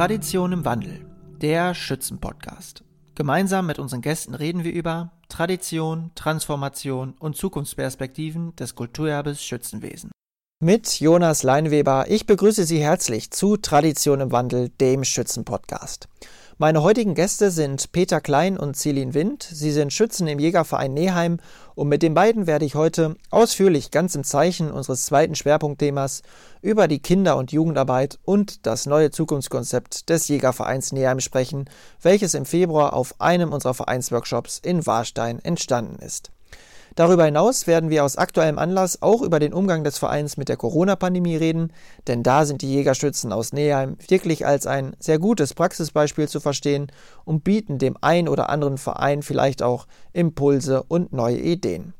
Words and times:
Tradition 0.00 0.52
im 0.52 0.64
Wandel, 0.64 1.04
der 1.42 1.74
Schützenpodcast. 1.74 2.82
Gemeinsam 3.14 3.66
mit 3.66 3.78
unseren 3.78 4.00
Gästen 4.00 4.34
reden 4.34 4.64
wir 4.64 4.72
über 4.72 5.12
Tradition, 5.28 6.10
Transformation 6.14 7.12
und 7.18 7.36
Zukunftsperspektiven 7.36 8.56
des 8.56 8.74
Kulturerbes 8.74 9.44
Schützenwesen. 9.44 10.10
Mit 10.62 11.00
Jonas 11.00 11.42
Leinweber, 11.42 12.04
ich 12.10 12.26
begrüße 12.26 12.66
Sie 12.66 12.82
herzlich 12.82 13.30
zu 13.30 13.56
Tradition 13.56 14.20
im 14.20 14.30
Wandel, 14.30 14.68
dem 14.68 15.04
Schützenpodcast. 15.04 16.06
Meine 16.58 16.82
heutigen 16.82 17.14
Gäste 17.14 17.50
sind 17.50 17.92
Peter 17.92 18.20
Klein 18.20 18.58
und 18.58 18.76
Celine 18.76 19.14
Wind. 19.14 19.42
Sie 19.42 19.70
sind 19.70 19.90
Schützen 19.90 20.28
im 20.28 20.38
Jägerverein 20.38 20.92
Neheim 20.92 21.38
und 21.74 21.88
mit 21.88 22.02
den 22.02 22.12
beiden 22.12 22.46
werde 22.46 22.66
ich 22.66 22.74
heute 22.74 23.16
ausführlich 23.30 23.90
ganz 23.90 24.14
im 24.14 24.22
Zeichen 24.22 24.70
unseres 24.70 25.06
zweiten 25.06 25.34
Schwerpunktthemas 25.34 26.20
über 26.60 26.88
die 26.88 26.98
Kinder- 26.98 27.38
und 27.38 27.52
Jugendarbeit 27.52 28.18
und 28.26 28.66
das 28.66 28.84
neue 28.84 29.10
Zukunftskonzept 29.10 30.10
des 30.10 30.28
Jägervereins 30.28 30.92
Neheim 30.92 31.20
sprechen, 31.20 31.70
welches 32.02 32.34
im 32.34 32.44
Februar 32.44 32.92
auf 32.92 33.18
einem 33.18 33.54
unserer 33.54 33.72
Vereinsworkshops 33.72 34.60
in 34.62 34.84
Warstein 34.86 35.38
entstanden 35.38 36.02
ist. 36.04 36.30
Darüber 37.00 37.24
hinaus 37.24 37.66
werden 37.66 37.88
wir 37.88 38.04
aus 38.04 38.18
aktuellem 38.18 38.58
Anlass 38.58 39.00
auch 39.00 39.22
über 39.22 39.38
den 39.38 39.54
Umgang 39.54 39.84
des 39.84 39.96
Vereins 39.96 40.36
mit 40.36 40.50
der 40.50 40.58
Corona-Pandemie 40.58 41.36
reden, 41.36 41.72
denn 42.06 42.22
da 42.22 42.44
sind 42.44 42.60
die 42.60 42.70
Jägerschützen 42.70 43.32
aus 43.32 43.54
Neheim 43.54 43.96
wirklich 44.08 44.44
als 44.44 44.66
ein 44.66 44.94
sehr 44.98 45.18
gutes 45.18 45.54
Praxisbeispiel 45.54 46.28
zu 46.28 46.40
verstehen 46.40 46.92
und 47.24 47.42
bieten 47.42 47.78
dem 47.78 47.96
ein 48.02 48.28
oder 48.28 48.50
anderen 48.50 48.76
Verein 48.76 49.22
vielleicht 49.22 49.62
auch 49.62 49.86
Impulse 50.12 50.82
und 50.82 51.10
neue 51.14 51.38
Ideen. 51.38 51.94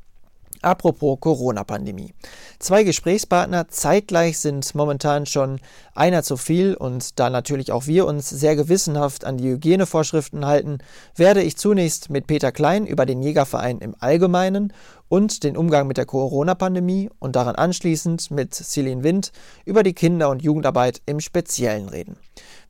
Apropos 0.62 1.18
Corona-Pandemie. 1.20 2.12
Zwei 2.58 2.84
Gesprächspartner 2.84 3.68
zeitgleich 3.68 4.38
sind 4.38 4.74
momentan 4.74 5.24
schon 5.24 5.58
einer 5.94 6.22
zu 6.22 6.36
viel 6.36 6.74
und 6.74 7.18
da 7.18 7.30
natürlich 7.30 7.72
auch 7.72 7.86
wir 7.86 8.06
uns 8.06 8.28
sehr 8.28 8.56
gewissenhaft 8.56 9.24
an 9.24 9.38
die 9.38 9.48
Hygienevorschriften 9.48 10.44
halten, 10.44 10.78
werde 11.16 11.42
ich 11.42 11.56
zunächst 11.56 12.10
mit 12.10 12.26
Peter 12.26 12.52
Klein 12.52 12.86
über 12.86 13.06
den 13.06 13.22
Jägerverein 13.22 13.78
im 13.78 13.96
Allgemeinen 14.00 14.72
und 15.08 15.44
den 15.44 15.56
Umgang 15.56 15.86
mit 15.86 15.96
der 15.96 16.06
Corona-Pandemie 16.06 17.08
und 17.18 17.36
daran 17.36 17.56
anschließend 17.56 18.30
mit 18.30 18.54
Celine 18.54 19.02
Wind 19.02 19.32
über 19.64 19.82
die 19.82 19.94
Kinder- 19.94 20.28
und 20.28 20.42
Jugendarbeit 20.42 21.00
im 21.06 21.20
Speziellen 21.20 21.88
reden. 21.88 22.16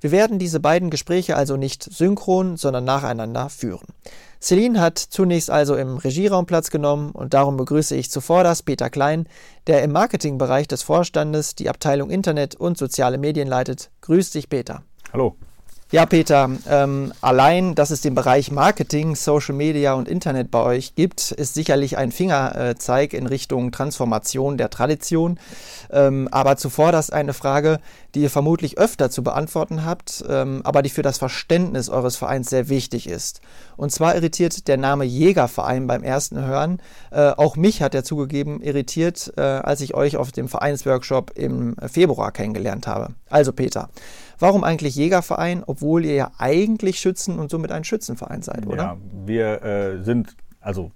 Wir 0.00 0.10
werden 0.10 0.38
diese 0.38 0.60
beiden 0.60 0.90
Gespräche 0.90 1.36
also 1.36 1.56
nicht 1.56 1.82
synchron, 1.82 2.56
sondern 2.56 2.84
nacheinander 2.84 3.48
führen. 3.48 3.86
Celine 4.40 4.80
hat 4.80 4.98
zunächst 4.98 5.50
also 5.50 5.76
im 5.76 5.98
Regieraum 5.98 6.46
Platz 6.46 6.70
genommen 6.70 7.10
und 7.10 7.34
darum 7.34 7.56
begrüße 7.56 7.94
ich 7.94 8.10
zuvorderst 8.10 8.64
Peter 8.64 8.88
Klein, 8.88 9.26
der 9.66 9.82
im 9.82 9.92
Marketingbereich 9.92 10.66
des 10.66 10.82
Vorstandes 10.82 11.54
die 11.54 11.68
Abteilung 11.68 12.10
Internet 12.10 12.54
und 12.54 12.78
soziale 12.78 13.18
Medien 13.18 13.48
leitet. 13.48 13.90
Grüß 14.00 14.30
dich, 14.30 14.48
Peter. 14.48 14.82
Hallo. 15.12 15.36
Ja, 15.92 16.06
Peter, 16.06 16.48
ähm, 16.68 17.12
allein, 17.20 17.74
dass 17.74 17.90
es 17.90 18.00
den 18.00 18.14
Bereich 18.14 18.52
Marketing, 18.52 19.16
Social 19.16 19.56
Media 19.56 19.94
und 19.94 20.06
Internet 20.06 20.48
bei 20.48 20.62
euch 20.62 20.94
gibt, 20.94 21.32
ist 21.32 21.54
sicherlich 21.54 21.98
ein 21.98 22.12
Fingerzeig 22.12 23.12
in 23.12 23.26
Richtung 23.26 23.72
Transformation 23.72 24.56
der 24.56 24.70
Tradition. 24.70 25.40
Ähm, 25.90 26.28
aber 26.30 26.56
zuvor 26.56 26.92
das 26.92 27.10
eine 27.10 27.34
Frage, 27.34 27.80
die 28.14 28.20
ihr 28.20 28.30
vermutlich 28.30 28.78
öfter 28.78 29.10
zu 29.10 29.24
beantworten 29.24 29.84
habt, 29.84 30.24
ähm, 30.28 30.60
aber 30.62 30.82
die 30.82 30.90
für 30.90 31.02
das 31.02 31.18
Verständnis 31.18 31.88
eures 31.88 32.14
Vereins 32.14 32.50
sehr 32.50 32.68
wichtig 32.68 33.08
ist. 33.08 33.40
Und 33.76 33.90
zwar 33.90 34.14
irritiert 34.14 34.68
der 34.68 34.76
Name 34.76 35.04
Jägerverein 35.04 35.88
beim 35.88 36.04
ersten 36.04 36.40
Hören. 36.40 36.80
Äh, 37.10 37.30
auch 37.30 37.56
mich 37.56 37.82
hat 37.82 37.96
er 37.96 38.04
zugegeben 38.04 38.62
irritiert, 38.62 39.32
äh, 39.36 39.40
als 39.40 39.80
ich 39.80 39.94
euch 39.94 40.16
auf 40.16 40.30
dem 40.30 40.48
Vereinsworkshop 40.48 41.32
im 41.34 41.74
Februar 41.84 42.30
kennengelernt 42.30 42.86
habe. 42.86 43.08
Also 43.28 43.52
Peter. 43.52 43.88
Warum 44.40 44.64
eigentlich 44.64 44.96
Jägerverein, 44.96 45.62
obwohl 45.64 46.04
ihr 46.04 46.14
ja 46.14 46.30
eigentlich 46.38 46.98
Schützen 46.98 47.38
und 47.38 47.50
somit 47.50 47.70
ein 47.70 47.84
Schützenverein 47.84 48.42
seid, 48.42 48.66
oder? 48.66 48.82
Ja, 48.82 48.96
wir 49.26 49.62
äh, 49.62 50.02
sind 50.02 50.34
also 50.60 50.90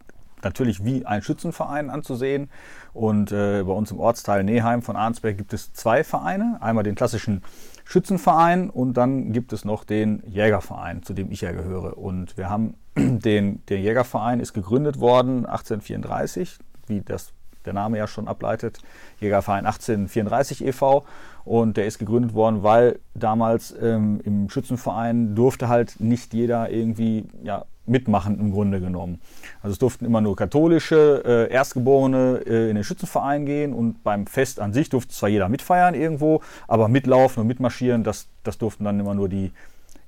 natürlich 0.44 0.84
wie 0.84 1.04
ein 1.04 1.22
Schützenverein 1.22 1.90
anzusehen. 1.90 2.50
Und 2.92 3.32
äh, 3.32 3.62
bei 3.64 3.72
uns 3.72 3.90
im 3.90 4.00
Ortsteil 4.00 4.44
Neheim 4.44 4.82
von 4.82 4.96
Arnsberg 4.96 5.36
gibt 5.36 5.52
es 5.52 5.72
zwei 5.72 6.04
Vereine. 6.04 6.58
Einmal 6.60 6.84
den 6.84 6.94
klassischen 6.94 7.42
Schützenverein 7.84 8.70
und 8.70 8.94
dann 8.94 9.32
gibt 9.32 9.52
es 9.52 9.64
noch 9.64 9.84
den 9.84 10.22
Jägerverein, 10.26 11.02
zu 11.02 11.12
dem 11.12 11.30
ich 11.30 11.42
ja 11.42 11.52
gehöre. 11.52 11.98
Und 11.98 12.36
wir 12.36 12.48
haben 12.48 12.74
den, 12.96 13.64
der 13.66 13.80
Jägerverein 13.80 14.40
ist 14.40 14.52
gegründet 14.52 15.00
worden 15.00 15.46
1834, 15.46 16.58
wie 16.86 17.00
das 17.00 17.32
der 17.64 17.72
Name 17.72 17.96
ja 17.98 18.06
schon 18.06 18.28
ableitet, 18.28 18.78
Jägerverein 19.20 19.64
1834 19.64 20.66
e.V. 20.66 21.04
Und 21.44 21.76
der 21.76 21.86
ist 21.86 21.98
gegründet 21.98 22.34
worden, 22.34 22.62
weil 22.62 22.98
damals 23.14 23.74
ähm, 23.80 24.20
im 24.24 24.48
Schützenverein 24.48 25.34
durfte 25.34 25.68
halt 25.68 26.00
nicht 26.00 26.32
jeder 26.32 26.70
irgendwie 26.70 27.26
ja, 27.42 27.66
mitmachen 27.86 28.40
im 28.40 28.50
Grunde 28.50 28.80
genommen. 28.80 29.20
Also 29.62 29.72
es 29.72 29.78
durften 29.78 30.06
immer 30.06 30.20
nur 30.20 30.36
katholische 30.36 31.22
äh, 31.24 31.52
Erstgeborene 31.52 32.40
äh, 32.46 32.70
in 32.70 32.76
den 32.76 32.84
Schützenverein 32.84 33.44
gehen 33.44 33.74
und 33.74 34.02
beim 34.02 34.26
Fest 34.26 34.58
an 34.58 34.72
sich 34.72 34.88
durfte 34.88 35.12
zwar 35.12 35.28
jeder 35.28 35.48
mitfeiern 35.48 35.94
irgendwo, 35.94 36.40
aber 36.66 36.88
mitlaufen 36.88 37.42
und 37.42 37.46
mitmarschieren, 37.46 38.04
das, 38.04 38.28
das 38.42 38.56
durften 38.56 38.84
dann 38.84 38.98
immer 38.98 39.14
nur 39.14 39.28
die, 39.28 39.52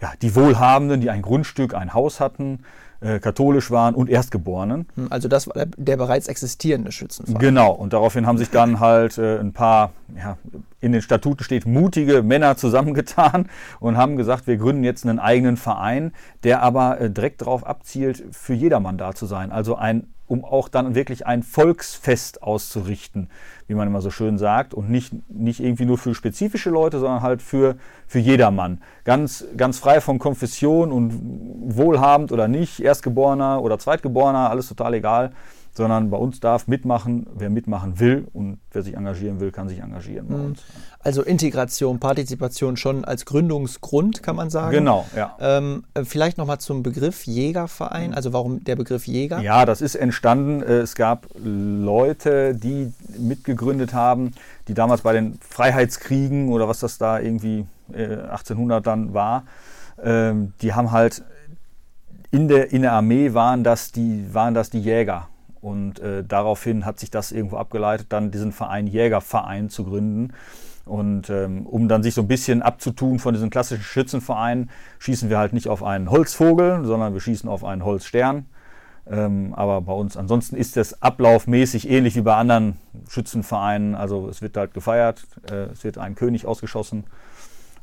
ja, 0.00 0.12
die 0.22 0.34
Wohlhabenden, 0.34 1.00
die 1.00 1.10
ein 1.10 1.22
Grundstück, 1.22 1.74
ein 1.74 1.92
Haus 1.92 2.18
hatten 2.18 2.60
äh, 3.00 3.18
katholisch 3.18 3.70
waren 3.70 3.94
und 3.94 4.08
Erstgeborenen. 4.08 4.86
Hm, 4.94 5.08
also 5.10 5.28
das 5.28 5.46
war 5.46 5.54
der, 5.54 5.66
der 5.76 5.96
bereits 5.96 6.28
existierende 6.28 6.92
Schützenverein. 6.92 7.40
Genau, 7.40 7.72
und 7.72 7.92
daraufhin 7.92 8.26
haben 8.26 8.38
sich 8.38 8.50
dann 8.50 8.80
halt 8.80 9.18
äh, 9.18 9.38
ein 9.38 9.52
paar, 9.52 9.92
ja, 10.16 10.36
in 10.80 10.92
den 10.92 11.02
Statuten 11.02 11.42
steht, 11.42 11.66
mutige 11.66 12.22
Männer 12.22 12.56
zusammengetan 12.56 13.48
und 13.80 13.96
haben 13.96 14.16
gesagt, 14.16 14.46
wir 14.46 14.56
gründen 14.56 14.84
jetzt 14.84 15.04
einen 15.04 15.18
eigenen 15.18 15.56
Verein, 15.56 16.12
der 16.44 16.62
aber 16.62 17.00
äh, 17.00 17.10
direkt 17.10 17.40
darauf 17.42 17.66
abzielt, 17.66 18.24
für 18.30 18.54
jedermann 18.54 18.98
da 18.98 19.14
zu 19.14 19.26
sein. 19.26 19.52
Also 19.52 19.76
ein 19.76 20.08
um 20.26 20.44
auch 20.44 20.68
dann 20.68 20.94
wirklich 20.94 21.26
ein 21.26 21.42
Volksfest 21.42 22.42
auszurichten, 22.42 23.28
wie 23.66 23.74
man 23.74 23.88
immer 23.88 24.00
so 24.00 24.10
schön 24.10 24.38
sagt, 24.38 24.74
und 24.74 24.90
nicht, 24.90 25.12
nicht 25.28 25.60
irgendwie 25.60 25.84
nur 25.84 25.98
für 25.98 26.14
spezifische 26.14 26.70
Leute, 26.70 26.98
sondern 26.98 27.22
halt 27.22 27.42
für, 27.42 27.76
für 28.06 28.18
jedermann. 28.18 28.80
Ganz, 29.04 29.44
ganz 29.56 29.78
frei 29.78 30.00
von 30.00 30.18
Konfession 30.18 30.92
und 30.92 31.76
wohlhabend 31.76 32.32
oder 32.32 32.48
nicht, 32.48 32.80
Erstgeborener 32.80 33.62
oder 33.62 33.78
Zweitgeborener, 33.78 34.50
alles 34.50 34.68
total 34.68 34.94
egal 34.94 35.32
sondern 35.76 36.10
bei 36.10 36.16
uns 36.16 36.40
darf 36.40 36.68
mitmachen, 36.68 37.26
wer 37.34 37.50
mitmachen 37.50 38.00
will 38.00 38.26
und 38.32 38.58
wer 38.72 38.82
sich 38.82 38.96
engagieren 38.96 39.40
will, 39.40 39.52
kann 39.52 39.68
sich 39.68 39.80
engagieren 39.80 40.26
bei 40.28 40.36
mhm. 40.36 40.44
uns. 40.46 40.62
Also 41.00 41.22
Integration, 41.22 42.00
Partizipation 42.00 42.76
schon 42.78 43.04
als 43.04 43.26
Gründungsgrund, 43.26 44.22
kann 44.22 44.36
man 44.36 44.48
sagen. 44.48 44.72
Genau, 44.72 45.06
ja. 45.14 45.36
Ähm, 45.38 45.84
äh, 45.92 46.04
vielleicht 46.04 46.38
nochmal 46.38 46.58
zum 46.58 46.82
Begriff 46.82 47.24
Jägerverein, 47.26 48.14
also 48.14 48.32
warum 48.32 48.64
der 48.64 48.74
Begriff 48.74 49.06
Jäger? 49.06 49.40
Ja, 49.40 49.66
das 49.66 49.82
ist 49.82 49.94
entstanden. 49.94 50.62
Äh, 50.62 50.78
es 50.78 50.94
gab 50.94 51.26
Leute, 51.44 52.54
die 52.54 52.92
mitgegründet 53.18 53.92
haben, 53.92 54.32
die 54.68 54.74
damals 54.74 55.02
bei 55.02 55.12
den 55.12 55.38
Freiheitskriegen 55.46 56.48
oder 56.48 56.68
was 56.68 56.80
das 56.80 56.96
da 56.96 57.20
irgendwie 57.20 57.66
1800 57.92 58.80
äh, 58.80 58.82
dann 58.82 59.14
war, 59.14 59.44
ähm, 60.02 60.54
die 60.62 60.74
haben 60.74 60.90
halt 60.90 61.22
in 62.30 62.48
der, 62.48 62.72
in 62.72 62.82
der 62.82 62.92
Armee 62.92 63.34
waren 63.34 63.62
das 63.62 63.92
die, 63.92 64.26
waren 64.32 64.54
das 64.54 64.70
die 64.70 64.80
Jäger. 64.80 65.28
Und 65.66 65.98
äh, 65.98 66.22
daraufhin 66.22 66.84
hat 66.84 67.00
sich 67.00 67.10
das 67.10 67.32
irgendwo 67.32 67.56
abgeleitet, 67.56 68.06
dann 68.10 68.30
diesen 68.30 68.52
Verein 68.52 68.86
Jägerverein 68.86 69.68
zu 69.68 69.82
gründen. 69.82 70.32
Und 70.84 71.28
ähm, 71.28 71.66
um 71.66 71.88
dann 71.88 72.04
sich 72.04 72.14
so 72.14 72.20
ein 72.22 72.28
bisschen 72.28 72.62
abzutun 72.62 73.18
von 73.18 73.34
diesen 73.34 73.50
klassischen 73.50 73.82
Schützenvereinen, 73.82 74.70
schießen 75.00 75.28
wir 75.28 75.38
halt 75.38 75.52
nicht 75.52 75.66
auf 75.66 75.82
einen 75.82 76.08
Holzvogel, 76.08 76.84
sondern 76.84 77.14
wir 77.14 77.20
schießen 77.20 77.50
auf 77.50 77.64
einen 77.64 77.84
Holzstern. 77.84 78.46
Ähm, 79.10 79.54
aber 79.54 79.80
bei 79.80 79.92
uns 79.92 80.16
ansonsten 80.16 80.54
ist 80.54 80.76
das 80.76 81.02
ablaufmäßig 81.02 81.90
ähnlich 81.90 82.14
wie 82.14 82.20
bei 82.22 82.36
anderen 82.36 82.76
Schützenvereinen. 83.08 83.96
Also 83.96 84.28
es 84.28 84.42
wird 84.42 84.56
halt 84.56 84.72
gefeiert, 84.72 85.26
äh, 85.50 85.72
es 85.72 85.82
wird 85.82 85.98
ein 85.98 86.14
König 86.14 86.46
ausgeschossen 86.46 87.02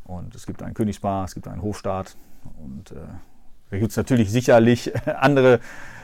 und 0.06 0.34
es 0.36 0.46
gibt 0.46 0.64
ein 0.64 0.74
Königspaar, 0.74 1.26
es 1.26 1.34
gibt 1.34 1.50
einen 1.50 1.62
Hofstaat 1.62 2.16
und 2.64 2.92
äh, 2.92 2.96
da 3.72 3.78
gibt 3.78 3.92
es 3.92 3.98
natürlich 3.98 4.32
sicherlich 4.32 4.94
andere 5.20 5.60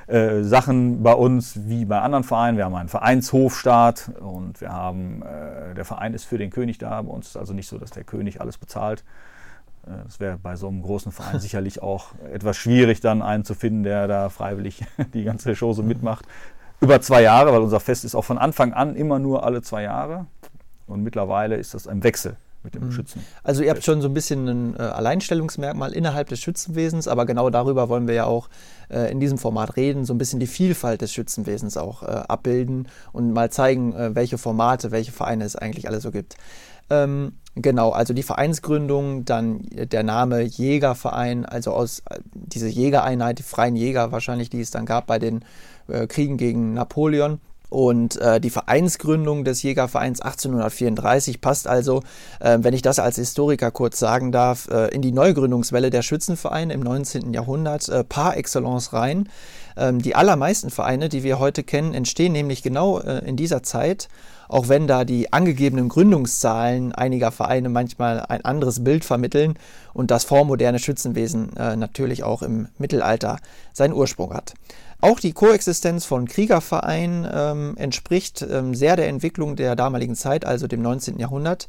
äh, 0.10 0.44
Sachen 0.44 1.04
bei 1.04 1.14
uns 1.14 1.68
wie 1.68 1.86
bei 1.86 2.00
anderen 2.00 2.24
Vereinen. 2.24 2.58
Wir 2.58 2.66
haben 2.66 2.74
einen 2.74 2.90
Vereinshofstaat 2.90 4.12
und 4.20 4.60
wir 4.60 4.72
haben, 4.74 5.22
äh, 5.22 5.76
der 5.76 5.86
Verein 5.86 6.16
ist 6.16 6.26
für 6.26 6.40
den 6.40 6.50
König 6.50 6.80
da. 6.80 7.00
Bei 7.04 7.12
uns 7.12 7.28
ist 7.28 7.38
also 7.38 7.54
nicht 7.54 7.68
so, 7.68 7.78
dass 7.78 7.92
der 7.92 8.04
König 8.04 8.42
alles 8.42 8.58
bezahlt. 8.58 9.04
Äh, 9.86 10.04
das 10.06 10.20
wäre 10.20 10.40
bei 10.40 10.56
so 10.56 10.68
einem 10.68 10.82
großen 10.82 11.12
Verein 11.12 11.40
sicherlich 11.40 11.84
auch 11.84 12.08
etwas 12.34 12.58
schwierig, 12.58 13.02
dann 13.02 13.22
einen 13.22 13.46
zu 13.46 13.54
finden, 13.54 13.84
der 13.84 14.08
da 14.08 14.30
freiwillig 14.30 14.84
die 15.14 15.24
ganze 15.24 15.56
Show 15.56 15.74
so 15.74 15.84
mitmacht. 15.84 16.26
Über 16.82 17.00
zwei 17.02 17.22
Jahre, 17.22 17.54
weil 17.54 17.62
unser 17.62 17.80
Fest 17.80 18.04
ist 18.04 18.16
auch 18.16 18.26
von 18.26 18.40
Anfang 18.40 18.74
an 18.74 18.96
immer 18.96 19.20
nur 19.20 19.44
alle 19.44 19.62
zwei 19.62 19.84
Jahre. 19.84 20.26
Und 20.88 21.04
mittlerweile 21.04 21.56
ist 21.56 21.76
das 21.76 21.88
ein 21.88 22.04
Wechsel. 22.04 22.36
Mit 22.64 22.76
dem 22.76 22.86
mhm. 22.86 22.92
Schützen. 22.92 23.26
Also 23.44 23.64
ihr 23.64 23.70
habt 23.70 23.84
schon 23.84 24.02
so 24.02 24.08
ein 24.08 24.14
bisschen 24.14 24.48
ein 24.48 24.76
äh, 24.76 24.82
Alleinstellungsmerkmal 24.82 25.94
innerhalb 25.94 26.30
des 26.30 26.40
Schützenwesens, 26.40 27.08
aber 27.08 27.26
genau 27.26 27.50
darüber 27.50 27.90
wollen 27.90 28.08
wir 28.08 28.16
ja 28.16 28.26
auch 28.26 28.50
äh, 28.90 29.12
in 29.12 29.20
diesem 29.20 29.38
Format 29.38 29.78
reden, 29.78 30.06
so 30.06 30.14
ein 30.14 30.18
bisschen 30.18 30.40
die 30.40 30.48
Vielfalt 30.48 31.02
des 31.02 31.14
Schützenwesens 31.14 31.78
auch 31.78 32.04
äh, 32.04 32.08
abbilden 32.08 32.88
und 33.12 33.32
mal 33.32 33.50
zeigen, 33.50 33.94
äh, 33.94 34.16
welche 34.16 34.38
Formate, 34.38 34.92
welche 34.92 35.12
Vereine 35.12 35.46
es 35.46 35.56
eigentlich 35.56 35.88
alle 35.88 36.02
so 36.02 36.12
gibt. 36.12 36.36
Ähm, 36.90 37.34
genau, 37.56 37.92
also 37.92 38.14
die 38.14 38.24
Vereinsgründung, 38.24 39.24
dann 39.24 39.62
der 39.72 40.04
Name 40.04 40.42
Jägerverein, 40.42 41.46
also 41.46 41.72
aus 41.72 42.00
äh, 42.10 42.20
diese 42.34 42.68
Jägereinheit, 42.68 43.40
die 43.40 43.44
freien 43.44 43.76
Jäger 43.76 44.12
wahrscheinlich, 44.12 44.50
die 44.50 44.62
es 44.62 44.72
dann 44.72 44.86
gab 44.86 45.08
bei 45.08 45.20
den 45.20 45.46
äh, 45.88 46.08
Kriegen 46.08 46.38
gegen 46.38 46.74
Napoleon 46.74 47.40
und 47.70 48.20
äh, 48.20 48.42
die 48.42 48.50
Vereinsgründung 48.50 49.44
des 49.44 49.62
Jägervereins 49.62 50.22
1834 50.22 51.40
passt 51.40 51.68
also, 51.68 52.02
äh, 52.40 52.58
wenn 52.62 52.74
ich 52.74 52.82
das 52.82 53.00
als 53.00 53.18
Historiker 53.18 53.72
kurz 53.72 54.00
sagen 54.00 54.32
darf, 54.32 54.68
äh, 54.70 54.88
in 54.88 55.02
die 55.02 55.12
Neugründungswelle 55.12 55.92
der 55.92 56.02
Schützenvereine 56.02 56.74
im 56.74 56.82
19. 56.82 57.34
Jahrhundert 57.34 57.88
äh, 57.90 58.04
par 58.04 58.38
excellence 58.38 58.94
rein. 58.94 59.30
Ähm, 59.78 60.02
die 60.02 60.16
allermeisten 60.16 60.72
Vereine, 60.72 61.10
die 61.10 61.24
wir 61.24 61.40
heute 61.40 61.64
kennen, 61.64 61.94
entstehen 61.94 62.34
nämlich 62.34 62.64
genau 62.64 63.00
äh, 63.00 63.20
in 63.20 63.36
dieser 63.36 63.64
Zeit, 63.64 64.10
auch 64.48 64.68
wenn 64.68 64.88
da 64.88 65.06
die 65.06 65.32
angegebenen 65.32 65.90
Gründungszahlen 65.90 66.94
einiger 66.94 67.32
Vereine 67.32 67.70
manchmal 67.70 68.22
ein 68.22 68.44
anderes 68.44 68.84
Bild 68.84 69.06
vermitteln 69.06 69.54
und 69.94 70.10
das 70.10 70.24
vormoderne 70.24 70.80
Schützenwesen 70.80 71.56
äh, 71.56 71.76
natürlich 71.76 72.24
auch 72.24 72.42
im 72.42 72.68
Mittelalter 72.80 73.38
seinen 73.74 73.94
Ursprung 73.94 74.34
hat. 74.34 74.56
Auch 75.02 75.20
die 75.20 75.32
Koexistenz 75.32 76.04
von 76.04 76.28
Kriegervereinen 76.28 77.28
ähm, 77.32 77.78
entspricht 77.78 78.42
ähm, 78.42 78.76
sehr 78.76 78.98
der 78.98 79.08
Entwicklung 79.08 79.56
der 79.56 79.78
damaligen 79.78 80.16
Zeit, 80.16 80.44
also 80.44 80.68
dem 80.68 80.82
19. 80.82 81.20
Jahrhundert. 81.20 81.68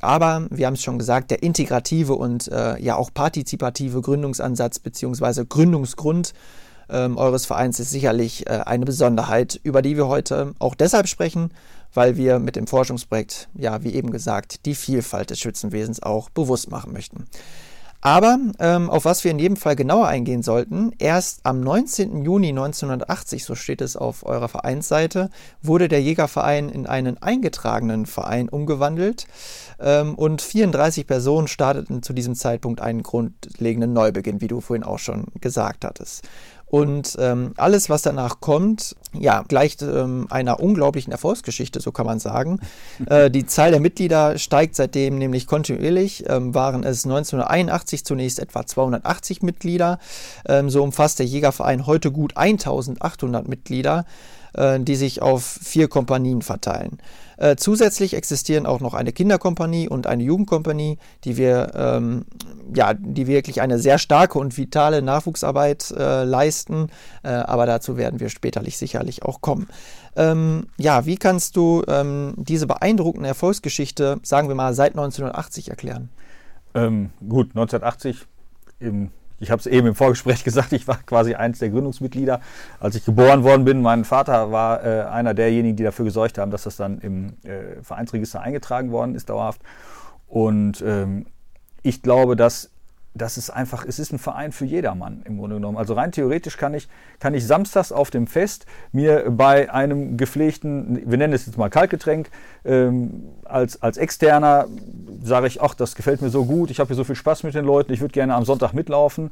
Aber 0.00 0.46
wir 0.50 0.66
haben 0.66 0.74
es 0.74 0.82
schon 0.82 0.98
gesagt, 0.98 1.30
der 1.30 1.42
integrative 1.42 2.14
und 2.14 2.48
äh, 2.48 2.78
ja 2.80 2.96
auch 2.96 3.10
partizipative 3.14 4.00
Gründungsansatz 4.00 4.80
bzw. 4.80 5.44
Gründungsgrund 5.48 6.34
ähm, 6.90 7.16
eures 7.16 7.46
Vereins 7.46 7.78
ist 7.80 7.90
sicherlich 7.90 8.46
äh, 8.46 8.60
eine 8.66 8.84
Besonderheit, 8.84 9.58
über 9.62 9.80
die 9.80 9.96
wir 9.96 10.08
heute 10.08 10.54
auch 10.58 10.74
deshalb 10.74 11.08
sprechen, 11.08 11.50
weil 11.94 12.16
wir 12.16 12.40
mit 12.40 12.56
dem 12.56 12.66
Forschungsprojekt, 12.66 13.48
ja, 13.54 13.82
wie 13.84 13.94
eben 13.94 14.10
gesagt, 14.10 14.66
die 14.66 14.74
Vielfalt 14.74 15.30
des 15.30 15.38
Schützenwesens 15.38 16.02
auch 16.02 16.28
bewusst 16.28 16.70
machen 16.70 16.92
möchten. 16.92 17.24
Aber 18.06 18.38
ähm, 18.58 18.90
auf 18.90 19.06
was 19.06 19.24
wir 19.24 19.30
in 19.30 19.38
jedem 19.38 19.56
Fall 19.56 19.76
genauer 19.76 20.08
eingehen 20.08 20.42
sollten, 20.42 20.92
erst 20.98 21.40
am 21.44 21.62
19. 21.62 22.22
Juni 22.22 22.50
1980, 22.50 23.46
so 23.46 23.54
steht 23.54 23.80
es 23.80 23.96
auf 23.96 24.26
eurer 24.26 24.48
Vereinsseite, 24.48 25.30
wurde 25.62 25.88
der 25.88 26.02
Jägerverein 26.02 26.68
in 26.68 26.86
einen 26.86 27.16
eingetragenen 27.22 28.04
Verein 28.04 28.50
umgewandelt 28.50 29.26
ähm, 29.80 30.16
und 30.16 30.42
34 30.42 31.06
Personen 31.06 31.48
starteten 31.48 32.02
zu 32.02 32.12
diesem 32.12 32.34
Zeitpunkt 32.34 32.82
einen 32.82 33.02
grundlegenden 33.02 33.94
Neubeginn, 33.94 34.42
wie 34.42 34.48
du 34.48 34.60
vorhin 34.60 34.84
auch 34.84 34.98
schon 34.98 35.28
gesagt 35.40 35.86
hattest. 35.86 36.28
Und 36.74 37.16
ähm, 37.20 37.52
alles, 37.56 37.88
was 37.88 38.02
danach 38.02 38.40
kommt, 38.40 38.96
ja, 39.12 39.44
gleicht 39.46 39.82
ähm, 39.82 40.26
einer 40.28 40.58
unglaublichen 40.58 41.12
Erfolgsgeschichte, 41.12 41.78
so 41.78 41.92
kann 41.92 42.04
man 42.04 42.18
sagen. 42.18 42.58
Äh, 43.06 43.30
die 43.30 43.44
Zahl 43.44 43.70
der 43.70 43.80
Mitglieder 43.80 44.38
steigt 44.38 44.76
seitdem 44.76 45.18
nämlich 45.18 45.46
kontinuierlich. 45.46 46.24
Ähm, 46.28 46.54
waren 46.54 46.84
es 46.84 47.04
1981 47.04 48.04
zunächst 48.04 48.38
etwa 48.38 48.64
280 48.66 49.42
Mitglieder. 49.42 49.98
Ähm, 50.46 50.70
so 50.70 50.82
umfasst 50.82 51.18
der 51.18 51.26
Jägerverein 51.26 51.86
heute 51.86 52.10
gut 52.10 52.36
1800 52.36 53.46
Mitglieder, 53.46 54.06
äh, 54.54 54.80
die 54.80 54.96
sich 54.96 55.22
auf 55.22 55.44
vier 55.44 55.88
Kompanien 55.88 56.42
verteilen. 56.42 56.98
Äh, 57.36 57.56
zusätzlich 57.56 58.14
existieren 58.14 58.66
auch 58.66 58.80
noch 58.80 58.94
eine 58.94 59.12
Kinderkompanie 59.12 59.88
und 59.88 60.06
eine 60.06 60.22
Jugendkompanie, 60.22 60.98
die 61.24 61.36
wir, 61.36 61.72
ähm, 61.74 62.26
ja, 62.74 62.94
die 62.94 63.26
wirklich 63.26 63.60
eine 63.60 63.78
sehr 63.78 63.98
starke 63.98 64.38
und 64.38 64.56
vitale 64.56 65.02
Nachwuchsarbeit 65.02 65.92
äh, 65.96 66.24
leisten. 66.24 66.88
Äh, 67.22 67.30
aber 67.30 67.66
dazu 67.66 67.96
werden 67.96 68.20
wir 68.20 68.28
späterlich 68.28 68.78
sicherlich 68.78 69.24
auch 69.24 69.40
kommen. 69.40 69.68
Ähm, 70.16 70.66
ja, 70.78 71.06
wie 71.06 71.16
kannst 71.16 71.56
du 71.56 71.82
ähm, 71.88 72.34
diese 72.36 72.66
beeindruckende 72.66 73.28
Erfolgsgeschichte, 73.28 74.20
sagen 74.22 74.48
wir 74.48 74.54
mal, 74.54 74.74
seit 74.74 74.92
1980 74.92 75.70
erklären? 75.70 76.10
Ähm, 76.74 77.10
gut, 77.20 77.50
1980 77.50 78.26
im 78.78 79.10
ich 79.40 79.50
habe 79.50 79.60
es 79.60 79.66
eben 79.66 79.86
im 79.86 79.94
Vorgespräch 79.94 80.44
gesagt, 80.44 80.72
ich 80.72 80.86
war 80.88 80.98
quasi 81.04 81.34
eins 81.34 81.58
der 81.58 81.70
Gründungsmitglieder, 81.70 82.40
als 82.80 82.94
ich 82.94 83.04
geboren 83.04 83.44
worden 83.44 83.64
bin. 83.64 83.82
Mein 83.82 84.04
Vater 84.04 84.52
war 84.52 84.84
äh, 84.84 85.02
einer 85.02 85.34
derjenigen, 85.34 85.76
die 85.76 85.84
dafür 85.84 86.04
gesorgt 86.04 86.38
haben, 86.38 86.50
dass 86.50 86.64
das 86.64 86.76
dann 86.76 86.98
im 86.98 87.34
äh, 87.44 87.82
Vereinsregister 87.82 88.40
eingetragen 88.40 88.90
worden 88.90 89.14
ist, 89.14 89.28
dauerhaft. 89.30 89.60
Und 90.26 90.82
ähm, 90.86 91.26
ich 91.82 92.02
glaube, 92.02 92.36
dass 92.36 92.70
das 93.14 93.38
ist 93.38 93.50
einfach, 93.50 93.84
es 93.86 93.98
ist 93.98 94.12
ein 94.12 94.18
Verein 94.18 94.50
für 94.50 94.64
jedermann 94.64 95.22
im 95.24 95.38
Grunde 95.38 95.56
genommen. 95.56 95.78
Also 95.78 95.94
rein 95.94 96.10
theoretisch 96.10 96.56
kann 96.56 96.74
ich, 96.74 96.88
kann 97.20 97.32
ich 97.32 97.46
samstags 97.46 97.92
auf 97.92 98.10
dem 98.10 98.26
Fest 98.26 98.66
mir 98.90 99.30
bei 99.30 99.72
einem 99.72 100.16
gepflegten, 100.16 101.00
wir 101.08 101.16
nennen 101.16 101.32
es 101.32 101.46
jetzt 101.46 101.56
mal 101.56 101.70
Kaltgetränk, 101.70 102.30
ähm, 102.64 103.28
als, 103.44 103.80
als 103.80 103.98
Externer 103.98 104.66
sage 105.22 105.46
ich, 105.46 105.62
ach, 105.62 105.74
das 105.74 105.94
gefällt 105.94 106.22
mir 106.22 106.30
so 106.30 106.44
gut, 106.44 106.70
ich 106.70 106.80
habe 106.80 106.88
hier 106.88 106.96
so 106.96 107.04
viel 107.04 107.14
Spaß 107.14 107.44
mit 107.44 107.54
den 107.54 107.64
Leuten, 107.64 107.92
ich 107.92 108.00
würde 108.00 108.12
gerne 108.12 108.34
am 108.34 108.44
Sonntag 108.44 108.72
mitlaufen. 108.72 109.30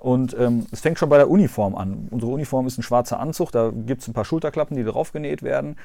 Und 0.00 0.34
ähm, 0.38 0.66
es 0.72 0.80
fängt 0.80 0.98
schon 0.98 1.10
bei 1.10 1.18
der 1.18 1.28
Uniform 1.28 1.74
an. 1.74 2.08
Unsere 2.10 2.32
Uniform 2.32 2.66
ist 2.66 2.78
ein 2.78 2.82
schwarzer 2.82 3.20
Anzug, 3.20 3.52
da 3.52 3.70
gibt 3.70 4.00
es 4.00 4.08
ein 4.08 4.14
paar 4.14 4.24
Schulterklappen, 4.24 4.74
die 4.74 4.82
drauf 4.82 5.12
genäht 5.12 5.42
werden. 5.42 5.76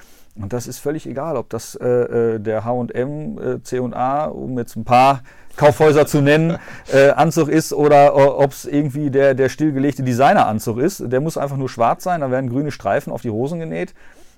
Und 0.41 0.53
das 0.53 0.67
ist 0.67 0.79
völlig 0.79 1.05
egal, 1.05 1.35
ob 1.35 1.49
das 1.49 1.75
äh, 1.75 1.85
äh 1.85 2.39
der 2.39 2.63
HM, 2.63 3.37
äh, 3.37 3.59
CA, 3.59 4.25
um 4.27 4.57
jetzt 4.57 4.77
ein 4.77 4.85
paar 4.85 5.21
Kaufhäuser 5.57 6.07
zu 6.07 6.21
nennen, 6.21 6.57
äh, 6.93 7.09
Anzug 7.09 7.49
ist 7.49 7.73
oder 7.73 8.39
ob 8.39 8.51
es 8.51 8.63
irgendwie 8.63 9.09
der, 9.09 9.33
der 9.33 9.49
stillgelegte 9.49 10.03
Designeranzug 10.03 10.77
ist. 10.77 11.11
Der 11.11 11.19
muss 11.19 11.37
einfach 11.37 11.57
nur 11.57 11.69
schwarz 11.69 12.03
sein, 12.03 12.21
da 12.21 12.31
werden 12.31 12.49
grüne 12.49 12.71
Streifen 12.71 13.11
auf 13.11 13.21
die 13.21 13.31
Hosen 13.31 13.59
genäht. 13.59 13.93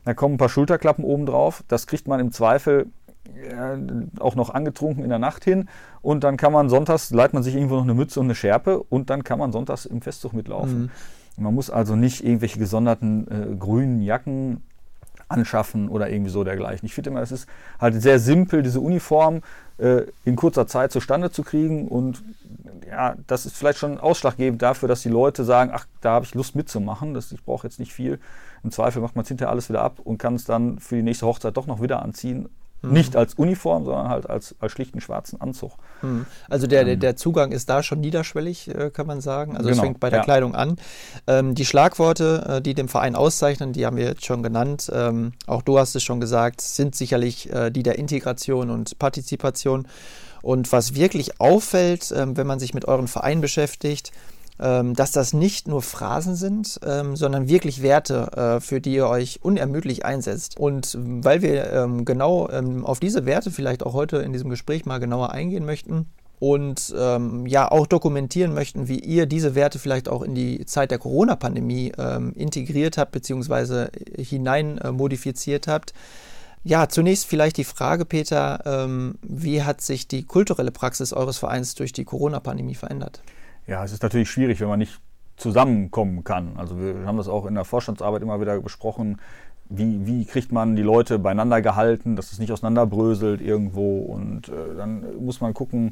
Da 0.06 0.16
kommen 0.16 0.36
ein 0.36 0.40
paar 0.40 0.50
Schulterklappen 0.50 1.04
oben 1.04 1.28
drauf. 1.28 1.64
Das 1.68 1.86
kriegt 1.86 2.08
man 2.08 2.20
im 2.20 2.32
Zweifel 2.32 2.88
auch 4.20 4.36
noch 4.36 4.50
angetrunken 4.50 5.04
in 5.04 5.10
der 5.10 5.20
Nacht 5.20 5.44
hin. 5.44 5.70
Und 6.02 6.24
dann 6.24 6.38
kann 6.38 6.54
man 6.54 6.70
sonntags, 6.70 7.12
leiht 7.12 7.34
man 7.34 7.44
sich 7.44 7.56
irgendwo 7.56 7.76
noch 7.76 7.84
eine 7.84 7.94
Mütze 7.94 8.20
und 8.20 8.28
eine 8.28 8.36
Schärpe 8.36 8.82
und 8.84 9.10
dann 9.10 9.24
kann 9.24 9.40
man 9.40 9.52
sonntags 9.52 9.86
im 9.86 10.02
Festzug 10.02 10.34
mitlaufen. 10.34 10.84
Mhm. 10.84 10.90
Man 11.44 11.54
muss 11.54 11.70
also 11.70 11.96
nicht 11.96 12.24
irgendwelche 12.24 12.60
gesonderten 12.60 13.28
äh, 13.30 13.56
grünen 13.56 14.02
Jacken 14.02 14.64
anschaffen 15.30 15.90
oder 15.90 16.10
irgendwie 16.10 16.32
so 16.32 16.44
dergleichen. 16.44 16.86
Ich 16.86 16.94
finde 16.94 17.10
immer, 17.10 17.22
es 17.22 17.32
ist 17.32 17.48
halt 17.80 18.02
sehr 18.02 18.20
simpel, 18.20 18.64
diese 18.64 18.80
Uniform 18.80 19.42
äh, 19.78 20.04
in 20.24 20.36
kurzer 20.36 20.68
Zeit 20.68 20.92
zustande 20.92 21.32
zu 21.32 21.44
kriegen 21.44 21.88
und 21.88 22.24
ja, 22.88 23.16
das 23.28 23.46
ist 23.46 23.58
vielleicht 23.58 23.78
schon 23.78 24.00
ausschlaggebend 24.00 24.62
dafür, 24.62 24.88
dass 24.88 25.02
die 25.02 25.10
Leute 25.10 25.44
sagen, 25.44 25.72
ach, 25.74 25.86
da 26.02 26.12
habe 26.12 26.26
ich 26.26 26.34
Lust 26.34 26.56
mitzumachen, 26.56 27.14
das, 27.14 27.32
ich 27.32 27.44
brauche 27.44 27.68
jetzt 27.68 27.80
nicht 27.80 27.94
viel. 27.94 28.20
Im 28.64 28.72
Zweifel 28.72 29.02
macht 29.02 29.16
man 29.16 29.24
es 29.24 29.28
hinterher 29.28 29.52
alles 29.52 29.70
wieder 29.70 29.82
ab 29.82 30.00
und 30.04 30.18
kann 30.18 30.36
es 30.36 30.46
dann 30.46 30.80
für 30.80 30.96
die 30.96 31.04
nächste 31.04 31.26
Hochzeit 31.26 31.58
doch 31.58 31.68
noch 31.68 31.82
wieder 31.82 32.02
anziehen 32.02 32.50
Mhm. 32.82 32.94
Nicht 32.94 33.16
als 33.16 33.34
Uniform, 33.34 33.86
sondern 33.86 34.10
halt 34.10 34.30
als, 34.30 34.56
als 34.60 34.72
schlichten 34.72 35.02
schwarzen 35.02 35.42
Anzug. 35.42 35.74
Mhm. 36.02 36.26
Also 36.50 36.68
der, 36.68 36.88
ähm. 36.88 37.00
der 37.00 37.16
Zugang 37.16 37.52
ist 37.52 37.70
da 37.70 37.82
schon 37.82 38.00
niederschwellig, 38.00 38.68
äh, 38.68 38.92
kann 38.92 39.08
man 39.08 39.22
sagen. 39.22 39.58
Also 39.58 39.70
es 39.70 39.76
genau, 39.76 39.84
fängt 39.84 40.00
bei 40.00 40.10
der 40.10 40.20
ja. 40.20 40.24
Kleidung 40.24 40.56
an. 40.56 40.78
Ähm, 41.26 41.56
die 41.56 41.66
Schlagworte, 41.66 42.58
äh, 42.58 42.62
die 42.62 42.74
den 42.74 42.88
Verein 42.88 43.16
auszeichnen, 43.16 43.74
die 43.74 43.86
haben 43.86 43.98
wir 43.98 44.06
jetzt 44.06 44.26
schon 44.26 44.44
genannt. 44.44 44.92
Ähm, 44.94 45.34
auch 45.48 45.64
du 45.64 45.80
hast 45.80 45.96
es 45.96 46.04
schon 46.04 46.20
gesagt, 46.20 46.62
sind 46.62 46.96
sicherlich 46.96 47.52
äh, 47.52 47.72
die 47.72 47.84
der 47.84 47.98
Integration 47.98 48.70
und 48.70 49.00
Partizipation. 49.00 49.88
Und 50.44 50.72
was 50.72 50.94
wirklich 50.94 51.42
auffällt, 51.42 52.14
ähm, 52.16 52.38
wenn 52.38 52.48
man 52.48 52.60
sich 52.60 52.74
mit 52.74 52.86
euren 52.86 53.08
Verein 53.08 53.42
beschäftigt, 53.42 54.12
dass 54.58 55.12
das 55.12 55.34
nicht 55.34 55.68
nur 55.68 55.82
Phrasen 55.82 56.36
sind, 56.36 56.80
ähm, 56.86 57.16
sondern 57.16 57.48
wirklich 57.48 57.82
Werte, 57.82 58.32
äh, 58.36 58.60
für 58.60 58.82
die 58.82 58.94
ihr 58.94 59.08
euch 59.08 59.40
unermüdlich 59.44 60.06
einsetzt. 60.06 60.60
Und 60.60 60.98
weil 61.00 61.42
wir 61.42 61.72
ähm, 61.72 62.06
genau 62.06 62.50
ähm, 62.50 62.86
auf 62.86 63.00
diese 63.00 63.26
Werte 63.26 63.52
vielleicht 63.52 63.84
auch 63.84 63.94
heute 63.94 64.18
in 64.18 64.34
diesem 64.34 64.50
Gespräch 64.50 64.86
mal 64.86 65.00
genauer 65.00 65.32
eingehen 65.32 65.66
möchten, 65.66 66.08
und 66.40 66.94
ähm, 66.98 67.48
ja 67.48 67.72
auch 67.72 67.88
dokumentieren 67.88 68.54
möchten, 68.54 68.88
wie 68.88 69.00
ihr 69.00 69.26
diese 69.26 69.56
Werte 69.56 69.80
vielleicht 69.80 70.08
auch 70.08 70.22
in 70.22 70.36
die 70.36 70.66
Zeit 70.66 70.92
der 70.92 71.00
Corona-Pandemie 71.00 71.94
ähm, 71.98 72.34
integriert 72.36 72.98
habt 72.98 73.12
bzw. 73.12 73.88
hinein 74.22 74.78
äh, 74.78 74.92
modifiziert 74.92 75.68
habt. 75.68 75.94
Ja, 76.64 76.90
zunächst 76.90 77.26
vielleicht 77.26 77.58
die 77.58 77.64
Frage, 77.64 78.06
Peter, 78.06 78.62
ähm, 78.66 79.16
wie 79.22 79.64
hat 79.64 79.82
sich 79.82 80.08
die 80.08 80.24
kulturelle 80.24 80.72
Praxis 80.72 81.14
eures 81.14 81.38
Vereins 81.38 81.76
durch 81.76 81.94
die 81.94 82.04
Corona-Pandemie 82.04 82.76
verändert? 82.76 83.22
Ja, 83.68 83.84
es 83.84 83.92
ist 83.92 84.02
natürlich 84.02 84.30
schwierig, 84.30 84.62
wenn 84.62 84.70
man 84.70 84.80
nicht 84.80 85.00
zusammenkommen 85.36 86.24
kann. 86.24 86.54
Also 86.58 86.80
wir 86.80 87.06
haben 87.06 87.18
das 87.18 87.28
auch 87.28 87.46
in 87.46 87.54
der 87.54 87.66
Vorstandsarbeit 87.66 88.22
immer 88.22 88.40
wieder 88.42 88.60
besprochen. 88.62 89.20
Wie, 89.70 90.08
wie 90.08 90.26
kriegt 90.26 90.54
man 90.54 90.78
die 90.78 90.82
Leute 90.82 91.20
beieinander 91.20 91.62
gehalten, 91.62 92.16
dass 92.16 92.32
es 92.32 92.40
nicht 92.40 92.52
auseinanderbröselt 92.52 93.42
irgendwo 93.42 94.00
und 94.00 94.48
äh, 94.48 94.76
dann 94.78 95.04
muss 95.20 95.42
man 95.42 95.54
gucken. 95.54 95.92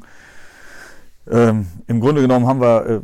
Ähm, 1.30 1.66
Im 1.86 2.00
Grunde 2.00 2.22
genommen 2.22 2.46
haben 2.46 2.62
wir 2.62 2.86
äh, 2.86 3.00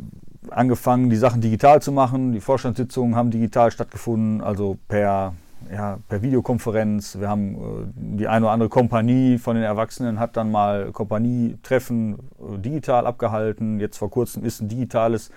angefangen, 0.49 1.11
die 1.11 1.17
Sachen 1.17 1.41
digital 1.41 1.81
zu 1.81 1.91
machen. 1.91 2.33
Die 2.33 2.41
Vorstandssitzungen 2.41 3.15
haben 3.15 3.29
digital 3.29 3.69
stattgefunden, 3.69 4.41
also 4.41 4.77
per 4.87 5.35
ja, 5.71 5.99
per 6.07 6.21
Videokonferenz. 6.21 7.19
Wir 7.19 7.29
haben 7.29 7.55
äh, 7.55 8.17
die 8.17 8.27
eine 8.27 8.45
oder 8.45 8.53
andere 8.53 8.69
Kompanie 8.69 9.37
von 9.37 9.55
den 9.55 9.63
Erwachsenen 9.63 10.19
hat 10.19 10.37
dann 10.37 10.51
mal 10.51 10.91
Kompanietreffen 10.91 12.13
äh, 12.13 12.57
digital 12.59 13.05
abgehalten. 13.05 13.79
Jetzt 13.79 13.97
vor 13.97 14.09
kurzem 14.09 14.43
ist 14.43 14.61
ein 14.61 14.69
digitales 14.69 15.31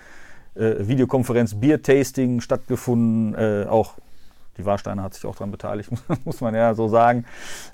äh, 0.55 0.87
Videokonferenz 0.87 1.55
Bier-Tasting 1.55 2.41
stattgefunden. 2.41 3.35
Äh, 3.35 3.65
auch 3.69 3.95
die 4.57 4.65
Warsteiner 4.65 5.03
hat 5.03 5.13
sich 5.13 5.25
auch 5.25 5.35
daran 5.35 5.51
beteiligt, 5.51 5.91
muss 6.25 6.41
man 6.41 6.55
ja 6.55 6.73
so 6.73 6.87
sagen. 6.87 7.25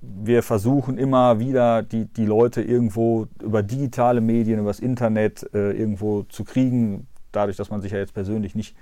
Wir 0.01 0.43
versuchen 0.43 0.97
immer 0.97 1.39
wieder, 1.39 1.81
die, 1.81 2.05
die 2.05 2.25
Leute 2.25 2.61
irgendwo 2.61 3.27
über 3.41 3.63
digitale 3.63 4.21
Medien, 4.21 4.59
über 4.59 4.69
das 4.69 4.79
Internet 4.79 5.49
äh, 5.53 5.71
irgendwo 5.71 6.23
zu 6.23 6.43
kriegen, 6.43 7.07
dadurch, 7.31 7.57
dass 7.57 7.69
man 7.69 7.81
sich 7.81 7.91
ja 7.91 7.99
jetzt 7.99 8.13
persönlich 8.13 8.53
nicht, 8.55 8.75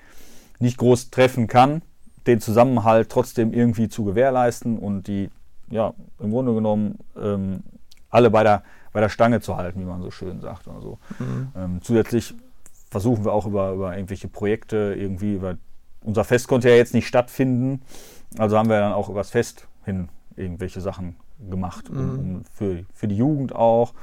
nicht 0.59 0.77
groß 0.77 1.11
treffen 1.11 1.47
kann, 1.47 1.81
den 2.27 2.39
Zusammenhalt 2.39 3.09
trotzdem 3.09 3.53
irgendwie 3.53 3.89
zu 3.89 4.03
gewährleisten 4.03 4.77
und 4.77 5.07
die, 5.07 5.29
ja, 5.69 5.93
im 6.19 6.31
Grunde 6.31 6.53
genommen 6.53 6.99
ähm, 7.19 7.63
alle 8.09 8.29
bei 8.29 8.43
der, 8.43 8.63
bei 8.93 8.99
der 8.99 9.09
Stange 9.09 9.41
zu 9.41 9.57
halten, 9.57 9.79
wie 9.79 9.85
man 9.85 10.01
so 10.01 10.11
schön 10.11 10.41
sagt. 10.41 10.67
Also, 10.67 10.99
mhm. 11.19 11.51
ähm, 11.55 11.79
zusätzlich 11.81 12.35
versuchen 12.89 13.25
wir 13.25 13.33
auch 13.33 13.45
über, 13.45 13.71
über 13.71 13.95
irgendwelche 13.95 14.27
Projekte 14.27 14.95
irgendwie 14.97 15.33
über 15.35 15.57
unser 16.03 16.23
Fest 16.23 16.47
konnte 16.47 16.69
ja 16.69 16.75
jetzt 16.75 16.93
nicht 16.93 17.07
stattfinden, 17.07 17.81
also 18.37 18.57
haben 18.57 18.69
wir 18.69 18.79
dann 18.79 18.93
auch 18.93 19.09
übers 19.09 19.29
Fest 19.29 19.67
hin 19.85 20.09
irgendwelche 20.35 20.81
Sachen 20.81 21.15
gemacht. 21.49 21.91
Mhm. 21.91 21.99
Um, 21.99 22.19
um 22.19 22.43
für, 22.51 22.85
für 22.93 23.07
die 23.07 23.17
Jugend 23.17 23.55
auch 23.55 23.93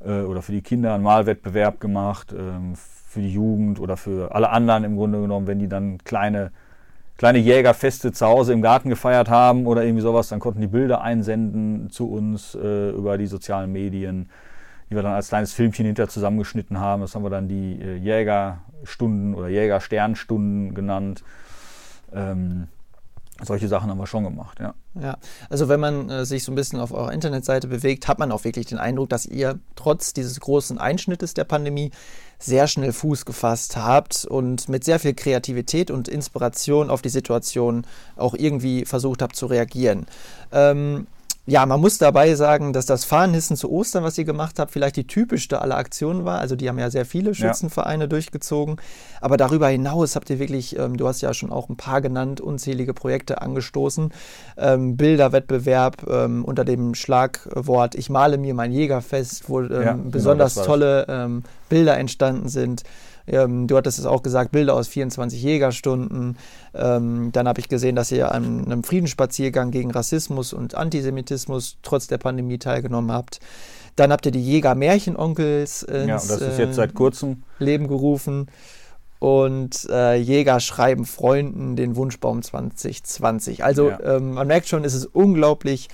äh, 0.00 0.20
oder 0.22 0.42
für 0.42 0.52
die 0.52 0.62
Kinder 0.62 0.94
einen 0.94 1.04
Malwettbewerb 1.04 1.80
gemacht, 1.80 2.34
ähm, 2.36 2.74
für 2.76 3.20
die 3.20 3.32
Jugend 3.32 3.80
oder 3.80 3.96
für 3.96 4.34
alle 4.34 4.50
anderen 4.50 4.84
im 4.84 4.96
Grunde 4.96 5.20
genommen, 5.20 5.46
wenn 5.46 5.58
die 5.58 5.68
dann 5.68 5.98
kleine, 5.98 6.52
kleine 7.18 7.38
Jägerfeste 7.38 8.12
zu 8.12 8.24
Hause 8.26 8.52
im 8.52 8.62
Garten 8.62 8.88
gefeiert 8.88 9.28
haben 9.28 9.66
oder 9.66 9.82
irgendwie 9.82 10.02
sowas, 10.02 10.28
dann 10.28 10.38
konnten 10.38 10.60
die 10.60 10.68
Bilder 10.68 11.02
einsenden 11.02 11.90
zu 11.90 12.10
uns 12.10 12.54
äh, 12.54 12.90
über 12.90 13.18
die 13.18 13.26
sozialen 13.26 13.72
Medien, 13.72 14.30
die 14.88 14.94
wir 14.94 15.02
dann 15.02 15.12
als 15.12 15.28
kleines 15.28 15.52
Filmchen 15.52 15.84
hinterher 15.84 16.08
zusammengeschnitten 16.08 16.78
haben. 16.78 17.02
Das 17.02 17.14
haben 17.14 17.24
wir 17.24 17.30
dann 17.30 17.48
die 17.48 17.82
äh, 17.82 17.96
Jäger 17.96 18.60
Stunden 18.84 19.34
oder 19.34 19.48
Jäger-Sternstunden 19.48 20.74
genannt. 20.74 21.24
Ähm, 22.14 22.68
solche 23.42 23.68
Sachen 23.68 23.90
haben 23.90 23.98
wir 23.98 24.06
schon 24.06 24.24
gemacht, 24.24 24.58
ja. 24.60 24.74
Ja, 25.00 25.16
also 25.48 25.68
wenn 25.68 25.78
man 25.78 26.10
äh, 26.10 26.24
sich 26.24 26.42
so 26.42 26.50
ein 26.50 26.56
bisschen 26.56 26.80
auf 26.80 26.92
eurer 26.92 27.12
Internetseite 27.12 27.68
bewegt, 27.68 28.08
hat 28.08 28.18
man 28.18 28.32
auch 28.32 28.44
wirklich 28.44 28.66
den 28.66 28.78
Eindruck, 28.78 29.08
dass 29.10 29.26
ihr 29.26 29.60
trotz 29.76 30.12
dieses 30.12 30.40
großen 30.40 30.78
Einschnittes 30.78 31.34
der 31.34 31.44
Pandemie 31.44 31.92
sehr 32.38 32.66
schnell 32.66 32.92
Fuß 32.92 33.24
gefasst 33.24 33.76
habt 33.76 34.24
und 34.24 34.68
mit 34.68 34.84
sehr 34.84 34.98
viel 34.98 35.14
Kreativität 35.14 35.90
und 35.90 36.08
Inspiration 36.08 36.90
auf 36.90 37.02
die 37.02 37.08
Situation 37.08 37.86
auch 38.16 38.34
irgendwie 38.34 38.84
versucht 38.84 39.22
habt 39.22 39.36
zu 39.36 39.46
reagieren. 39.46 40.06
Ähm, 40.52 41.06
ja, 41.48 41.64
man 41.64 41.80
muss 41.80 41.96
dabei 41.96 42.34
sagen, 42.34 42.74
dass 42.74 42.84
das 42.84 43.06
Fahnenhissen 43.06 43.56
zu 43.56 43.72
Ostern, 43.72 44.04
was 44.04 44.18
ihr 44.18 44.26
gemacht 44.26 44.58
habt, 44.58 44.70
vielleicht 44.70 44.96
die 44.96 45.06
typischste 45.06 45.62
aller 45.62 45.78
Aktionen 45.78 46.26
war. 46.26 46.40
Also 46.40 46.56
die 46.56 46.68
haben 46.68 46.78
ja 46.78 46.90
sehr 46.90 47.06
viele 47.06 47.34
Schützenvereine 47.34 48.04
ja. 48.04 48.06
durchgezogen. 48.06 48.76
Aber 49.22 49.38
darüber 49.38 49.66
hinaus 49.68 50.14
habt 50.14 50.28
ihr 50.28 50.38
wirklich, 50.38 50.78
ähm, 50.78 50.98
du 50.98 51.08
hast 51.08 51.22
ja 51.22 51.32
schon 51.32 51.50
auch 51.50 51.70
ein 51.70 51.78
paar 51.78 52.02
genannt, 52.02 52.42
unzählige 52.42 52.92
Projekte 52.92 53.40
angestoßen. 53.40 54.12
Ähm, 54.58 54.98
Bilderwettbewerb 54.98 56.06
ähm, 56.06 56.44
unter 56.44 56.66
dem 56.66 56.94
Schlagwort 56.94 57.94
Ich 57.94 58.10
male 58.10 58.36
mir 58.36 58.52
mein 58.52 58.70
Jägerfest, 58.70 59.48
wo 59.48 59.62
ähm, 59.62 59.72
ja, 59.72 59.92
genau, 59.92 60.10
besonders 60.10 60.54
tolle 60.54 61.06
ähm, 61.08 61.44
Bilder 61.70 61.96
entstanden 61.96 62.50
sind. 62.50 62.82
Ähm, 63.28 63.66
du 63.66 63.76
hattest 63.76 63.98
es 63.98 64.06
auch 64.06 64.22
gesagt, 64.22 64.52
Bilder 64.52 64.74
aus 64.74 64.88
24 64.88 65.42
Jägerstunden. 65.42 66.36
Ähm, 66.74 67.30
dann 67.32 67.46
habe 67.48 67.60
ich 67.60 67.68
gesehen, 67.68 67.96
dass 67.96 68.10
ihr 68.10 68.32
an 68.32 68.64
einem 68.64 68.84
Friedensspaziergang 68.84 69.70
gegen 69.70 69.90
Rassismus 69.90 70.52
und 70.52 70.74
Antisemitismus 70.74 71.78
trotz 71.82 72.06
der 72.06 72.18
Pandemie 72.18 72.58
teilgenommen 72.58 73.12
habt. 73.12 73.40
Dann 73.96 74.12
habt 74.12 74.26
ihr 74.26 74.32
die 74.32 74.44
Jäger-Märchenonkels 74.44 75.82
ins 75.82 76.06
ja, 76.06 76.14
das 76.14 76.40
ist 76.40 76.58
jetzt 76.58 76.76
seit 76.76 76.94
kurzem. 76.94 77.42
Leben 77.58 77.88
gerufen. 77.88 78.46
Und 79.18 79.88
äh, 79.90 80.14
Jäger 80.14 80.60
schreiben 80.60 81.04
Freunden 81.04 81.74
den 81.74 81.96
Wunschbaum 81.96 82.42
2020. 82.42 83.64
Also 83.64 83.90
ja. 83.90 84.16
ähm, 84.16 84.34
man 84.34 84.46
merkt 84.46 84.68
schon, 84.68 84.84
es 84.84 84.94
ist 84.94 85.06
unglaublich 85.06 85.88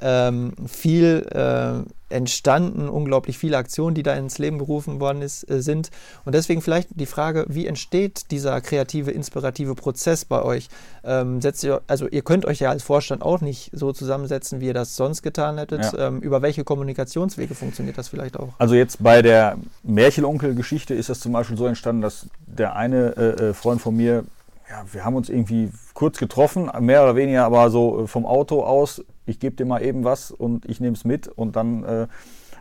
ähm, 0.00 0.52
viel 0.66 1.26
äh, 1.30 1.84
entstanden, 2.10 2.88
unglaublich 2.88 3.38
viele 3.38 3.56
Aktionen, 3.56 3.94
die 3.94 4.02
da 4.02 4.14
ins 4.14 4.38
Leben 4.38 4.58
gerufen 4.58 5.00
worden 5.00 5.22
ist, 5.22 5.48
äh, 5.50 5.62
sind. 5.62 5.90
Und 6.24 6.34
deswegen 6.34 6.60
vielleicht 6.60 6.88
die 6.94 7.06
Frage, 7.06 7.46
wie 7.48 7.66
entsteht 7.66 8.30
dieser 8.30 8.60
kreative, 8.60 9.10
inspirative 9.10 9.74
Prozess 9.74 10.24
bei 10.24 10.42
euch? 10.42 10.68
Ähm, 11.04 11.40
setzt 11.40 11.64
ihr, 11.64 11.82
also 11.86 12.08
ihr 12.08 12.22
könnt 12.22 12.44
euch 12.44 12.60
ja 12.60 12.70
als 12.70 12.82
Vorstand 12.82 13.22
auch 13.22 13.40
nicht 13.40 13.70
so 13.72 13.92
zusammensetzen, 13.92 14.60
wie 14.60 14.66
ihr 14.66 14.74
das 14.74 14.96
sonst 14.96 15.22
getan 15.22 15.58
hättet. 15.58 15.92
Ja. 15.92 16.08
Ähm, 16.08 16.20
über 16.20 16.42
welche 16.42 16.64
Kommunikationswege 16.64 17.54
funktioniert 17.54 17.96
das 17.96 18.08
vielleicht 18.08 18.38
auch? 18.38 18.50
Also 18.58 18.74
jetzt 18.74 19.02
bei 19.02 19.22
der 19.22 19.56
Märchenonkel-Geschichte 19.82 20.94
ist 20.94 21.08
das 21.08 21.20
zum 21.20 21.32
Beispiel 21.32 21.56
so 21.56 21.66
entstanden, 21.66 22.02
dass 22.02 22.26
der 22.46 22.76
eine 22.76 23.16
äh, 23.16 23.50
äh 23.50 23.54
Freund 23.54 23.80
von 23.80 23.96
mir 23.96 24.24
ja, 24.70 24.84
wir 24.92 25.04
haben 25.04 25.16
uns 25.16 25.28
irgendwie 25.28 25.70
kurz 25.94 26.18
getroffen, 26.18 26.70
mehr 26.78 27.02
oder 27.02 27.16
weniger, 27.16 27.44
aber 27.44 27.70
so 27.70 28.04
äh, 28.04 28.06
vom 28.06 28.24
Auto 28.24 28.62
aus, 28.62 29.04
ich 29.26 29.40
gebe 29.40 29.56
dir 29.56 29.66
mal 29.66 29.82
eben 29.82 30.04
was 30.04 30.30
und 30.30 30.64
ich 30.66 30.80
nehme 30.80 30.94
es 30.94 31.04
mit. 31.04 31.26
Und 31.26 31.56
dann 31.56 31.82
äh, 31.82 32.06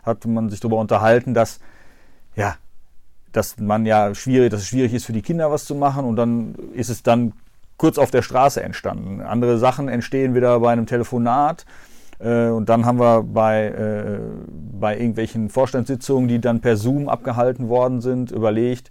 hat 0.04 0.26
man 0.26 0.50
sich 0.50 0.60
darüber 0.60 0.78
unterhalten, 0.78 1.36
dass, 1.36 1.60
ja, 2.36 2.56
dass 3.32 3.60
man 3.60 3.86
ja 3.86 4.16
schwierig, 4.16 4.50
dass 4.50 4.62
es 4.62 4.68
schwierig 4.68 4.94
ist 4.94 5.06
für 5.06 5.14
die 5.14 5.22
Kinder 5.22 5.52
was 5.52 5.66
zu 5.66 5.76
machen 5.76 6.06
und 6.06 6.16
dann 6.16 6.56
ist 6.74 6.90
es 6.90 7.04
dann 7.04 7.34
kurz 7.78 8.00
auf 8.00 8.10
der 8.10 8.24
Straße 8.24 8.62
entstanden. 8.62 9.22
Andere 9.22 9.60
Sachen 9.60 9.88
entstehen 9.88 10.34
wieder 10.34 10.60
bei 10.60 10.72
einem 10.72 10.88
Telefonat. 10.88 11.66
Äh, 12.18 12.48
und 12.48 12.70
dann 12.70 12.86
haben 12.86 13.00
wir 13.00 13.22
bei, 13.22 13.68
äh, 13.68 14.20
bei 14.80 14.98
irgendwelchen 14.98 15.50
Vorstandssitzungen, 15.50 16.28
die 16.28 16.42
dann 16.42 16.60
per 16.60 16.76
Zoom 16.76 17.08
abgehalten 17.08 17.70
worden 17.70 18.02
sind, 18.02 18.32
überlegt, 18.32 18.90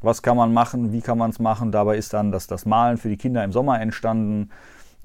was 0.00 0.22
kann 0.22 0.36
man 0.36 0.52
machen, 0.52 0.92
wie 0.92 1.00
kann 1.00 1.18
man 1.18 1.30
es 1.30 1.38
machen. 1.38 1.72
Dabei 1.72 1.96
ist 1.96 2.12
dann 2.12 2.32
das, 2.32 2.46
das 2.46 2.66
Malen 2.66 2.98
für 2.98 3.08
die 3.08 3.16
Kinder 3.16 3.42
im 3.44 3.52
Sommer 3.52 3.80
entstanden. 3.80 4.50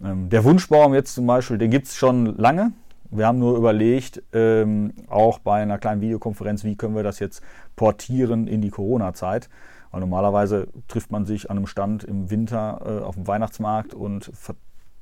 Ähm, 0.03 0.29
der 0.29 0.43
Wunschbaum 0.43 0.93
jetzt 0.93 1.15
zum 1.15 1.25
Beispiel, 1.25 1.57
den 1.57 1.71
gibt 1.71 1.87
es 1.87 1.95
schon 1.95 2.37
lange. 2.37 2.73
Wir 3.09 3.27
haben 3.27 3.39
nur 3.39 3.57
überlegt, 3.57 4.23
ähm, 4.33 4.93
auch 5.07 5.39
bei 5.39 5.61
einer 5.61 5.77
kleinen 5.77 6.01
Videokonferenz, 6.01 6.63
wie 6.63 6.75
können 6.75 6.95
wir 6.95 7.03
das 7.03 7.19
jetzt 7.19 7.43
portieren 7.75 8.47
in 8.47 8.61
die 8.61 8.71
Corona-Zeit. 8.71 9.49
Weil 9.91 9.99
normalerweise 9.99 10.67
trifft 10.87 11.11
man 11.11 11.25
sich 11.25 11.51
an 11.51 11.57
einem 11.57 11.67
Stand 11.67 12.03
im 12.03 12.31
Winter 12.31 12.81
äh, 12.83 13.03
auf 13.03 13.15
dem 13.15 13.27
Weihnachtsmarkt 13.27 13.93
und 13.93 14.31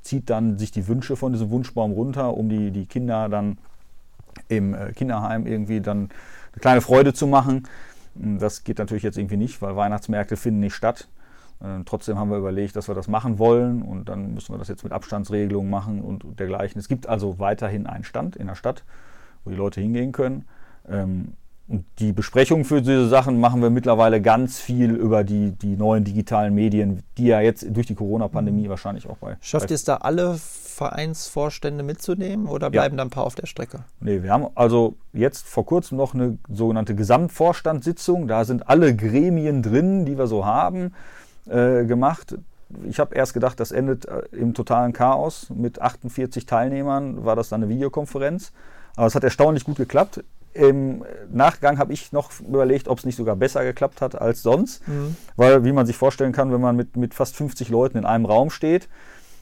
zieht 0.02 0.30
dann 0.30 0.58
sich 0.58 0.72
die 0.72 0.88
Wünsche 0.88 1.16
von 1.16 1.32
diesem 1.32 1.50
Wunschbaum 1.50 1.94
runter, 1.94 2.36
um 2.36 2.50
die, 2.50 2.72
die 2.72 2.86
Kinder 2.86 3.30
dann 3.30 3.58
im 4.50 4.74
äh, 4.74 4.92
Kinderheim 4.94 5.48
irgendwie 5.48 5.80
dann 5.80 6.10
eine 6.54 6.60
kleine 6.60 6.82
Freude 6.82 7.14
zu 7.14 7.28
machen. 7.28 7.68
Das 8.16 8.64
geht 8.64 8.78
natürlich 8.78 9.04
jetzt 9.04 9.18
irgendwie 9.18 9.38
nicht, 9.38 9.62
weil 9.62 9.76
Weihnachtsmärkte 9.76 10.38
finden 10.38 10.60
nicht 10.60 10.76
statt. 10.76 11.08
Äh, 11.62 11.84
trotzdem 11.86 12.18
haben 12.18 12.30
wir 12.30 12.38
überlegt, 12.38 12.76
dass 12.76 12.88
wir 12.88 12.96
das 12.96 13.08
machen 13.08 13.40
wollen 13.40 13.82
und 13.82 14.10
dann 14.10 14.34
müssen 14.34 14.54
wir 14.54 14.58
das 14.58 14.68
jetzt 14.68 14.84
mit 14.84 14.94
Abstandsregelungen 14.94 15.70
machen 15.70 16.02
und 16.02 16.40
dergleichen. 16.40 16.80
Es 16.80 16.88
gibt 16.88 17.08
also 17.08 17.40
weiterhin 17.40 17.88
einen 17.88 18.04
Stand 18.04 18.36
in 18.36 18.48
der 18.48 18.56
Stadt, 18.56 18.84
wo 19.44 19.52
die 19.52 19.56
Leute 19.56 19.82
hingehen 19.82 20.12
können. 20.12 20.46
Ähm, 20.88 21.34
die 22.00 22.12
Besprechungen 22.12 22.66
für 22.66 22.82
diese 22.82 23.08
Sachen 23.08 23.40
machen 23.40 23.62
wir 23.62 23.70
mittlerweile 23.70 24.22
ganz 24.22 24.60
viel 24.60 24.92
über 24.92 25.24
die, 25.24 25.52
die 25.52 25.78
neuen 25.78 26.04
digitalen 26.04 26.54
Medien, 26.54 27.04
die 27.18 27.28
ja 27.28 27.40
jetzt 27.40 27.66
durch 27.70 27.88
die 27.88 27.96
Corona-Pandemie 27.96 28.66
mhm. 28.66 28.70
wahrscheinlich 28.70 29.10
auch 29.10 29.18
bei. 29.18 29.38
Schafft 29.42 29.72
ihr 29.72 29.76
es 29.76 29.84
da 29.84 29.98
alle 29.98 30.36
Vereinsvorstände 30.38 31.84
mitzunehmen 31.84 32.48
oder 32.48 32.70
bleiben 32.70 32.96
ja. 32.96 32.98
da 32.98 33.04
ein 33.04 33.10
paar 33.10 33.24
auf 33.24 33.36
der 33.36 33.46
Strecke? 33.46 33.84
Nee, 34.00 34.24
wir 34.24 34.32
haben 34.32 34.48
also 34.56 34.96
jetzt 35.14 35.48
vor 35.48 35.66
kurzem 35.66 35.98
noch 35.98 36.14
eine 36.14 36.38
sogenannte 36.50 36.96
Gesamtvorstandssitzung. 36.96 38.28
Da 38.28 38.46
sind 38.46 38.68
alle 38.68 38.96
Gremien 38.96 39.62
drin, 39.62 40.06
die 40.06 40.18
wir 40.18 40.28
so 40.28 40.46
haben, 40.46 40.94
äh, 41.48 41.86
gemacht. 41.86 42.36
Ich 42.84 43.00
habe 43.00 43.16
erst 43.16 43.34
gedacht, 43.34 43.60
das 43.60 43.72
endet 43.72 44.06
äh, 44.06 44.24
im 44.32 44.54
totalen 44.54 44.94
Chaos. 44.94 45.50
Mit 45.50 45.82
48 45.82 46.46
Teilnehmern 46.46 47.26
war 47.26 47.36
das 47.36 47.50
dann 47.50 47.64
eine 47.64 47.70
Videokonferenz. 47.70 48.52
Aber 48.96 49.08
es 49.08 49.16
hat 49.16 49.24
erstaunlich 49.24 49.64
gut 49.64 49.78
geklappt. 49.78 50.24
Im 50.54 51.04
Nachgang 51.32 51.78
habe 51.78 51.94
ich 51.94 52.12
noch 52.12 52.32
überlegt, 52.40 52.88
ob 52.88 53.00
es 53.00 53.06
nicht 53.06 53.16
sogar 53.16 53.36
besser 53.36 53.64
geklappt 53.64 54.02
hat 54.02 54.20
als 54.20 54.42
sonst. 54.42 54.88
Mhm. 54.88 55.16
Weil, 55.36 55.64
wie 55.64 55.72
man 55.72 55.86
sich 55.86 55.98
vorstellen 55.98 56.32
kann, 56.32 56.52
wenn 56.52 56.62
man 56.62 56.76
mit, 56.76 56.98
mit 56.98 57.14
fast 57.14 57.36
50 57.36 57.70
Leuten 57.70 57.98
in 57.98 58.06
einem 58.06 58.26
Raum 58.26 58.50
steht 58.50 58.90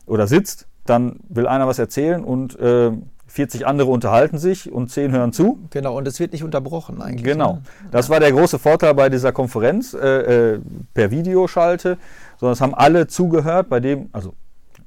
oder 0.05 0.27
sitzt, 0.27 0.67
dann 0.85 1.19
will 1.29 1.47
einer 1.47 1.67
was 1.67 1.79
erzählen 1.79 2.23
und 2.23 2.59
äh, 2.59 2.91
40 3.29 3.67
andere 3.67 3.89
unterhalten 3.91 4.37
sich 4.37 4.71
und 4.71 4.89
10 4.89 5.11
hören 5.11 5.33
zu. 5.33 5.59
Genau, 5.69 5.97
und 5.97 6.07
es 6.07 6.19
wird 6.19 6.33
nicht 6.33 6.43
unterbrochen 6.43 7.01
eigentlich. 7.01 7.23
Genau. 7.23 7.53
Ne? 7.53 7.61
Das 7.91 8.09
war 8.09 8.19
der 8.19 8.31
große 8.31 8.59
Vorteil 8.59 8.93
bei 8.95 9.09
dieser 9.09 9.31
Konferenz 9.31 9.93
äh, 9.93 10.53
äh, 10.53 10.59
per 10.93 11.11
Videoschalte, 11.11 11.97
sondern 12.37 12.53
es 12.53 12.61
haben 12.61 12.73
alle 12.73 13.07
zugehört, 13.07 13.69
bei 13.69 13.79
dem, 13.79 14.09
also 14.11 14.33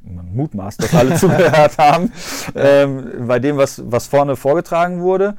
man 0.02 0.34
mutmaßt, 0.34 0.82
dass 0.82 0.94
alle 0.94 1.14
zugehört 1.18 1.78
haben, 1.78 2.12
ähm, 2.54 3.26
bei 3.26 3.38
dem, 3.38 3.56
was, 3.56 3.82
was 3.86 4.08
vorne 4.08 4.34
vorgetragen 4.36 5.00
wurde. 5.00 5.36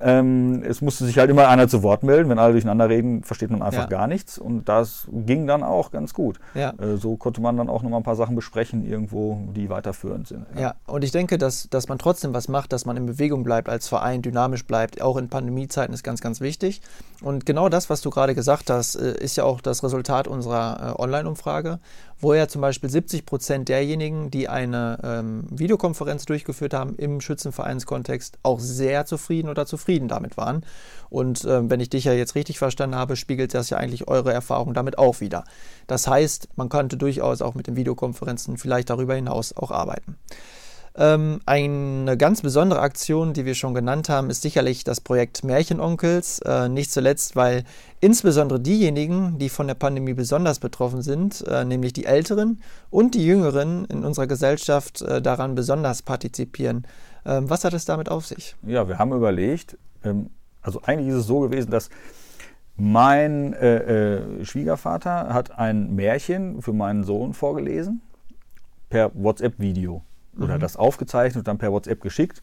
Ähm, 0.00 0.62
es 0.66 0.80
musste 0.80 1.04
sich 1.04 1.18
halt 1.18 1.30
immer 1.30 1.48
einer 1.48 1.68
zu 1.68 1.82
Wort 1.82 2.02
melden. 2.02 2.30
Wenn 2.30 2.38
alle 2.38 2.52
durcheinander 2.52 2.88
reden, 2.88 3.22
versteht 3.24 3.50
man 3.50 3.60
einfach 3.62 3.82
Ja. 3.82 3.86
gar 3.88 4.06
nichts. 4.06 4.38
Und 4.38 4.68
das 4.68 5.06
ging 5.12 5.46
dann 5.46 5.62
auch 5.62 5.90
ganz 5.90 6.14
gut. 6.14 6.38
Ja. 6.54 6.70
Äh, 6.78 6.96
so 6.96 7.16
konnte 7.16 7.40
man 7.42 7.56
dann 7.58 7.68
auch 7.68 7.82
nochmal 7.82 8.00
ein 8.00 8.04
paar 8.04 8.16
Sachen 8.16 8.34
besprechen, 8.34 8.86
irgendwo, 8.86 9.38
die 9.54 9.68
weiterführend 9.68 10.28
sind. 10.28 10.46
Ja, 10.58 10.74
und 10.86 11.04
ich 11.04 11.10
denke, 11.12 11.36
dass, 11.36 11.68
dass 11.68 11.88
man 11.88 11.98
trotzdem 11.98 12.32
was 12.32 12.48
macht, 12.48 12.72
dass 12.72 12.86
man 12.86 12.96
in 12.96 13.04
Bewegung 13.06 13.44
bleibt 13.44 13.68
als 13.68 13.88
Verein, 13.88 14.22
dynamisch 14.22 14.64
bleibt, 14.66 15.02
auch 15.02 15.16
in 15.18 15.28
Pandemiezeiten 15.28 15.92
ist 15.94 16.02
ganz, 16.02 16.20
ganz 16.22 16.40
wichtig. 16.40 16.80
Und 17.22 17.44
genau 17.44 17.68
das, 17.68 17.90
was 17.90 18.00
du 18.00 18.10
gerade 18.10 18.34
gesagt 18.34 18.70
hast, 18.70 18.94
äh, 18.96 19.12
ist 19.22 19.36
ja 19.36 19.44
auch 19.44 19.60
das 19.60 19.84
Resultat 19.84 20.26
unserer 20.26 20.96
äh, 20.98 21.02
Online-Umfrage, 21.02 21.78
wo 22.22 22.34
ja 22.34 22.46
zum 22.46 22.62
Beispiel 22.62 22.88
70 22.88 23.26
Prozent 23.26 23.68
derjenigen, 23.68 24.30
die 24.30 24.48
eine 24.48 24.98
ähm, 25.02 25.44
Videokonferenz 25.50 26.24
durchgeführt 26.24 26.72
haben 26.72 26.94
im 26.94 27.20
Schützenvereinskontext, 27.20 28.38
auch 28.44 28.60
sehr 28.60 29.04
zufrieden 29.06 29.48
oder 29.48 29.66
zufrieden 29.66 30.06
damit 30.06 30.36
waren. 30.36 30.64
Und 31.10 31.44
ähm, 31.44 31.68
wenn 31.68 31.80
ich 31.80 31.90
dich 31.90 32.04
ja 32.04 32.12
jetzt 32.12 32.36
richtig 32.36 32.58
verstanden 32.58 32.96
habe, 32.96 33.16
spiegelt 33.16 33.52
das 33.54 33.70
ja 33.70 33.76
eigentlich 33.76 34.06
eure 34.06 34.32
Erfahrung 34.32 34.72
damit 34.72 34.98
auch 34.98 35.20
wieder. 35.20 35.44
Das 35.88 36.06
heißt, 36.06 36.48
man 36.54 36.68
könnte 36.68 36.96
durchaus 36.96 37.42
auch 37.42 37.56
mit 37.56 37.66
den 37.66 37.74
Videokonferenzen 37.76 38.56
vielleicht 38.56 38.88
darüber 38.88 39.16
hinaus 39.16 39.54
auch 39.56 39.72
arbeiten. 39.72 40.16
Ähm, 40.94 41.40
eine 41.46 42.16
ganz 42.18 42.42
besondere 42.42 42.80
Aktion, 42.80 43.32
die 43.32 43.46
wir 43.46 43.54
schon 43.54 43.72
genannt 43.72 44.08
haben, 44.08 44.28
ist 44.28 44.42
sicherlich 44.42 44.84
das 44.84 45.00
Projekt 45.00 45.42
Märchenonkels. 45.42 46.40
Äh, 46.40 46.68
nicht 46.68 46.92
zuletzt, 46.92 47.34
weil 47.34 47.64
insbesondere 48.00 48.60
diejenigen, 48.60 49.38
die 49.38 49.48
von 49.48 49.66
der 49.66 49.74
Pandemie 49.74 50.12
besonders 50.12 50.58
betroffen 50.58 51.02
sind, 51.02 51.46
äh, 51.48 51.64
nämlich 51.64 51.94
die 51.94 52.04
Älteren 52.04 52.60
und 52.90 53.14
die 53.14 53.24
Jüngeren 53.24 53.86
in 53.86 54.04
unserer 54.04 54.26
Gesellschaft 54.26 55.00
äh, 55.00 55.22
daran 55.22 55.54
besonders 55.54 56.02
partizipieren. 56.02 56.86
Ähm, 57.24 57.48
was 57.48 57.64
hat 57.64 57.72
es 57.72 57.86
damit 57.86 58.10
auf 58.10 58.26
sich? 58.26 58.54
Ja, 58.62 58.86
wir 58.86 58.98
haben 58.98 59.12
überlegt, 59.12 59.78
ähm, 60.04 60.28
also 60.60 60.82
eigentlich 60.82 61.08
ist 61.08 61.20
es 61.20 61.26
so 61.26 61.40
gewesen, 61.40 61.70
dass 61.70 61.88
mein 62.76 63.54
äh, 63.54 64.16
äh, 64.16 64.44
Schwiegervater 64.44 65.32
hat 65.32 65.58
ein 65.58 65.94
Märchen 65.94 66.60
für 66.60 66.72
meinen 66.72 67.04
Sohn 67.04 67.32
vorgelesen 67.32 68.02
per 68.90 69.10
WhatsApp-Video 69.14 70.02
oder 70.38 70.58
das 70.58 70.76
aufgezeichnet 70.76 71.40
und 71.40 71.48
dann 71.48 71.58
per 71.58 71.72
WhatsApp 71.72 72.00
geschickt, 72.00 72.42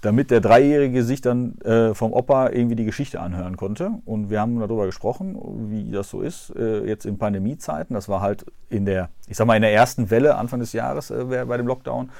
damit 0.00 0.30
der 0.30 0.40
Dreijährige 0.40 1.02
sich 1.02 1.20
dann 1.20 1.58
äh, 1.60 1.94
vom 1.94 2.12
Opa 2.12 2.50
irgendwie 2.50 2.76
die 2.76 2.84
Geschichte 2.84 3.20
anhören 3.20 3.56
konnte. 3.56 3.90
Und 4.04 4.28
wir 4.28 4.40
haben 4.40 4.60
darüber 4.60 4.86
gesprochen, 4.86 5.38
wie 5.70 5.90
das 5.90 6.10
so 6.10 6.20
ist, 6.20 6.54
äh, 6.56 6.84
jetzt 6.86 7.06
in 7.06 7.16
Pandemiezeiten. 7.16 7.94
Das 7.94 8.08
war 8.08 8.20
halt 8.20 8.44
in 8.68 8.84
der, 8.84 9.08
ich 9.28 9.36
sag 9.36 9.46
mal, 9.46 9.56
in 9.56 9.62
der 9.62 9.72
ersten 9.72 10.10
Welle 10.10 10.36
Anfang 10.36 10.60
des 10.60 10.72
Jahres 10.72 11.10
äh, 11.10 11.44
bei 11.46 11.56
dem 11.56 11.66
Lockdown. 11.66 12.10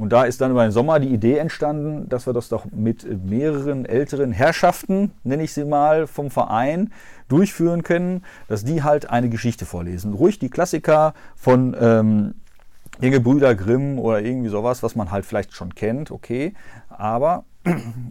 Und 0.00 0.14
da 0.14 0.24
ist 0.24 0.40
dann 0.40 0.50
über 0.50 0.62
den 0.62 0.72
Sommer 0.72 0.98
die 0.98 1.12
Idee 1.12 1.36
entstanden, 1.36 2.08
dass 2.08 2.26
wir 2.26 2.32
das 2.32 2.48
doch 2.48 2.64
mit 2.72 3.06
mehreren 3.22 3.84
älteren 3.84 4.32
Herrschaften, 4.32 5.12
nenne 5.24 5.42
ich 5.42 5.52
sie 5.52 5.66
mal, 5.66 6.06
vom 6.06 6.30
Verein 6.30 6.90
durchführen 7.28 7.82
können, 7.82 8.24
dass 8.48 8.64
die 8.64 8.82
halt 8.82 9.10
eine 9.10 9.28
Geschichte 9.28 9.66
vorlesen. 9.66 10.14
Ruhig 10.14 10.38
die 10.38 10.48
Klassiker 10.48 11.12
von 11.36 11.76
ähm, 11.78 12.34
Inge 13.00 13.20
Brüder 13.20 13.54
Grimm 13.54 13.98
oder 13.98 14.20
irgendwie 14.20 14.48
sowas, 14.48 14.82
was 14.82 14.96
man 14.96 15.10
halt 15.10 15.24
vielleicht 15.24 15.54
schon 15.54 15.74
kennt, 15.74 16.10
okay. 16.10 16.54
Aber 16.88 17.44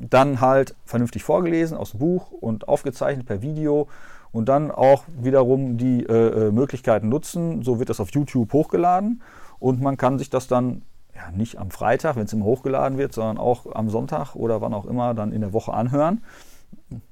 dann 0.09 0.41
halt 0.41 0.75
vernünftig 0.85 1.23
vorgelesen 1.23 1.77
aus 1.77 1.91
dem 1.91 1.99
Buch 1.99 2.31
und 2.31 2.67
aufgezeichnet 2.67 3.25
per 3.25 3.41
Video 3.41 3.87
und 4.31 4.49
dann 4.49 4.71
auch 4.71 5.03
wiederum 5.21 5.77
die 5.77 6.03
äh, 6.03 6.51
Möglichkeiten 6.51 7.09
nutzen. 7.09 7.63
So 7.63 7.79
wird 7.79 7.89
das 7.89 7.99
auf 7.99 8.11
YouTube 8.11 8.53
hochgeladen 8.53 9.21
und 9.59 9.81
man 9.81 9.97
kann 9.97 10.17
sich 10.19 10.29
das 10.29 10.47
dann 10.47 10.83
ja, 11.15 11.31
nicht 11.35 11.57
am 11.57 11.71
Freitag, 11.71 12.15
wenn 12.15 12.25
es 12.25 12.33
immer 12.33 12.45
hochgeladen 12.45 12.97
wird, 12.97 13.13
sondern 13.13 13.37
auch 13.37 13.65
am 13.73 13.89
Sonntag 13.89 14.35
oder 14.35 14.61
wann 14.61 14.73
auch 14.73 14.85
immer 14.85 15.13
dann 15.13 15.31
in 15.31 15.41
der 15.41 15.53
Woche 15.53 15.73
anhören. 15.73 16.23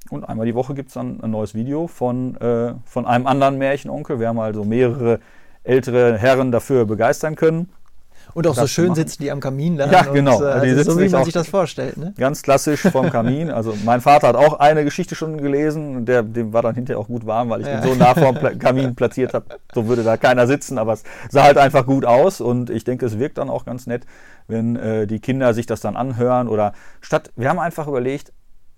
Und 0.10 0.24
einmal 0.24 0.46
die 0.46 0.56
Woche 0.56 0.76
gibt 0.76 0.90
es 0.90 0.94
dann 0.94 1.22
ein 1.22 1.32
neues 1.32 1.54
Video 1.54 1.88
von, 1.88 2.36
äh, 2.38 2.74
von 2.86 3.06
einem 3.06 3.28
anderen 3.28 3.58
Märchenonkel. 3.58 4.20
Wir 4.20 4.30
haben 4.30 4.40
also 4.40 4.64
mehrere 4.64 5.20
ältere 5.68 6.18
Herren 6.18 6.52
dafür 6.52 6.86
begeistern 6.86 7.36
können. 7.36 7.70
Und 8.34 8.46
auch 8.46 8.56
so 8.56 8.68
schön 8.68 8.90
machen. 8.90 8.96
sitzen 8.98 9.24
die 9.24 9.32
am 9.32 9.40
Kamin 9.40 9.78
dann. 9.78 9.90
Ja, 9.90 10.02
genau. 10.04 10.38
Und, 10.38 10.44
äh, 10.44 10.48
also 10.48 10.92
so 10.94 11.00
wie 11.00 11.10
man 11.10 11.24
sich 11.24 11.34
das 11.34 11.48
vorstellt. 11.48 11.98
Ne? 11.98 12.14
Ganz 12.18 12.44
klassisch 12.44 12.82
vom 12.82 13.10
Kamin. 13.12 13.50
Also 13.50 13.74
mein 13.84 14.00
Vater 14.02 14.28
hat 14.28 14.36
auch 14.36 14.60
eine 14.60 14.84
Geschichte 14.84 15.16
schon 15.16 15.38
gelesen. 15.38 15.96
und 15.98 16.06
Der, 16.06 16.22
dem 16.22 16.54
war 16.54 16.62
dann 16.62 16.76
hinterher 16.76 17.00
auch 17.00 17.08
gut 17.08 17.26
warm, 17.26 17.50
weil 17.50 17.62
ich 17.62 17.68
Ja. 17.68 17.80
den 17.82 17.90
so 17.90 17.96
nah 17.96 18.14
vorm 18.14 18.36
Pla 18.36 18.52
Kamin 18.60 18.94
platziert 18.96 19.34
habe. 19.34 19.46
So 19.74 19.88
würde 19.88 20.04
da 20.04 20.18
keiner 20.18 20.46
sitzen, 20.46 20.78
aber 20.78 20.94
es 20.94 21.04
sah 21.30 21.44
halt 21.46 21.58
einfach 21.58 21.86
gut 21.86 22.06
aus. 22.06 22.40
Und 22.42 22.70
ich 22.70 22.84
denke, 22.84 23.06
es 23.08 23.18
wirkt 23.18 23.40
dann 23.40 23.50
auch 23.50 23.66
ganz 23.66 23.88
nett, 23.88 24.06
wenn 24.48 24.76
äh, 24.76 25.08
die 25.08 25.20
Kinder 25.20 25.54
sich 25.56 25.66
das 25.66 25.80
dann 25.82 25.96
anhören. 25.96 26.48
Oder 26.48 26.74
statt, 27.02 27.32
wir 27.38 27.50
haben 27.50 27.60
einfach 27.60 27.88
überlegt, 27.88 28.34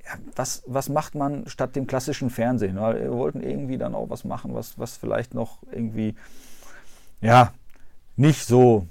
ja, 0.06 0.12
was, 0.38 0.64
was 0.68 0.88
macht 0.90 1.16
man 1.16 1.44
statt 1.48 1.76
dem 1.76 1.86
klassischen 1.86 2.30
Fernsehen? 2.30 2.80
Weil 2.80 3.02
wir 3.02 3.12
wollten 3.12 3.42
irgendwie 3.42 3.78
dann 3.78 3.94
auch 3.94 4.10
was 4.10 4.24
machen, 4.24 4.54
was, 4.54 4.80
was 4.80 4.96
vielleicht 4.96 5.34
noch 5.34 5.58
irgendwie, 5.72 6.16
ja, 7.22 7.52
nicht 8.16 8.46
so 8.46 8.88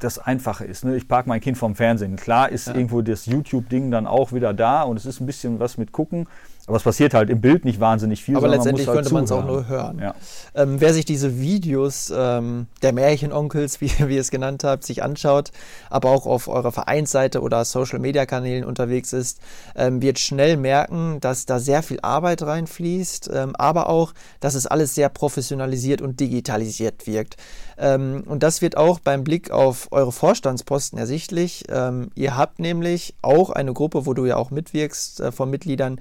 das 0.00 0.18
Einfache 0.18 0.64
ist. 0.64 0.84
Ne? 0.84 0.96
Ich 0.96 1.08
parke 1.08 1.28
mein 1.28 1.40
Kind 1.40 1.56
vom 1.56 1.74
Fernsehen. 1.76 2.16
Klar 2.16 2.50
ist 2.50 2.66
Ja. 2.66 2.74
irgendwo 2.74 3.00
das 3.00 3.26
YouTube-Ding 3.26 3.90
dann 3.90 4.06
auch 4.06 4.32
wieder 4.32 4.52
da 4.52 4.82
und 4.82 4.96
es 4.96 5.06
ist 5.06 5.20
ein 5.20 5.26
bisschen 5.26 5.60
was 5.60 5.78
mit 5.78 5.92
gucken, 5.92 6.26
aber 6.66 6.78
es 6.78 6.82
passiert 6.82 7.12
halt 7.12 7.28
im 7.28 7.42
Bild 7.42 7.66
nicht 7.66 7.78
wahnsinnig 7.78 8.24
viel. 8.24 8.36
Aber 8.36 8.48
letztendlich 8.48 8.86
man 8.86 8.96
muss 8.96 9.02
könnte 9.02 9.14
man 9.14 9.20
halt 9.22 9.30
es 9.30 9.36
auch 9.36 9.46
nur 9.46 9.68
hören. 9.68 9.98
Ja. 9.98 10.14
Ähm, 10.54 10.80
wer 10.80 10.94
sich 10.94 11.04
diese 11.04 11.38
Videos 11.38 12.10
ähm, 12.16 12.68
der 12.82 12.94
Märchenonkels, 12.94 13.80
wie, 13.82 13.90
wie 13.98 14.14
ihr 14.14 14.20
es 14.20 14.30
genannt 14.30 14.64
habt, 14.64 14.84
sich 14.84 15.02
anschaut, 15.02 15.50
aber 15.90 16.10
auch 16.10 16.24
auf 16.26 16.48
eurer 16.48 16.72
Vereinsseite 16.72 17.42
oder 17.42 17.64
Social-Media-Kanälen 17.66 18.64
unterwegs 18.64 19.12
ist, 19.12 19.40
ähm, 19.76 20.00
wird 20.00 20.18
schnell 20.18 20.56
merken, 20.56 21.18
dass 21.20 21.44
da 21.44 21.58
sehr 21.58 21.82
viel 21.82 21.98
Arbeit 22.00 22.42
reinfließt, 22.42 23.30
ähm, 23.32 23.54
aber 23.56 23.90
auch, 23.90 24.14
dass 24.40 24.54
es 24.54 24.66
alles 24.66 24.94
sehr 24.94 25.10
professionalisiert 25.10 26.00
und 26.00 26.18
digitalisiert 26.18 27.06
wirkt. 27.06 27.36
Ähm, 27.76 28.24
und 28.26 28.42
das 28.42 28.62
wird 28.62 28.78
auch 28.78 29.00
beim 29.00 29.22
Blick 29.22 29.50
auf 29.50 29.88
eure 29.90 30.12
Vorstandsposten 30.12 30.98
ersichtlich. 30.98 31.64
Ähm, 31.68 32.10
ihr 32.14 32.36
habt 32.36 32.58
nämlich 32.58 33.14
auch 33.20 33.50
eine 33.50 33.74
Gruppe, 33.74 34.06
wo 34.06 34.14
du 34.14 34.24
ja 34.24 34.36
auch 34.36 34.50
mitwirkst, 34.50 35.20
äh, 35.20 35.32
von 35.32 35.50
Mitgliedern, 35.50 36.00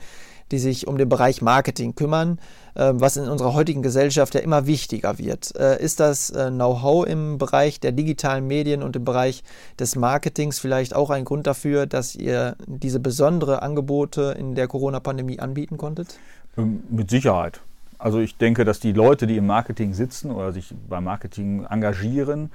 die 0.51 0.59
sich 0.59 0.87
um 0.87 0.97
den 0.97 1.09
Bereich 1.09 1.41
Marketing 1.41 1.95
kümmern, 1.95 2.39
äh, 2.75 2.91
was 2.93 3.17
in 3.17 3.27
unserer 3.27 3.53
heutigen 3.53 3.81
Gesellschaft 3.81 4.35
ja 4.35 4.41
immer 4.41 4.67
wichtiger 4.67 5.17
wird. 5.17 5.55
Äh, 5.55 5.81
ist 5.83 5.99
das 5.99 6.29
äh, 6.29 6.49
Know-how 6.49 7.05
im 7.05 7.37
Bereich 7.37 7.79
der 7.79 7.91
digitalen 7.91 8.47
Medien 8.47 8.83
und 8.83 8.95
im 8.95 9.05
Bereich 9.05 9.43
des 9.79 9.95
Marketings 9.95 10.59
vielleicht 10.59 10.95
auch 10.95 11.09
ein 11.09 11.25
Grund 11.25 11.47
dafür, 11.47 11.85
dass 11.85 12.15
ihr 12.15 12.55
diese 12.67 12.99
besondere 12.99 13.61
Angebote 13.61 14.35
in 14.37 14.55
der 14.55 14.67
Corona-Pandemie 14.67 15.39
anbieten 15.39 15.77
konntet? 15.77 16.19
Ähm, 16.57 16.83
Mit 16.89 17.09
Sicherheit. 17.09 17.61
Also 17.99 18.19
ich 18.19 18.35
denke, 18.37 18.65
dass 18.65 18.81
die 18.81 18.91
Leute, 18.91 19.27
die 19.27 19.37
im 19.37 19.47
Marketing 19.47 19.93
sitzen 19.93 20.31
oder 20.31 20.51
sich 20.51 20.73
beim 20.89 21.05
Marketing 21.05 21.65
engagieren, 21.69 22.51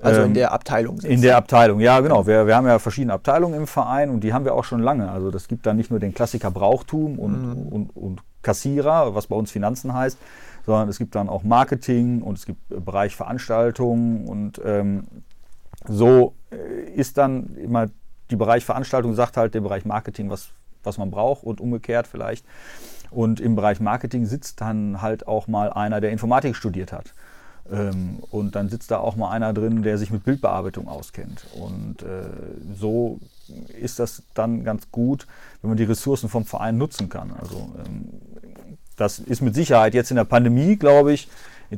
Also 0.00 0.20
in 0.22 0.28
ähm, 0.28 0.34
der 0.34 0.52
Abteilung 0.52 0.96
sitzen. 1.00 1.12
In 1.12 1.22
der 1.22 1.36
Abteilung, 1.36 1.80
ja 1.80 2.00
genau. 2.00 2.26
Wir, 2.26 2.46
wir 2.46 2.56
haben 2.56 2.66
ja 2.66 2.78
verschiedene 2.78 3.12
Abteilungen 3.14 3.54
im 3.54 3.66
Verein 3.66 4.10
und 4.10 4.20
die 4.20 4.32
haben 4.32 4.44
wir 4.44 4.54
auch 4.54 4.64
schon 4.64 4.80
lange. 4.80 5.10
Also 5.10 5.30
das 5.30 5.48
gibt 5.48 5.66
dann 5.66 5.76
nicht 5.76 5.90
nur 5.90 6.00
den 6.00 6.14
Klassiker 6.14 6.50
Brauchtum 6.50 7.18
und, 7.18 7.38
Mhm. 7.38 7.68
und, 7.68 7.96
und 7.96 8.20
Kassierer, 8.42 9.14
was 9.14 9.26
bei 9.26 9.36
uns 9.36 9.50
Finanzen 9.50 9.92
heißt, 9.92 10.18
sondern 10.64 10.88
es 10.88 10.98
gibt 10.98 11.14
dann 11.14 11.28
auch 11.28 11.42
Marketing 11.42 12.22
und 12.22 12.38
es 12.38 12.46
gibt 12.46 12.70
äh, 12.70 12.80
Bereich 12.80 13.16
Veranstaltungen 13.16 14.26
und 14.26 14.60
ähm, 14.64 15.06
so 15.86 16.34
äh, 16.50 16.90
ist 16.90 17.18
dann 17.18 17.56
immer 17.56 17.86
die 18.30 18.36
Bereich 18.36 18.64
Veranstaltung 18.64 19.14
sagt 19.14 19.36
halt 19.36 19.54
dem 19.54 19.64
Bereich 19.64 19.84
Marketing, 19.84 20.30
was, 20.30 20.50
was 20.82 20.98
man 20.98 21.10
braucht 21.10 21.44
und 21.44 21.60
umgekehrt 21.60 22.06
vielleicht. 22.06 22.44
Und 23.10 23.40
im 23.40 23.56
Bereich 23.56 23.80
Marketing 23.80 24.26
sitzt 24.26 24.60
dann 24.60 25.00
halt 25.00 25.26
auch 25.26 25.48
mal 25.48 25.72
einer, 25.72 26.00
der 26.00 26.10
Informatik 26.10 26.54
studiert 26.54 26.92
hat. 26.92 27.14
Ähm, 27.70 28.18
und 28.30 28.54
dann 28.54 28.68
sitzt 28.68 28.90
da 28.90 28.98
auch 28.98 29.16
mal 29.16 29.30
einer 29.30 29.52
drin, 29.52 29.82
der 29.82 29.98
sich 29.98 30.10
mit 30.10 30.24
Bildbearbeitung 30.24 30.88
auskennt. 30.88 31.46
Und 31.54 32.02
äh, 32.02 32.28
so 32.78 33.18
ist 33.80 33.98
das 33.98 34.22
dann 34.34 34.64
ganz 34.64 34.90
gut, 34.90 35.26
wenn 35.60 35.70
man 35.70 35.76
die 35.76 35.84
Ressourcen 35.84 36.28
vom 36.28 36.44
Verein 36.44 36.78
nutzen 36.78 37.08
kann. 37.08 37.32
Also 37.38 37.70
ähm, 37.84 38.08
das 38.96 39.18
ist 39.18 39.42
mit 39.42 39.54
Sicherheit 39.54 39.94
jetzt 39.94 40.10
in 40.10 40.16
der 40.16 40.24
Pandemie, 40.24 40.76
glaube 40.76 41.12
ich, 41.12 41.28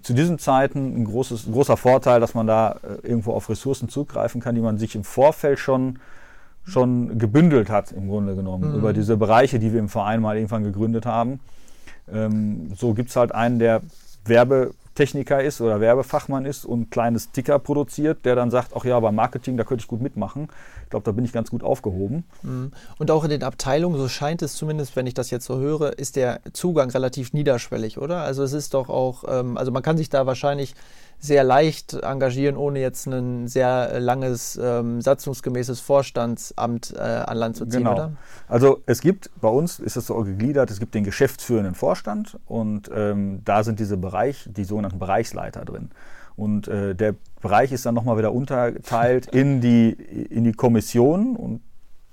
zu 0.03 0.15
diesen 0.15 0.39
Zeiten 0.39 0.97
ein, 0.97 1.05
großes, 1.05 1.47
ein 1.47 1.53
großer 1.53 1.77
Vorteil, 1.77 2.21
dass 2.21 2.35
man 2.35 2.47
da 2.47 2.79
äh, 2.83 3.07
irgendwo 3.09 3.33
auf 3.33 3.49
Ressourcen 3.49 3.89
zugreifen 3.89 4.41
kann, 4.41 4.55
die 4.55 4.61
man 4.61 4.79
sich 4.79 4.95
im 4.95 5.03
Vorfeld 5.03 5.59
schon, 5.59 5.99
schon 6.65 7.19
gebündelt 7.19 7.69
hat, 7.69 7.91
im 7.91 8.09
Grunde 8.09 8.37
genommen, 8.37 8.71
Mhm. 8.71 8.79
über 8.79 8.93
diese 8.93 9.17
Bereiche, 9.17 9.59
die 9.59 9.73
wir 9.73 9.81
im 9.81 9.89
Verein 9.89 10.21
mal 10.21 10.37
irgendwann 10.37 10.63
gegründet 10.63 11.07
haben. 11.07 11.41
Ähm, 12.13 12.73
so 12.77 12.95
gibt 12.95 13.11
es 13.11 13.17
halt 13.17 13.35
einen, 13.35 13.59
der 13.59 13.83
Werbetechniker 15.01 15.43
ist 15.43 15.61
oder 15.61 15.81
Werbefachmann 15.81 16.45
ist 16.45 16.65
und 16.65 16.81
ein 16.81 16.91
kleines 16.91 17.25
Sticker 17.25 17.59
produziert, 17.59 18.25
der 18.25 18.35
dann 18.35 18.51
sagt, 18.51 18.73
ach 18.75 18.85
ja, 18.85 18.99
beim 19.01 19.15
Marketing, 19.15 19.57
da 19.57 19.65
könnte 19.65 19.83
ich 19.83 19.89
gut 19.89 20.03
mitmachen. 20.03 20.49
Ich 20.85 20.91
glaube, 20.91 21.05
da 21.05 21.13
bin 21.13 21.25
ich 21.25 21.33
ganz 21.33 21.51
gut 21.51 21.63
aufgehoben. 21.63 22.25
Mhm. 22.43 22.73
Und 22.99 23.11
auch 23.11 23.25
in 23.25 23.31
den 23.31 23.43
Abteilungen, 23.43 23.99
so 23.99 24.09
scheint 24.09 24.43
es 24.43 24.55
zumindest, 24.55 24.97
wenn 24.97 25.07
ich 25.07 25.15
das 25.15 25.31
jetzt 25.31 25.47
so 25.47 25.59
höre, 25.59 25.99
ist 25.99 26.17
der 26.17 26.41
Zugang 26.53 26.91
relativ 26.91 27.33
niederschwellig, 27.33 27.99
oder? 27.99 28.23
Also 28.23 28.43
es 28.43 28.53
ist 28.53 28.75
doch 28.75 28.89
auch, 28.89 29.25
ähm, 29.29 29.57
also 29.57 29.71
man 29.71 29.83
kann 29.83 29.97
sich 29.97 30.11
da 30.11 30.27
wahrscheinlich 30.27 30.75
sehr 31.21 31.45
leicht 31.45 31.93
engagieren, 31.93 32.57
ohne 32.57 32.81
jetzt 32.81 33.07
ein 33.07 33.47
sehr 33.47 34.01
langes, 34.01 34.59
ähm, 34.61 35.03
satzungsgemäßes 35.03 35.79
Vorstandsamt 35.81 36.95
äh, 36.97 36.99
an 36.99 37.37
Land 37.37 37.57
zu 37.57 37.67
ziehen, 37.67 37.81
genau. 37.81 37.93
oder? 37.93 38.13
Also 38.49 38.83
es 38.87 39.03
gibt, 39.03 39.31
bei 39.41 39.49
uns 39.49 39.79
ist 39.79 39.97
es 39.97 40.07
so 40.07 40.17
gegliedert, 40.23 40.71
es 40.71 40.81
gibt 40.81 40.95
den 40.95 41.05
geschäftsführenden 41.05 41.75
Vorstand 41.75 42.39
und 42.47 42.91
ähm, 42.95 43.43
da 43.45 43.63
sind 43.65 43.81
diese 43.81 43.99
Bereich, 43.99 44.49
die 44.51 44.65
sogenannten 44.65 44.99
Bereichsleiter 44.99 45.67
drin. 45.67 45.91
Und 46.37 46.69
äh, 46.69 46.95
der 46.95 47.15
Bereich 47.43 47.71
ist 47.71 47.85
dann 47.85 47.95
nochmal 47.95 48.17
wieder 48.17 48.33
unterteilt 48.33 49.27
in 49.33 49.61
die, 49.61 49.91
in 49.91 50.45
die 50.45 50.53
Kommission 50.53 51.37
und 51.37 51.61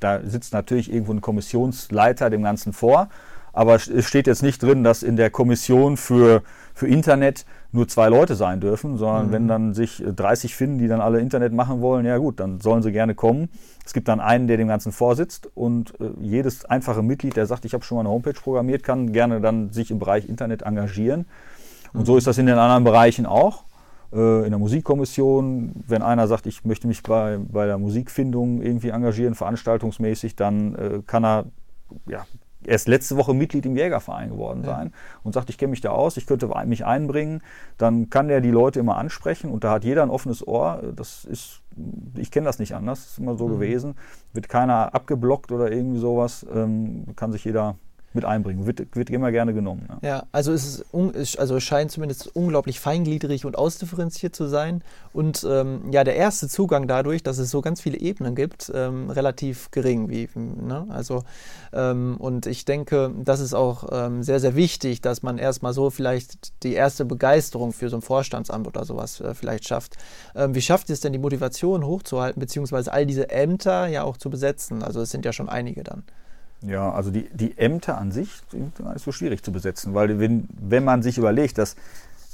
da 0.02 0.20
sitzt 0.24 0.54
natürlich 0.54 0.92
irgendwo 0.92 1.14
ein 1.14 1.22
Kommissionsleiter 1.22 2.30
dem 2.30 2.44
Ganzen 2.44 2.74
vor. 2.74 3.08
Aber 3.54 3.76
es 3.76 4.06
steht 4.06 4.28
jetzt 4.28 4.44
nicht 4.44 4.62
drin, 4.62 4.84
dass 4.84 5.02
in 5.02 5.16
der 5.16 5.32
Kommission 5.32 5.98
für, 5.98 6.44
für 6.76 6.88
Internet 6.88 7.46
nur 7.72 7.88
zwei 7.88 8.10
Leute 8.10 8.36
sein 8.36 8.60
dürfen, 8.60 8.98
sondern 8.98 9.28
mhm. 9.28 9.32
wenn 9.32 9.48
dann 9.48 9.74
sich 9.74 10.04
30 10.04 10.56
finden, 10.56 10.78
die 10.80 10.88
dann 10.88 11.02
alle 11.02 11.20
Internet 11.20 11.54
machen 11.54 11.82
wollen, 11.82 12.06
ja 12.06 12.18
gut, 12.18 12.40
dann 12.40 12.60
sollen 12.60 12.82
sie 12.82 12.92
gerne 12.92 13.16
kommen. 13.16 13.50
Es 13.86 13.94
gibt 13.94 14.08
dann 14.08 14.20
einen, 14.20 14.48
der 14.48 14.58
dem 14.58 14.68
Ganzen 14.68 14.92
vorsitzt 14.92 15.50
und 15.56 15.94
äh, 16.00 16.10
jedes 16.22 16.66
einfache 16.66 17.02
Mitglied, 17.04 17.36
der 17.36 17.46
sagt, 17.46 17.66
ich 17.66 17.74
habe 17.74 17.84
schon 17.84 17.98
mal 17.98 18.02
eine 18.02 18.10
Homepage 18.10 18.34
programmiert, 18.34 18.84
kann 18.84 19.12
gerne 19.12 19.42
dann 19.42 19.72
sich 19.72 19.92
im 19.92 20.00
Bereich 20.00 20.28
Internet 20.28 20.62
engagieren. 20.62 21.26
Und 21.94 22.02
mhm. 22.02 22.06
so 22.06 22.18
ist 22.18 22.28
das 22.28 22.38
in 22.38 22.46
den 22.46 22.58
anderen 22.58 22.84
Bereichen 22.84 23.26
auch. 23.26 23.64
Äh, 24.14 24.46
in 24.46 24.52
der 24.52 24.60
Musikkommission, 24.60 25.72
wenn 25.88 26.02
einer 26.02 26.28
sagt, 26.28 26.48
ich 26.48 26.64
möchte 26.64 26.88
mich 26.88 27.04
bei, 27.04 27.38
bei 27.40 27.66
der 27.66 27.78
Musikfindung 27.78 28.62
irgendwie 28.62 28.90
engagieren, 28.90 29.36
veranstaltungsmäßig, 29.36 30.36
dann 30.36 30.76
äh, 30.76 31.02
kann 31.06 31.26
er 31.26 31.46
ja, 32.08 32.26
erst 32.68 32.88
letzte 32.88 33.18
Woche 33.18 33.34
Mitglied 33.34 33.66
im 33.66 33.76
Jägerverein 33.76 34.30
geworden 34.30 34.64
sein 34.64 34.88
ja. 34.88 35.20
und 35.24 35.34
sagt, 35.34 35.50
ich 35.50 35.58
kenne 35.58 35.72
mich 35.72 35.82
da 35.82 35.90
aus, 35.90 36.18
ich 36.18 36.28
könnte 36.28 36.50
mich 36.66 36.86
einbringen, 36.86 37.42
dann 37.78 38.10
kann 38.10 38.28
der 38.28 38.42
die 38.42 38.52
Leute 38.52 38.80
immer 38.80 38.98
ansprechen 38.98 39.50
und 39.50 39.64
da 39.64 39.72
hat 39.72 39.84
jeder 39.84 40.04
ein 40.04 40.10
offenes 40.10 40.46
Ohr. 40.46 40.84
Das 40.96 41.26
ist, 41.26 41.62
ich 42.16 42.30
kenne 42.30 42.46
das 42.46 42.60
nicht 42.60 42.76
anders, 42.76 43.00
das 43.00 43.12
ist 43.14 43.20
immer 43.20 43.36
so 43.36 43.48
mhm. 43.48 43.54
gewesen. 43.54 43.96
Wird 44.34 44.50
keiner 44.50 44.94
abgeblockt 44.94 45.52
oder 45.52 45.72
irgendwie 45.72 46.00
sowas, 46.00 46.46
ähm, 46.54 47.06
kann 47.16 47.32
sich 47.32 47.46
jeder 47.46 47.76
mit 48.18 48.26
einbringen. 48.26 48.66
Wird, 48.66 48.96
wird 48.96 49.10
immer 49.10 49.32
gerne 49.32 49.54
genommen. 49.54 49.88
Ja, 50.02 50.10
ja 50.10 50.24
also 50.32 50.52
es 50.52 50.84
ist 51.14 51.40
also 51.40 51.60
scheint 51.60 51.92
zumindest 51.92 52.36
unglaublich 52.36 52.80
feingliedrig 52.80 53.46
und 53.46 53.58
ausdifferenziert 53.58 54.36
zu 54.36 54.48
sein. 54.48 54.84
Und 55.14 55.46
ähm, 55.50 55.92
ja, 55.92 56.04
der 56.04 56.16
erste 56.16 56.50
Zugang 56.50 56.88
dadurch, 56.88 57.24
dass 57.24 57.38
es 57.38 57.52
so 57.52 57.62
ganz 57.62 57.80
viele 57.80 58.00
Ebenen 58.00 58.36
gibt, 58.36 58.72
ähm, 58.74 59.10
relativ 59.10 59.72
gering. 59.72 60.10
Wie, 60.10 60.28
ne? 60.36 60.86
Also 60.90 61.24
ähm, 61.74 62.18
und 62.18 62.48
ich 62.48 62.66
denke, 62.66 63.14
das 63.24 63.40
ist 63.40 63.54
auch 63.54 63.88
ähm, 63.92 64.24
sehr, 64.24 64.40
sehr 64.40 64.56
wichtig, 64.56 65.02
dass 65.02 65.22
man 65.22 65.38
erstmal 65.38 65.74
so 65.74 65.90
vielleicht 65.90 66.64
die 66.64 66.74
erste 66.74 67.06
Begeisterung 67.06 67.72
für 67.72 67.90
so 67.90 67.98
ein 67.98 68.02
Vorstandsamt 68.02 68.68
oder 68.68 68.84
sowas 68.84 69.22
äh, 69.22 69.36
vielleicht 69.36 69.68
schafft. 69.68 69.96
Ähm, 70.36 70.56
wie 70.56 70.62
schafft 70.62 70.90
es 70.90 71.00
denn 71.00 71.14
die 71.14 71.20
Motivation 71.20 71.86
hochzuhalten, 71.86 72.40
beziehungsweise 72.40 72.92
all 72.92 73.06
diese 73.06 73.30
Ämter 73.30 73.88
ja 73.88 74.04
auch 74.04 74.18
zu 74.18 74.30
besetzen? 74.30 74.82
Also 74.84 75.02
es 75.02 75.12
sind 75.12 75.24
ja 75.24 75.34
schon 75.34 75.50
einige 75.50 75.84
dann. 75.84 76.04
Ja, 76.62 76.92
also 76.92 77.12
die, 77.12 77.30
die 77.30 77.58
Ämter 77.58 77.98
an 77.98 78.12
sich 78.12 78.30
sind 78.50 78.76
gar 78.78 78.94
nicht 78.94 79.04
so 79.04 79.12
schwierig 79.12 79.44
zu 79.44 79.52
besetzen, 79.52 79.94
weil 79.94 80.20
wenn, 80.20 80.48
wenn 80.60 80.84
man 80.84 81.04
sich 81.04 81.18
überlegt, 81.18 81.60
dass 81.60 81.76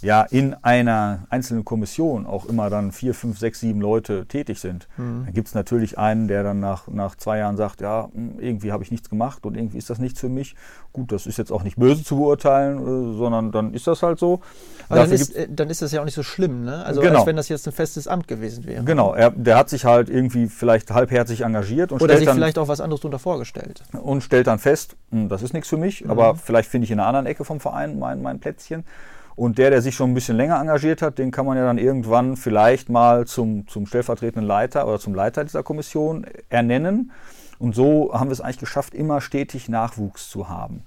ja 0.03 0.23
in 0.23 0.53
einer 0.61 1.25
einzelnen 1.29 1.65
Kommission 1.65 2.25
auch 2.25 2.45
immer 2.45 2.69
dann 2.69 2.91
vier, 2.91 3.13
fünf, 3.13 3.39
sechs, 3.39 3.59
sieben 3.59 3.81
Leute 3.81 4.25
tätig 4.25 4.59
sind. 4.59 4.87
Mhm. 4.97 5.25
Dann 5.25 5.33
gibt 5.33 5.47
es 5.47 5.55
natürlich 5.55 5.97
einen, 5.97 6.27
der 6.27 6.43
dann 6.43 6.59
nach, 6.59 6.87
nach 6.87 7.15
zwei 7.15 7.39
Jahren 7.39 7.57
sagt, 7.57 7.81
ja, 7.81 8.09
hm, 8.13 8.39
irgendwie 8.39 8.71
habe 8.71 8.83
ich 8.83 8.91
nichts 8.91 9.09
gemacht 9.09 9.45
und 9.45 9.55
irgendwie 9.55 9.77
ist 9.77 9.89
das 9.89 9.99
nichts 9.99 10.19
für 10.19 10.29
mich. 10.29 10.55
Gut, 10.91 11.11
das 11.11 11.25
ist 11.25 11.37
jetzt 11.37 11.51
auch 11.51 11.63
nicht 11.63 11.77
böse 11.77 12.03
zu 12.03 12.17
beurteilen, 12.17 12.79
äh, 12.79 13.17
sondern 13.17 13.51
dann 13.51 13.73
ist 13.73 13.87
das 13.87 14.03
halt 14.03 14.19
so. 14.19 14.41
Aber 14.89 14.99
dann 14.99 15.11
ist, 15.11 15.35
äh, 15.35 15.47
dann 15.49 15.69
ist, 15.69 15.81
das 15.81 15.91
ja 15.91 16.01
auch 16.01 16.05
nicht 16.05 16.13
so 16.13 16.23
schlimm, 16.23 16.63
ne? 16.63 16.83
Also 16.85 17.01
genau. 17.01 17.19
als 17.19 17.27
wenn 17.27 17.35
das 17.35 17.49
jetzt 17.49 17.67
ein 17.67 17.73
festes 17.73 18.07
Amt 18.07 18.27
gewesen 18.27 18.65
wäre. 18.65 18.83
Genau, 18.83 19.13
er, 19.13 19.31
der 19.31 19.57
hat 19.57 19.69
sich 19.69 19.85
halt 19.85 20.09
irgendwie 20.09 20.47
vielleicht 20.47 20.91
halbherzig 20.91 21.41
engagiert 21.41 21.91
und 21.91 22.01
Oder 22.01 22.17
sich 22.17 22.25
dann, 22.25 22.35
vielleicht 22.35 22.57
auch 22.57 22.67
was 22.67 22.81
anderes 22.81 23.01
darunter 23.01 23.19
vorgestellt. 23.19 23.83
Und 23.93 24.21
stellt 24.21 24.47
dann 24.47 24.59
fest, 24.59 24.95
hm, 25.11 25.29
das 25.29 25.41
ist 25.41 25.53
nichts 25.53 25.69
für 25.69 25.77
mich, 25.77 26.03
mhm. 26.03 26.11
aber 26.11 26.35
vielleicht 26.35 26.69
finde 26.69 26.85
ich 26.85 26.91
in 26.91 26.99
einer 26.99 27.07
anderen 27.07 27.25
Ecke 27.25 27.45
vom 27.45 27.59
Verein 27.59 27.97
mein, 27.97 28.21
mein 28.21 28.39
Plätzchen. 28.39 28.83
Und 29.35 29.57
der, 29.57 29.71
der 29.71 29.81
sich 29.81 29.95
schon 29.95 30.11
ein 30.11 30.13
bisschen 30.13 30.37
länger 30.37 30.59
engagiert 30.59 31.01
hat, 31.01 31.17
den 31.17 31.31
kann 31.31 31.45
man 31.45 31.57
ja 31.57 31.65
dann 31.65 31.77
irgendwann 31.77 32.37
vielleicht 32.37 32.89
mal 32.89 33.25
zum, 33.25 33.67
zum 33.67 33.85
stellvertretenden 33.85 34.45
Leiter 34.45 34.87
oder 34.87 34.99
zum 34.99 35.15
Leiter 35.15 35.43
dieser 35.43 35.63
Kommission 35.63 36.25
ernennen. 36.49 37.11
Und 37.59 37.75
so 37.75 38.13
haben 38.13 38.27
wir 38.27 38.33
es 38.33 38.41
eigentlich 38.41 38.59
geschafft, 38.59 38.93
immer 38.93 39.21
stetig 39.21 39.69
Nachwuchs 39.69 40.29
zu 40.29 40.49
haben. 40.49 40.83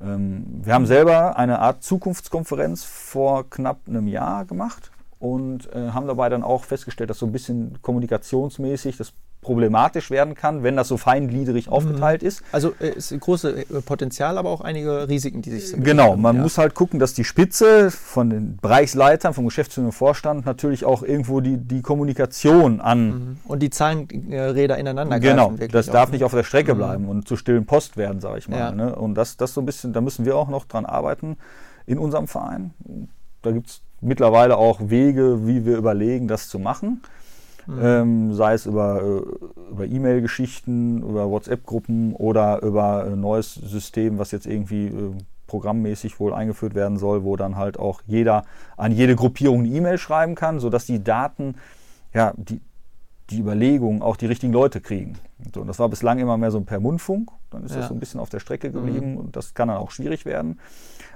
Ähm, 0.00 0.60
wir 0.62 0.74
haben 0.74 0.86
selber 0.86 1.36
eine 1.36 1.58
Art 1.58 1.82
Zukunftskonferenz 1.82 2.84
vor 2.84 3.48
knapp 3.50 3.80
einem 3.86 4.06
Jahr 4.06 4.44
gemacht 4.44 4.90
und 5.18 5.72
äh, 5.74 5.90
haben 5.90 6.06
dabei 6.06 6.28
dann 6.28 6.42
auch 6.42 6.64
festgestellt, 6.64 7.10
dass 7.10 7.18
so 7.18 7.26
ein 7.26 7.32
bisschen 7.32 7.78
kommunikationsmäßig 7.82 8.96
das 8.96 9.12
problematisch 9.42 10.10
werden 10.10 10.34
kann, 10.34 10.62
wenn 10.62 10.76
das 10.76 10.88
so 10.88 10.96
feingliedrig 10.96 11.66
mhm. 11.66 11.72
aufgeteilt 11.72 12.22
ist. 12.22 12.42
Also 12.52 12.74
äh, 12.80 12.90
ist 12.90 13.18
große 13.18 13.62
äh, 13.62 13.82
Potenzial, 13.84 14.38
aber 14.38 14.48
auch 14.48 14.60
einige 14.60 15.08
Risiken, 15.08 15.42
die 15.42 15.50
sich 15.50 15.74
Genau, 15.82 16.16
man 16.16 16.36
ja. 16.36 16.42
muss 16.42 16.58
halt 16.58 16.74
gucken, 16.74 17.00
dass 17.00 17.12
die 17.12 17.24
Spitze 17.24 17.90
von 17.90 18.30
den 18.30 18.56
Bereichsleitern, 18.62 19.34
vom 19.34 19.44
geschäftsführenden 19.44 19.92
Vorstand 19.92 20.46
natürlich 20.46 20.84
auch 20.84 21.02
irgendwo 21.02 21.40
die, 21.40 21.58
die 21.58 21.82
Kommunikation 21.82 22.80
an. 22.80 23.06
Mhm. 23.06 23.36
Und 23.44 23.62
die 23.62 23.70
Zahlenräder 23.70 24.78
ineinander 24.78 25.18
Genau, 25.18 25.52
das 25.70 25.86
darf 25.86 26.08
auch. 26.08 26.12
nicht 26.12 26.24
auf 26.24 26.32
der 26.32 26.44
Strecke 26.44 26.74
mhm. 26.74 26.78
bleiben 26.78 27.08
und 27.08 27.26
zu 27.26 27.36
stillen 27.36 27.66
Post 27.66 27.96
werden, 27.96 28.20
sage 28.20 28.38
ich 28.38 28.48
mal. 28.48 28.58
Ja. 28.58 28.70
Ne? 28.70 28.94
Und 28.94 29.16
das, 29.16 29.36
das 29.36 29.54
so 29.54 29.60
ein 29.60 29.66
bisschen, 29.66 29.92
da 29.92 30.00
müssen 30.00 30.24
wir 30.24 30.36
auch 30.36 30.48
noch 30.48 30.64
dran 30.66 30.86
arbeiten 30.86 31.36
in 31.84 31.98
unserem 31.98 32.28
Verein. 32.28 32.70
Da 33.42 33.50
gibt 33.50 33.70
es 33.70 33.80
mittlerweile 34.00 34.56
auch 34.56 34.78
Wege, 34.84 35.48
wie 35.48 35.66
wir 35.66 35.76
überlegen, 35.76 36.28
das 36.28 36.48
zu 36.48 36.60
machen. 36.60 37.02
Mhm. 37.66 37.78
Ähm, 37.80 38.34
sei 38.34 38.54
es 38.54 38.66
über, 38.66 39.02
äh, 39.02 39.70
über 39.70 39.86
E-Mail-Geschichten, 39.86 41.02
über 41.02 41.30
WhatsApp-Gruppen 41.30 42.14
oder 42.14 42.62
über 42.62 43.04
ein 43.04 43.20
neues 43.20 43.54
System, 43.54 44.18
was 44.18 44.30
jetzt 44.30 44.46
irgendwie 44.46 44.86
äh, 44.86 45.12
programmmäßig 45.46 46.18
wohl 46.18 46.32
eingeführt 46.32 46.74
werden 46.74 46.96
soll, 46.96 47.24
wo 47.24 47.36
dann 47.36 47.56
halt 47.56 47.78
auch 47.78 48.00
jeder 48.06 48.44
an 48.76 48.90
jede 48.90 49.14
Gruppierung 49.14 49.60
eine 49.60 49.68
E-Mail 49.68 49.98
schreiben 49.98 50.34
kann, 50.34 50.60
sodass 50.60 50.86
die 50.86 51.04
Daten, 51.04 51.56
ja, 52.14 52.32
die, 52.36 52.60
die 53.28 53.38
Überlegungen 53.38 54.02
auch 54.02 54.16
die 54.16 54.26
richtigen 54.26 54.52
Leute 54.52 54.80
kriegen. 54.80 55.18
Und 55.54 55.66
das 55.66 55.78
war 55.78 55.88
bislang 55.88 56.18
immer 56.18 56.36
mehr 56.38 56.50
so 56.50 56.60
per 56.62 56.80
Mundfunk, 56.80 57.30
dann 57.50 57.64
ist 57.64 57.72
ja. 57.72 57.78
das 57.78 57.88
so 57.88 57.94
ein 57.94 58.00
bisschen 58.00 58.20
auf 58.20 58.30
der 58.30 58.40
Strecke 58.40 58.70
geblieben 58.70 59.12
mhm. 59.12 59.18
und 59.18 59.36
das 59.36 59.54
kann 59.54 59.68
dann 59.68 59.76
auch 59.76 59.90
schwierig 59.90 60.24
werden. 60.24 60.58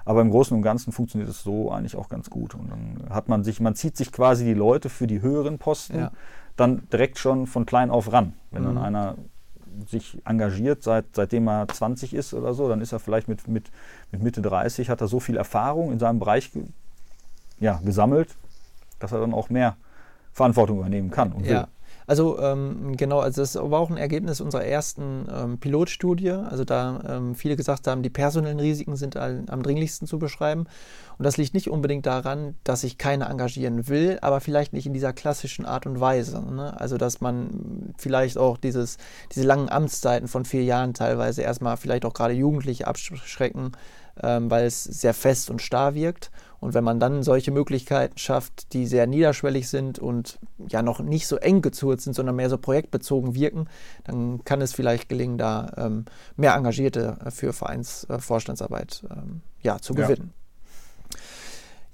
Aber 0.06 0.22
im 0.22 0.30
Großen 0.30 0.56
und 0.56 0.62
Ganzen 0.62 0.92
funktioniert 0.92 1.28
es 1.28 1.42
so 1.42 1.70
eigentlich 1.70 1.96
auch 1.96 2.08
ganz 2.08 2.30
gut. 2.30 2.54
Und 2.54 2.70
dann 2.70 3.10
hat 3.10 3.28
man 3.28 3.42
sich, 3.42 3.60
man 3.60 3.74
zieht 3.74 3.96
sich 3.96 4.12
quasi 4.12 4.44
die 4.44 4.54
Leute 4.54 4.88
für 4.88 5.08
die 5.08 5.20
höheren 5.20 5.58
Posten 5.58 5.98
ja. 5.98 6.12
dann 6.56 6.88
direkt 6.92 7.18
schon 7.18 7.48
von 7.48 7.66
klein 7.66 7.90
auf 7.90 8.12
ran. 8.12 8.32
Wenn 8.52 8.62
mhm. 8.62 8.66
dann 8.66 8.78
einer 8.78 9.16
sich 9.88 10.22
engagiert, 10.24 10.84
seit, 10.84 11.06
seitdem 11.12 11.48
er 11.48 11.66
20 11.68 12.14
ist 12.14 12.34
oder 12.34 12.54
so, 12.54 12.68
dann 12.68 12.80
ist 12.80 12.92
er 12.92 13.00
vielleicht 13.00 13.26
mit, 13.26 13.48
mit, 13.48 13.70
mit 14.12 14.22
Mitte 14.22 14.40
30, 14.40 14.88
hat 14.88 15.00
er 15.00 15.08
so 15.08 15.20
viel 15.20 15.36
Erfahrung 15.36 15.92
in 15.92 15.98
seinem 15.98 16.20
Bereich 16.20 16.50
ja, 17.58 17.80
gesammelt, 17.84 18.34
dass 19.00 19.10
er 19.10 19.20
dann 19.20 19.34
auch 19.34 19.50
mehr 19.50 19.76
Verantwortung 20.32 20.78
übernehmen 20.78 21.10
kann 21.10 21.32
und 21.32 21.44
ja. 21.44 21.50
will. 21.50 21.66
Also 22.06 22.38
ähm, 22.38 22.96
genau, 22.96 23.18
also 23.18 23.42
das 23.42 23.56
war 23.56 23.80
auch 23.80 23.90
ein 23.90 23.96
Ergebnis 23.96 24.40
unserer 24.40 24.64
ersten 24.64 25.26
ähm, 25.32 25.58
Pilotstudie. 25.58 26.30
Also 26.30 26.64
da 26.64 27.02
ähm, 27.08 27.34
viele 27.34 27.56
gesagt 27.56 27.86
haben, 27.86 28.02
die 28.02 28.10
personellen 28.10 28.60
Risiken 28.60 28.96
sind 28.96 29.16
am 29.16 29.62
dringlichsten 29.62 30.06
zu 30.06 30.18
beschreiben. 30.18 30.66
Und 31.18 31.24
das 31.24 31.36
liegt 31.36 31.54
nicht 31.54 31.70
unbedingt 31.70 32.06
daran, 32.06 32.54
dass 32.62 32.82
sich 32.82 32.98
keiner 32.98 33.28
engagieren 33.28 33.88
will, 33.88 34.18
aber 34.20 34.40
vielleicht 34.40 34.72
nicht 34.72 34.86
in 34.86 34.92
dieser 34.92 35.12
klassischen 35.12 35.64
Art 35.64 35.86
und 35.86 35.98
Weise. 35.98 36.40
Ne? 36.40 36.78
Also 36.78 36.96
dass 36.96 37.20
man 37.20 37.94
vielleicht 37.98 38.38
auch 38.38 38.56
dieses, 38.56 38.98
diese 39.34 39.46
langen 39.46 39.68
Amtszeiten 39.68 40.28
von 40.28 40.44
vier 40.44 40.62
Jahren 40.62 40.94
teilweise 40.94 41.42
erstmal 41.42 41.76
vielleicht 41.76 42.04
auch 42.04 42.14
gerade 42.14 42.34
Jugendliche 42.34 42.86
abschrecken, 42.86 43.72
ähm, 44.22 44.50
weil 44.50 44.66
es 44.66 44.84
sehr 44.84 45.14
fest 45.14 45.50
und 45.50 45.60
starr 45.60 45.94
wirkt. 45.94 46.30
Und 46.60 46.74
wenn 46.74 46.84
man 46.84 47.00
dann 47.00 47.22
solche 47.22 47.50
Möglichkeiten 47.50 48.18
schafft, 48.18 48.72
die 48.72 48.86
sehr 48.86 49.06
niederschwellig 49.06 49.68
sind 49.68 49.98
und 49.98 50.38
ja 50.68 50.82
noch 50.82 51.00
nicht 51.00 51.26
so 51.26 51.36
eng 51.36 51.62
gezurrt 51.62 52.00
sind, 52.00 52.14
sondern 52.14 52.36
mehr 52.36 52.50
so 52.50 52.58
projektbezogen 52.58 53.34
wirken, 53.34 53.68
dann 54.04 54.44
kann 54.44 54.60
es 54.60 54.72
vielleicht 54.72 55.08
gelingen, 55.08 55.38
da 55.38 55.72
ähm, 55.76 56.06
mehr 56.36 56.54
Engagierte 56.54 57.18
für 57.30 57.52
Vereinsvorstandsarbeit 57.52 59.04
äh, 59.08 59.14
ähm, 59.14 59.40
ja, 59.62 59.78
zu 59.78 59.94
gewinnen. 59.94 60.32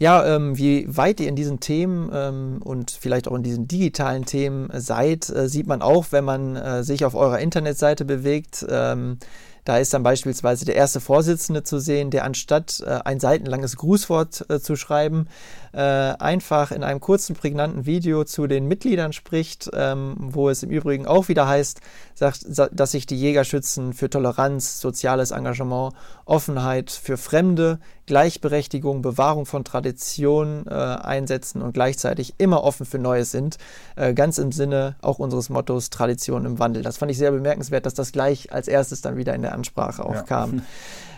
Ja, 0.03 0.35
ähm, 0.35 0.59
wie 0.59 0.85
weit 0.89 1.21
ihr 1.21 1.29
in 1.29 1.37
diesen 1.37 1.61
Themen 1.61 2.11
ähm, 2.13 2.61
und 2.65 2.91
vielleicht 2.91 3.29
auch 3.29 3.37
in 3.37 3.45
diesen 3.45 3.69
digitalen 3.69 4.25
Themen 4.25 4.69
seid, 4.75 5.31
äh, 5.31 5.49
sieht 5.49 5.69
man 5.69 5.81
auch, 5.81 6.07
wenn 6.11 6.25
man 6.25 6.57
äh, 6.57 6.83
sich 6.83 7.05
auf 7.05 7.15
eurer 7.15 7.39
Internetseite 7.39 8.05
bewegt. 8.05 8.67
Ähm, 8.69 9.19
Da 9.65 9.79
ist 9.79 9.95
dann 9.95 10.03
beispielsweise 10.03 10.65
der 10.65 10.75
erste 10.75 11.01
Vorsitzende 11.01 11.63
zu 11.63 11.79
sehen, 11.79 12.11
der 12.11 12.25
anstatt 12.25 12.83
äh, 12.85 12.99
ein 13.05 13.21
seitenlanges 13.21 13.77
Grußwort 13.77 14.51
äh, 14.51 14.61
zu 14.61 14.75
schreiben, 14.75 15.29
äh, 15.73 15.81
einfach 15.81 16.71
in 16.71 16.83
einem 16.83 17.01
kurzen, 17.01 17.35
prägnanten 17.35 17.87
Video 17.87 18.25
zu 18.25 18.47
den 18.47 18.67
Mitgliedern 18.67 19.13
spricht, 19.13 19.71
ähm, 19.73 20.17
wo 20.19 20.51
es 20.51 20.63
im 20.63 20.71
Übrigen 20.71 21.07
auch 21.07 21.29
wieder 21.29 21.49
heißt, 21.49 21.81
sagt, 22.15 22.47
dass 22.73 22.93
sich 22.93 23.07
die 23.07 23.19
Jägerschützen 23.19 23.93
für 23.93 24.11
Toleranz, 24.11 24.81
soziales 24.81 25.31
Engagement, 25.31 25.95
Offenheit 26.25 26.91
für 26.91 27.17
Fremde, 27.17 27.79
Gleichberechtigung, 28.07 29.01
Bewahrung 29.01 29.47
von 29.47 29.65
Traditionen 29.65 30.67
äh, 30.67 30.73
einsetzen 30.73 31.63
und 31.63 31.73
gleichzeitig 31.73 32.35
immer 32.39 32.65
offen 32.65 32.85
für 32.85 32.99
Neues 32.99 33.31
sind. 33.31 33.59
Äh, 33.97 34.13
ganz 34.13 34.39
im 34.39 34.53
Sinne 34.53 34.97
auch 35.01 35.19
unseres 35.19 35.49
Mottos 35.49 35.91
Tradition 35.91 36.45
im 36.45 36.59
Wandel. 36.59 36.83
Das 36.83 36.99
fand 36.99 37.11
ich 37.11 37.19
sehr 37.19 37.31
bemerkenswert, 37.31 37.87
dass 37.87 37.95
das 37.95 38.13
gleich 38.13 38.53
als 38.53 38.69
erstes 38.69 39.01
dann 39.01 39.17
wieder 39.17 39.35
in 39.35 39.43
der 39.43 39.55
Ansprache 39.55 40.05
auch 40.05 40.15
ja. 40.15 40.23
kam. 40.23 40.63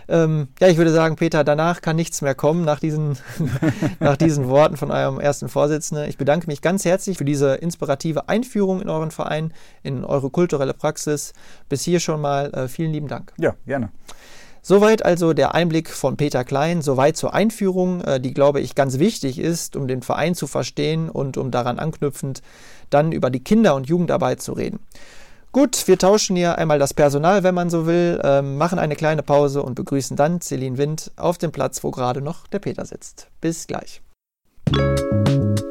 Ähm, 0.08 0.48
ja, 0.60 0.68
ich 0.68 0.76
würde 0.76 0.92
sagen, 0.92 1.16
Peter, 1.16 1.44
danach 1.44 1.80
kann 1.80 1.96
nichts 1.96 2.22
mehr 2.22 2.34
kommen 2.34 2.64
nach 2.64 2.80
diesen, 2.80 3.16
nach 4.00 4.16
diesen 4.16 4.48
Worten 4.48 4.76
von 4.76 4.90
eurem 4.90 5.20
ersten 5.20 5.48
Vorsitzenden. 5.48 6.08
Ich 6.08 6.18
bedanke 6.18 6.46
mich 6.46 6.62
ganz 6.62 6.84
herzlich 6.84 7.18
für 7.18 7.24
diese 7.24 7.54
inspirative 7.54 8.28
Einführung 8.28 8.80
in 8.80 8.88
euren 8.88 9.10
Verein, 9.10 9.52
in 9.82 10.04
eure 10.04 10.30
kulturelle 10.30 10.74
Praxis. 10.74 11.32
Bis 11.68 11.82
hier 11.82 12.00
schon 12.00 12.20
mal 12.20 12.52
äh, 12.52 12.68
vielen 12.68 12.92
lieben 12.92 13.08
Dank. 13.08 13.32
Ja, 13.38 13.54
gerne. 13.66 13.90
Soweit 14.66 15.04
also 15.04 15.34
der 15.34 15.54
Einblick 15.54 15.90
von 15.90 16.16
Peter 16.16 16.42
Klein, 16.42 16.80
soweit 16.80 17.18
zur 17.18 17.34
Einführung, 17.34 18.00
äh, 18.00 18.18
die, 18.18 18.32
glaube 18.32 18.62
ich, 18.62 18.74
ganz 18.74 18.98
wichtig 18.98 19.38
ist, 19.38 19.76
um 19.76 19.86
den 19.86 20.00
Verein 20.00 20.34
zu 20.34 20.46
verstehen 20.46 21.10
und 21.10 21.36
um 21.36 21.50
daran 21.50 21.78
anknüpfend 21.78 22.40
dann 22.88 23.12
über 23.12 23.28
die 23.28 23.44
Kinder- 23.44 23.74
und 23.74 23.88
Jugendarbeit 23.88 24.40
zu 24.40 24.54
reden. 24.54 24.80
Gut, 25.54 25.86
wir 25.86 25.96
tauschen 25.96 26.34
hier 26.34 26.58
einmal 26.58 26.80
das 26.80 26.94
Personal, 26.94 27.44
wenn 27.44 27.54
man 27.54 27.70
so 27.70 27.86
will, 27.86 28.20
ähm, 28.24 28.56
machen 28.56 28.80
eine 28.80 28.96
kleine 28.96 29.22
Pause 29.22 29.62
und 29.62 29.76
begrüßen 29.76 30.16
dann 30.16 30.40
Celine 30.40 30.78
Wind 30.78 31.12
auf 31.14 31.38
dem 31.38 31.52
Platz, 31.52 31.84
wo 31.84 31.92
gerade 31.92 32.20
noch 32.20 32.48
der 32.48 32.58
Peter 32.58 32.84
sitzt. 32.84 33.28
Bis 33.40 33.68
gleich. 33.68 34.02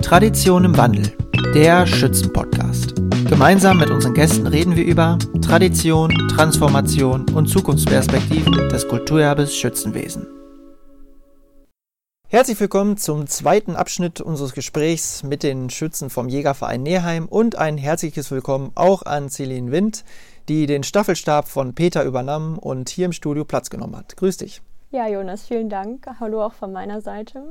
Tradition 0.02 0.64
im 0.64 0.78
Wandel, 0.78 1.12
der 1.54 1.86
Schützen-Podcast. 1.86 2.96
Gemeinsam 3.28 3.78
mit 3.78 3.90
unseren 3.90 4.14
Gästen 4.14 4.48
reden 4.48 4.78
wir 4.78 4.86
über 4.86 5.18
Tradition, 5.42 6.12
Transformation 6.34 7.30
und 7.32 7.48
Zukunftsperspektiven 7.48 8.70
des 8.70 8.88
Kulturerbes 8.88 9.54
Schützenwesen. 9.54 10.43
Herzlich 12.34 12.60
willkommen 12.60 12.98
zum 12.98 13.28
zweiten 13.28 13.76
Abschnitt 13.76 14.20
unseres 14.20 14.56
Gesprächs 14.56 15.22
mit 15.22 15.44
den 15.44 15.70
Schützen 15.70 16.10
vom 16.10 16.30
Jägerverein 16.30 16.82
Neheim 16.82 17.28
und 17.28 17.60
ein 17.60 17.78
herzliches 17.78 18.32
Willkommen 18.32 18.72
auch 18.74 19.04
an 19.04 19.30
Celine 19.30 19.72
Wind, 19.72 20.04
die 20.50 20.66
den 20.66 20.82
Staffelstab 20.82 21.48
von 21.48 21.76
Peter 21.76 22.04
übernahm 22.04 22.58
und 22.58 22.90
hier 22.90 23.06
im 23.06 23.12
Studio 23.12 23.46
Platz 23.46 23.70
genommen 23.70 23.96
hat. 23.96 24.18
Grüß 24.18 24.38
dich. 24.38 24.64
Ja, 24.90 25.08
Jonas, 25.08 25.46
vielen 25.46 25.70
Dank. 25.70 26.08
Hallo 26.20 26.44
auch 26.44 26.54
von 26.54 26.74
meiner 26.74 27.02
Seite. 27.02 27.44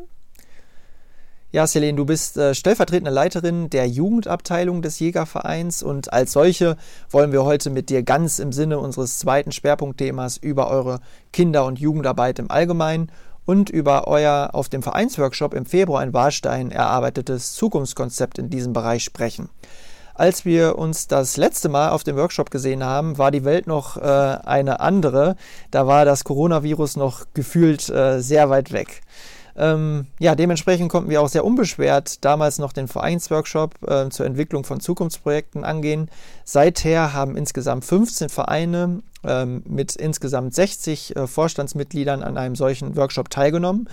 Ja, 1.52 1.68
Selene, 1.68 1.96
du 1.96 2.04
bist 2.04 2.36
äh, 2.36 2.52
stellvertretende 2.52 3.12
Leiterin 3.12 3.70
der 3.70 3.86
Jugendabteilung 3.86 4.82
des 4.82 4.98
Jägervereins 4.98 5.84
und 5.84 6.12
als 6.12 6.32
solche 6.32 6.76
wollen 7.08 7.30
wir 7.30 7.44
heute 7.44 7.70
mit 7.70 7.88
dir 7.88 8.02
ganz 8.02 8.40
im 8.40 8.50
Sinne 8.50 8.80
unseres 8.80 9.18
zweiten 9.18 9.52
Schwerpunktthemas 9.52 10.38
über 10.38 10.68
eure 10.68 10.98
Kinder- 11.32 11.66
und 11.66 11.78
Jugendarbeit 11.78 12.40
im 12.40 12.50
Allgemeinen 12.50 13.12
und 13.44 13.70
über 13.70 14.08
euer 14.08 14.50
auf 14.52 14.68
dem 14.68 14.82
Vereinsworkshop 14.82 15.54
im 15.54 15.66
Februar 15.66 16.02
in 16.02 16.12
Warstein 16.12 16.70
erarbeitetes 16.70 17.54
Zukunftskonzept 17.54 18.38
in 18.38 18.50
diesem 18.50 18.72
Bereich 18.72 19.04
sprechen. 19.04 19.48
Als 20.14 20.44
wir 20.44 20.78
uns 20.78 21.08
das 21.08 21.36
letzte 21.36 21.68
Mal 21.68 21.90
auf 21.90 22.04
dem 22.04 22.16
Workshop 22.16 22.50
gesehen 22.50 22.84
haben, 22.84 23.16
war 23.16 23.30
die 23.30 23.44
Welt 23.44 23.66
noch 23.66 23.96
äh, 23.96 24.00
eine 24.00 24.80
andere. 24.80 25.36
Da 25.70 25.86
war 25.86 26.04
das 26.04 26.24
Coronavirus 26.24 26.96
noch 26.96 27.24
gefühlt 27.32 27.88
äh, 27.88 28.20
sehr 28.20 28.50
weit 28.50 28.72
weg. 28.72 29.00
Ähm, 29.56 30.06
ja, 30.18 30.34
dementsprechend 30.34 30.90
konnten 30.90 31.10
wir 31.10 31.20
auch 31.20 31.28
sehr 31.28 31.44
unbeschwert 31.44 32.24
damals 32.24 32.58
noch 32.58 32.72
den 32.72 32.88
Vereinsworkshop 32.88 33.74
äh, 33.86 34.08
zur 34.08 34.26
Entwicklung 34.26 34.64
von 34.64 34.80
Zukunftsprojekten 34.80 35.64
angehen. 35.64 36.10
Seither 36.44 37.12
haben 37.12 37.36
insgesamt 37.36 37.84
15 37.84 38.28
Vereine 38.28 39.02
ähm, 39.24 39.62
mit 39.66 39.96
insgesamt 39.96 40.54
60 40.54 41.16
äh, 41.16 41.26
Vorstandsmitgliedern 41.26 42.22
an 42.22 42.38
einem 42.38 42.56
solchen 42.56 42.96
Workshop 42.96 43.30
teilgenommen. 43.30 43.88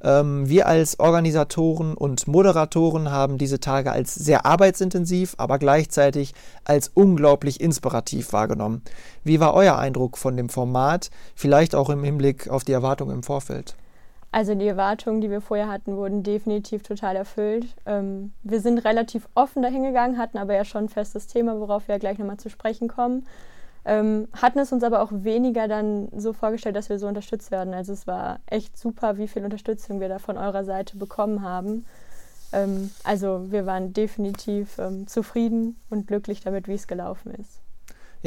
Ähm, 0.00 0.48
wir 0.48 0.66
als 0.66 1.00
Organisatoren 1.00 1.94
und 1.94 2.28
Moderatoren 2.28 3.10
haben 3.10 3.38
diese 3.38 3.58
Tage 3.58 3.90
als 3.90 4.14
sehr 4.14 4.46
arbeitsintensiv, 4.46 5.34
aber 5.38 5.58
gleichzeitig 5.58 6.34
als 6.64 6.90
unglaublich 6.94 7.60
inspirativ 7.60 8.32
wahrgenommen. 8.32 8.82
Wie 9.24 9.40
war 9.40 9.54
euer 9.54 9.76
Eindruck 9.76 10.18
von 10.18 10.36
dem 10.36 10.48
Format, 10.48 11.10
vielleicht 11.34 11.74
auch 11.74 11.90
im 11.90 12.04
Hinblick 12.04 12.48
auf 12.48 12.62
die 12.62 12.72
Erwartungen 12.72 13.16
im 13.16 13.22
Vorfeld? 13.22 13.74
Also 14.30 14.54
die 14.54 14.66
Erwartungen, 14.66 15.20
die 15.20 15.30
wir 15.30 15.40
vorher 15.40 15.68
hatten, 15.68 15.96
wurden 15.96 16.22
definitiv 16.22 16.82
total 16.82 17.16
erfüllt. 17.16 17.66
Ähm, 17.86 18.32
wir 18.42 18.60
sind 18.60 18.78
relativ 18.78 19.26
offen 19.34 19.62
dahingegangen, 19.62 20.18
hatten 20.18 20.36
aber 20.36 20.54
ja 20.54 20.64
schon 20.64 20.84
ein 20.84 20.88
festes 20.88 21.26
Thema, 21.26 21.58
worauf 21.58 21.88
wir 21.88 21.94
ja 21.94 21.98
gleich 21.98 22.18
nochmal 22.18 22.36
zu 22.36 22.50
sprechen 22.50 22.88
kommen. 22.88 23.26
Ähm, 23.86 24.28
hatten 24.34 24.58
es 24.58 24.70
uns 24.70 24.84
aber 24.84 25.00
auch 25.00 25.10
weniger 25.12 25.66
dann 25.66 26.08
so 26.14 26.34
vorgestellt, 26.34 26.76
dass 26.76 26.90
wir 26.90 26.98
so 26.98 27.06
unterstützt 27.06 27.50
werden. 27.50 27.72
Also 27.72 27.94
es 27.94 28.06
war 28.06 28.40
echt 28.46 28.76
super, 28.76 29.16
wie 29.16 29.28
viel 29.28 29.44
Unterstützung 29.44 29.98
wir 29.98 30.10
da 30.10 30.18
von 30.18 30.36
eurer 30.36 30.64
Seite 30.64 30.98
bekommen 30.98 31.42
haben. 31.42 31.86
Ähm, 32.52 32.90
also 33.04 33.50
wir 33.50 33.64
waren 33.64 33.94
definitiv 33.94 34.78
ähm, 34.78 35.06
zufrieden 35.06 35.80
und 35.88 36.06
glücklich 36.06 36.40
damit, 36.40 36.68
wie 36.68 36.74
es 36.74 36.86
gelaufen 36.86 37.32
ist. 37.32 37.62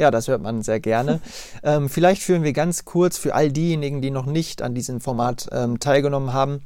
Ja, 0.02 0.10
das 0.10 0.26
hört 0.26 0.42
man 0.42 0.62
sehr 0.62 0.80
gerne. 0.80 1.20
ähm, 1.62 1.88
vielleicht 1.88 2.22
führen 2.22 2.42
wir 2.42 2.52
ganz 2.52 2.84
kurz 2.84 3.18
für 3.18 3.36
all 3.36 3.52
diejenigen, 3.52 4.02
die 4.02 4.10
noch 4.10 4.26
nicht 4.26 4.60
an 4.60 4.74
diesem 4.74 5.00
Format 5.00 5.48
ähm, 5.52 5.78
teilgenommen 5.78 6.32
haben, 6.32 6.62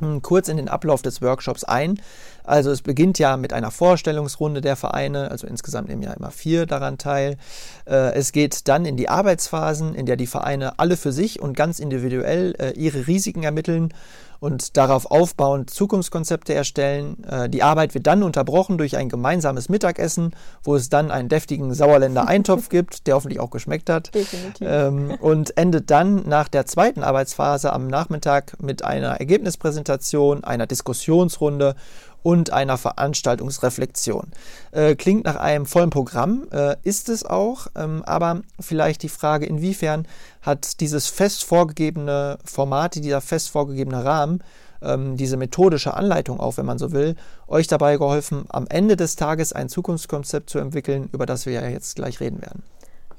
hm, 0.00 0.20
kurz 0.20 0.48
in 0.48 0.58
den 0.58 0.68
Ablauf 0.68 1.00
des 1.00 1.22
Workshops 1.22 1.64
ein. 1.64 1.98
Also 2.44 2.70
es 2.70 2.82
beginnt 2.82 3.18
ja 3.18 3.38
mit 3.38 3.54
einer 3.54 3.70
Vorstellungsrunde 3.70 4.60
der 4.60 4.76
Vereine, 4.76 5.30
also 5.30 5.46
insgesamt 5.46 5.88
nehmen 5.88 6.02
ja 6.02 6.12
immer 6.12 6.30
vier 6.30 6.66
daran 6.66 6.98
teil. 6.98 7.38
Äh, 7.86 8.12
es 8.12 8.32
geht 8.32 8.68
dann 8.68 8.84
in 8.84 8.98
die 8.98 9.08
Arbeitsphasen, 9.08 9.94
in 9.94 10.04
der 10.04 10.16
die 10.16 10.26
Vereine 10.26 10.78
alle 10.78 10.98
für 10.98 11.12
sich 11.12 11.40
und 11.40 11.56
ganz 11.56 11.78
individuell 11.78 12.54
äh, 12.58 12.72
ihre 12.72 13.06
Risiken 13.06 13.44
ermitteln 13.44 13.94
und 14.40 14.76
darauf 14.76 15.10
aufbauend 15.10 15.70
Zukunftskonzepte 15.70 16.54
erstellen. 16.54 17.22
Äh, 17.24 17.48
die 17.48 17.62
Arbeit 17.62 17.94
wird 17.94 18.06
dann 18.06 18.22
unterbrochen 18.22 18.78
durch 18.78 18.96
ein 18.96 19.08
gemeinsames 19.08 19.68
Mittagessen, 19.68 20.34
wo 20.62 20.76
es 20.76 20.88
dann 20.88 21.10
einen 21.10 21.28
deftigen 21.28 21.72
Sauerländer 21.74 22.26
Eintopf 22.28 22.68
gibt, 22.70 23.06
der 23.06 23.14
hoffentlich 23.14 23.40
auch 23.40 23.50
geschmeckt 23.50 23.90
hat. 23.90 24.14
Definitiv. 24.14 24.66
Ähm, 24.68 25.16
und 25.20 25.56
endet 25.56 25.90
dann 25.90 26.28
nach 26.28 26.48
der 26.48 26.66
zweiten 26.66 27.02
Arbeitsphase 27.02 27.72
am 27.72 27.86
Nachmittag 27.86 28.60
mit 28.60 28.84
einer 28.84 29.20
Ergebnispräsentation, 29.20 30.44
einer 30.44 30.66
Diskussionsrunde 30.66 31.74
und 32.24 32.52
einer 32.52 32.78
Veranstaltungsreflexion. 32.78 34.32
Äh, 34.72 34.96
klingt 34.96 35.26
nach 35.26 35.36
einem 35.36 35.66
vollen 35.66 35.90
Programm, 35.90 36.48
äh, 36.50 36.74
ist 36.82 37.08
es 37.08 37.24
auch, 37.24 37.68
ähm, 37.76 38.02
aber 38.06 38.40
vielleicht 38.58 39.02
die 39.02 39.10
Frage, 39.10 39.46
inwiefern 39.46 40.08
hat 40.42 40.80
dieses 40.80 41.06
fest 41.06 41.44
vorgegebene 41.44 42.38
Format, 42.42 42.96
dieser 42.96 43.20
fest 43.20 43.50
vorgegebene 43.50 44.04
Rahmen, 44.04 44.42
ähm, 44.82 45.18
diese 45.18 45.36
methodische 45.36 45.94
Anleitung 45.94 46.40
auch, 46.40 46.56
wenn 46.56 46.66
man 46.66 46.78
so 46.78 46.92
will, 46.92 47.14
euch 47.46 47.66
dabei 47.66 47.98
geholfen, 47.98 48.46
am 48.48 48.66
Ende 48.68 48.96
des 48.96 49.16
Tages 49.16 49.52
ein 49.52 49.68
Zukunftskonzept 49.68 50.48
zu 50.48 50.58
entwickeln, 50.58 51.10
über 51.12 51.26
das 51.26 51.44
wir 51.44 51.52
ja 51.52 51.68
jetzt 51.68 51.94
gleich 51.94 52.20
reden 52.20 52.40
werden. 52.40 52.62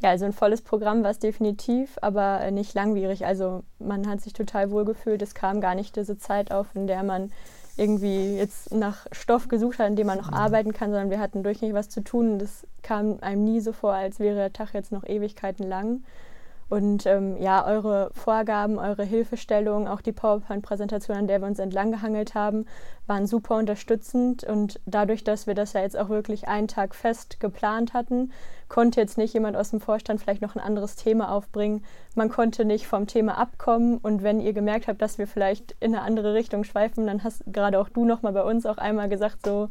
Ja, 0.02 0.10
also 0.10 0.26
ein 0.26 0.34
volles 0.34 0.62
Programm 0.62 1.04
war 1.04 1.12
es 1.12 1.20
definitiv, 1.20 1.98
aber 2.02 2.52
nicht 2.52 2.74
langwierig. 2.74 3.26
Also 3.26 3.64
man 3.80 4.08
hat 4.08 4.22
sich 4.22 4.34
total 4.34 4.72
wohl 4.72 4.84
gefühlt. 4.84 5.22
Es 5.22 5.36
kam 5.36 5.62
gar 5.62 5.76
nicht 5.76 5.96
diese 5.96 6.18
Zeit 6.18 6.52
auf, 6.52 6.68
in 6.74 6.88
der 6.88 7.04
man 7.04 7.32
irgendwie 7.78 8.38
jetzt 8.38 8.74
nach 8.74 9.06
Stoff 9.12 9.48
gesucht 9.48 9.80
hat, 9.80 9.88
an 9.88 9.96
dem 9.96 10.08
man 10.08 10.18
noch 10.18 10.32
mhm. 10.32 10.38
arbeiten 10.38 10.74
kann, 10.74 10.92
sondern 10.92 11.10
wir 11.10 11.20
hatten 11.20 11.44
durchgängig 11.44 11.76
was 11.76 11.90
zu 11.90 12.02
tun. 12.02 12.40
Das 12.40 12.66
kam 12.84 13.18
einem 13.22 13.44
nie 13.44 13.60
so 13.60 13.74
vor, 13.74 13.94
als 13.94 14.20
wäre 14.20 14.36
der 14.36 14.54
Tag 14.54 14.74
jetzt 14.74 14.92
noch 14.92 15.04
Ewigkeiten 15.06 15.68
lang. 15.68 16.04
Und 16.68 17.06
ähm, 17.06 17.38
ja, 17.40 17.66
eure 17.66 18.10
Vorgaben, 18.14 18.80
eure 18.80 19.04
Hilfestellungen, 19.04 19.88
auch 19.88 20.02
die 20.02 20.12
PowerPoint-Präsentation, 20.12 21.16
an 21.16 21.28
der 21.28 21.40
wir 21.40 21.48
uns 21.48 21.60
entlang 21.60 21.92
gehangelt 21.92 22.34
haben, 22.34 22.66
waren 23.06 23.28
super 23.28 23.58
unterstützend. 23.58 24.44
Und 24.44 24.80
dadurch, 24.86 25.24
dass 25.24 25.46
wir 25.46 25.54
das 25.54 25.74
ja 25.74 25.82
jetzt 25.82 25.98
auch 25.98 26.10
wirklich 26.10 26.48
einen 26.48 26.68
Tag 26.68 26.96
fest 26.96 27.40
geplant 27.40 27.94
hatten, 27.94 28.32
konnte 28.70 29.00
jetzt 29.00 29.18
nicht 29.18 29.34
jemand 29.34 29.56
aus 29.56 29.72
dem 29.72 29.80
Vorstand 29.80 30.22
vielleicht 30.22 30.42
noch 30.42 30.56
ein 30.56 30.62
anderes 30.62 30.96
Thema 30.96 31.32
aufbringen. 31.32 31.84
Man 32.16 32.30
konnte 32.30 32.66
nicht 32.66 32.88
vom 32.88 33.08
Thema 33.08 33.38
abkommen. 33.38 33.98
Und 33.98 34.24
wenn 34.24 34.40
ihr 34.40 34.54
gemerkt 34.54 34.88
habt, 34.88 35.02
dass 35.02 35.18
wir 35.18 35.28
vielleicht 35.28 35.76
in 35.80 35.96
eine 35.96 36.04
andere 36.04 36.34
Richtung 36.34 36.64
schweifen, 36.64 37.06
dann 37.08 37.24
hast 37.24 37.44
gerade 37.48 37.80
auch 37.80 37.90
du 37.90 38.06
nochmal 38.06 38.34
bei 38.34 38.44
uns 38.44 38.66
auch 38.66 38.78
einmal 38.78 39.10
gesagt, 39.10 39.46
so, 39.46 39.68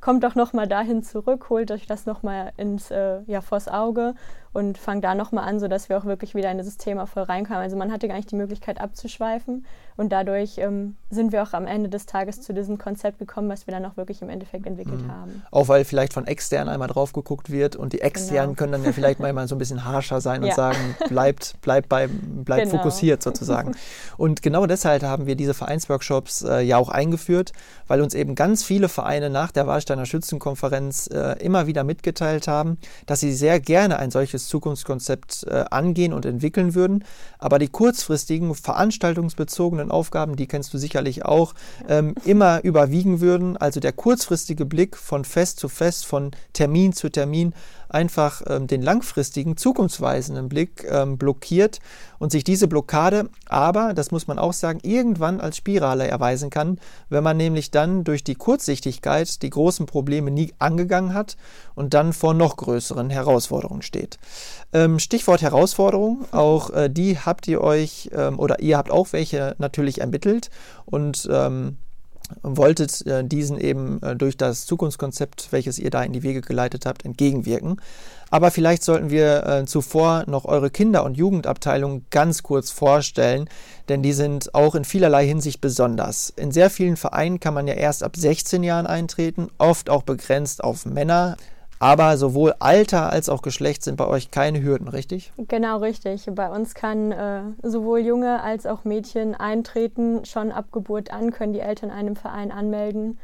kommt 0.00 0.22
doch 0.22 0.34
nochmal 0.34 0.68
dahin 0.68 1.02
zurück, 1.02 1.50
holt 1.50 1.70
euch 1.70 1.86
das 1.86 2.06
nochmal 2.06 2.52
ins, 2.56 2.90
äh, 2.90 3.20
ja, 3.26 3.40
vors 3.40 3.68
Auge 3.68 4.14
und 4.52 4.78
fangt 4.78 5.04
da 5.04 5.14
nochmal 5.14 5.48
an, 5.48 5.60
sodass 5.60 5.88
wir 5.88 5.98
auch 5.98 6.04
wirklich 6.04 6.34
wieder 6.34 6.50
in 6.50 6.58
das 6.58 6.76
Thema 6.76 7.06
voll 7.06 7.24
reinkamen. 7.24 7.62
Also 7.62 7.76
man 7.76 7.92
hatte 7.92 8.08
gar 8.08 8.16
nicht 8.16 8.30
die 8.30 8.36
Möglichkeit 8.36 8.80
abzuschweifen 8.80 9.66
und 9.96 10.10
dadurch 10.10 10.58
ähm, 10.58 10.96
sind 11.10 11.32
wir 11.32 11.42
auch 11.42 11.52
am 11.52 11.66
Ende 11.66 11.88
des 11.88 12.06
Tages 12.06 12.40
zu 12.40 12.54
diesem 12.54 12.78
Konzept 12.78 13.18
gekommen, 13.18 13.48
was 13.48 13.66
wir 13.66 13.72
dann 13.72 13.84
auch 13.84 13.96
wirklich 13.96 14.22
im 14.22 14.28
Endeffekt 14.28 14.66
entwickelt 14.66 15.02
mhm. 15.02 15.12
haben. 15.12 15.42
Auch 15.50 15.66
weil 15.68 15.84
vielleicht 15.84 16.12
von 16.12 16.26
extern 16.26 16.68
einmal 16.68 16.88
drauf 16.88 17.12
geguckt 17.12 17.50
wird 17.50 17.74
und 17.74 17.92
die 17.92 18.00
externen 18.00 18.50
genau. 18.50 18.58
können 18.58 18.72
dann 18.72 18.84
ja 18.84 18.92
vielleicht 18.92 19.18
mal 19.20 19.48
so 19.48 19.56
ein 19.56 19.58
bisschen 19.58 19.84
harscher 19.84 20.20
sein 20.20 20.42
und 20.42 20.50
ja. 20.50 20.54
sagen, 20.54 20.94
bleibt, 21.08 21.60
bleibt, 21.62 21.88
bei, 21.88 22.06
bleibt 22.08 22.70
genau. 22.70 22.76
fokussiert 22.76 23.24
sozusagen. 23.24 23.74
Und 24.16 24.40
genau 24.40 24.66
deshalb 24.66 25.02
haben 25.02 25.26
wir 25.26 25.34
diese 25.34 25.52
Vereinsworkshops 25.52 26.42
äh, 26.42 26.60
ja 26.60 26.76
auch 26.76 26.90
eingeführt, 26.90 27.52
weil 27.88 28.00
uns 28.00 28.14
eben 28.14 28.36
ganz 28.36 28.62
viele 28.62 28.88
Vereine 28.88 29.30
nach 29.30 29.50
der 29.50 29.66
Wahlsteiner 29.66 30.06
Schützenkonferenz 30.06 31.08
äh, 31.08 31.32
immer 31.44 31.66
wieder 31.66 31.82
mitgeteilt 31.82 32.46
haben, 32.46 32.78
dass 33.06 33.18
sie 33.18 33.32
sehr 33.32 33.58
gerne 33.58 33.98
ein 33.98 34.12
solches 34.12 34.37
Zukunftskonzept 34.46 35.44
äh, 35.48 35.64
angehen 35.70 36.12
und 36.12 36.24
entwickeln 36.24 36.74
würden. 36.74 37.04
Aber 37.38 37.58
die 37.58 37.68
kurzfristigen, 37.68 38.54
veranstaltungsbezogenen 38.54 39.90
Aufgaben, 39.90 40.36
die 40.36 40.46
kennst 40.46 40.72
du 40.72 40.78
sicherlich 40.78 41.24
auch, 41.24 41.54
ähm, 41.88 42.14
immer 42.24 42.60
überwiegen 42.62 43.20
würden. 43.20 43.56
Also 43.56 43.80
der 43.80 43.92
kurzfristige 43.92 44.64
Blick 44.64 44.96
von 44.96 45.24
Fest 45.24 45.58
zu 45.58 45.68
Fest, 45.68 46.06
von 46.06 46.30
Termin 46.52 46.92
zu 46.92 47.08
Termin 47.08 47.54
einfach 47.88 48.42
ähm, 48.46 48.66
den 48.66 48.82
langfristigen, 48.82 49.56
zukunftsweisenden 49.56 50.48
Blick 50.48 50.86
ähm, 50.88 51.18
blockiert 51.18 51.80
und 52.18 52.32
sich 52.32 52.44
diese 52.44 52.68
Blockade 52.68 53.30
aber, 53.46 53.94
das 53.94 54.10
muss 54.10 54.26
man 54.26 54.38
auch 54.38 54.52
sagen, 54.52 54.80
irgendwann 54.82 55.40
als 55.40 55.56
Spirale 55.56 56.08
erweisen 56.08 56.50
kann, 56.50 56.78
wenn 57.08 57.24
man 57.24 57.36
nämlich 57.36 57.70
dann 57.70 58.04
durch 58.04 58.24
die 58.24 58.34
Kurzsichtigkeit 58.34 59.42
die 59.42 59.50
großen 59.50 59.86
Probleme 59.86 60.30
nie 60.30 60.52
angegangen 60.58 61.14
hat 61.14 61.36
und 61.74 61.94
dann 61.94 62.12
vor 62.12 62.34
noch 62.34 62.56
größeren 62.56 63.10
Herausforderungen 63.10 63.82
steht. 63.82 64.18
Ähm, 64.72 64.98
Stichwort 64.98 65.42
Herausforderung, 65.42 66.26
auch 66.32 66.70
äh, 66.70 66.90
die 66.90 67.18
habt 67.18 67.48
ihr 67.48 67.60
euch 67.60 68.10
ähm, 68.12 68.38
oder 68.38 68.60
ihr 68.60 68.76
habt 68.76 68.90
auch 68.90 69.12
welche 69.12 69.54
natürlich 69.58 70.00
ermittelt 70.00 70.50
und 70.84 71.28
ähm, 71.30 71.78
wolltet 72.42 73.06
äh, 73.06 73.24
diesen 73.24 73.58
eben 73.58 74.02
äh, 74.02 74.16
durch 74.16 74.36
das 74.36 74.66
Zukunftskonzept, 74.66 75.48
welches 75.50 75.78
ihr 75.78 75.90
da 75.90 76.02
in 76.02 76.12
die 76.12 76.22
Wege 76.22 76.40
geleitet 76.40 76.86
habt, 76.86 77.04
entgegenwirken. 77.04 77.80
Aber 78.30 78.50
vielleicht 78.50 78.82
sollten 78.82 79.10
wir 79.10 79.46
äh, 79.46 79.64
zuvor 79.64 80.24
noch 80.26 80.44
eure 80.44 80.70
Kinder- 80.70 81.04
und 81.04 81.16
Jugendabteilung 81.16 82.04
ganz 82.10 82.42
kurz 82.42 82.70
vorstellen, 82.70 83.48
denn 83.88 84.02
die 84.02 84.12
sind 84.12 84.54
auch 84.54 84.74
in 84.74 84.84
vielerlei 84.84 85.26
Hinsicht 85.26 85.60
besonders. 85.60 86.30
In 86.36 86.52
sehr 86.52 86.68
vielen 86.68 86.96
Vereinen 86.96 87.40
kann 87.40 87.54
man 87.54 87.66
ja 87.66 87.74
erst 87.74 88.02
ab 88.02 88.16
16 88.16 88.62
Jahren 88.62 88.86
eintreten, 88.86 89.48
oft 89.56 89.88
auch 89.88 90.02
begrenzt 90.02 90.62
auf 90.62 90.84
Männer. 90.84 91.36
Aber 91.80 92.16
sowohl 92.16 92.54
Alter 92.58 93.10
als 93.10 93.28
auch 93.28 93.42
Geschlecht 93.42 93.84
sind 93.84 93.96
bei 93.96 94.06
euch 94.06 94.30
keine 94.30 94.62
Hürden, 94.62 94.88
richtig? 94.88 95.32
Genau, 95.36 95.78
richtig. 95.78 96.28
Bei 96.32 96.50
uns 96.50 96.74
kann 96.74 97.12
äh, 97.12 97.42
sowohl 97.62 98.00
Junge 98.00 98.42
als 98.42 98.66
auch 98.66 98.84
Mädchen 98.84 99.34
eintreten. 99.34 100.24
Schon 100.24 100.50
ab 100.50 100.66
Geburt 100.72 101.12
an 101.12 101.30
können 101.30 101.52
die 101.52 101.60
Eltern 101.60 101.90
einem 101.90 102.16
Verein 102.16 102.50
anmelden. 102.50 103.18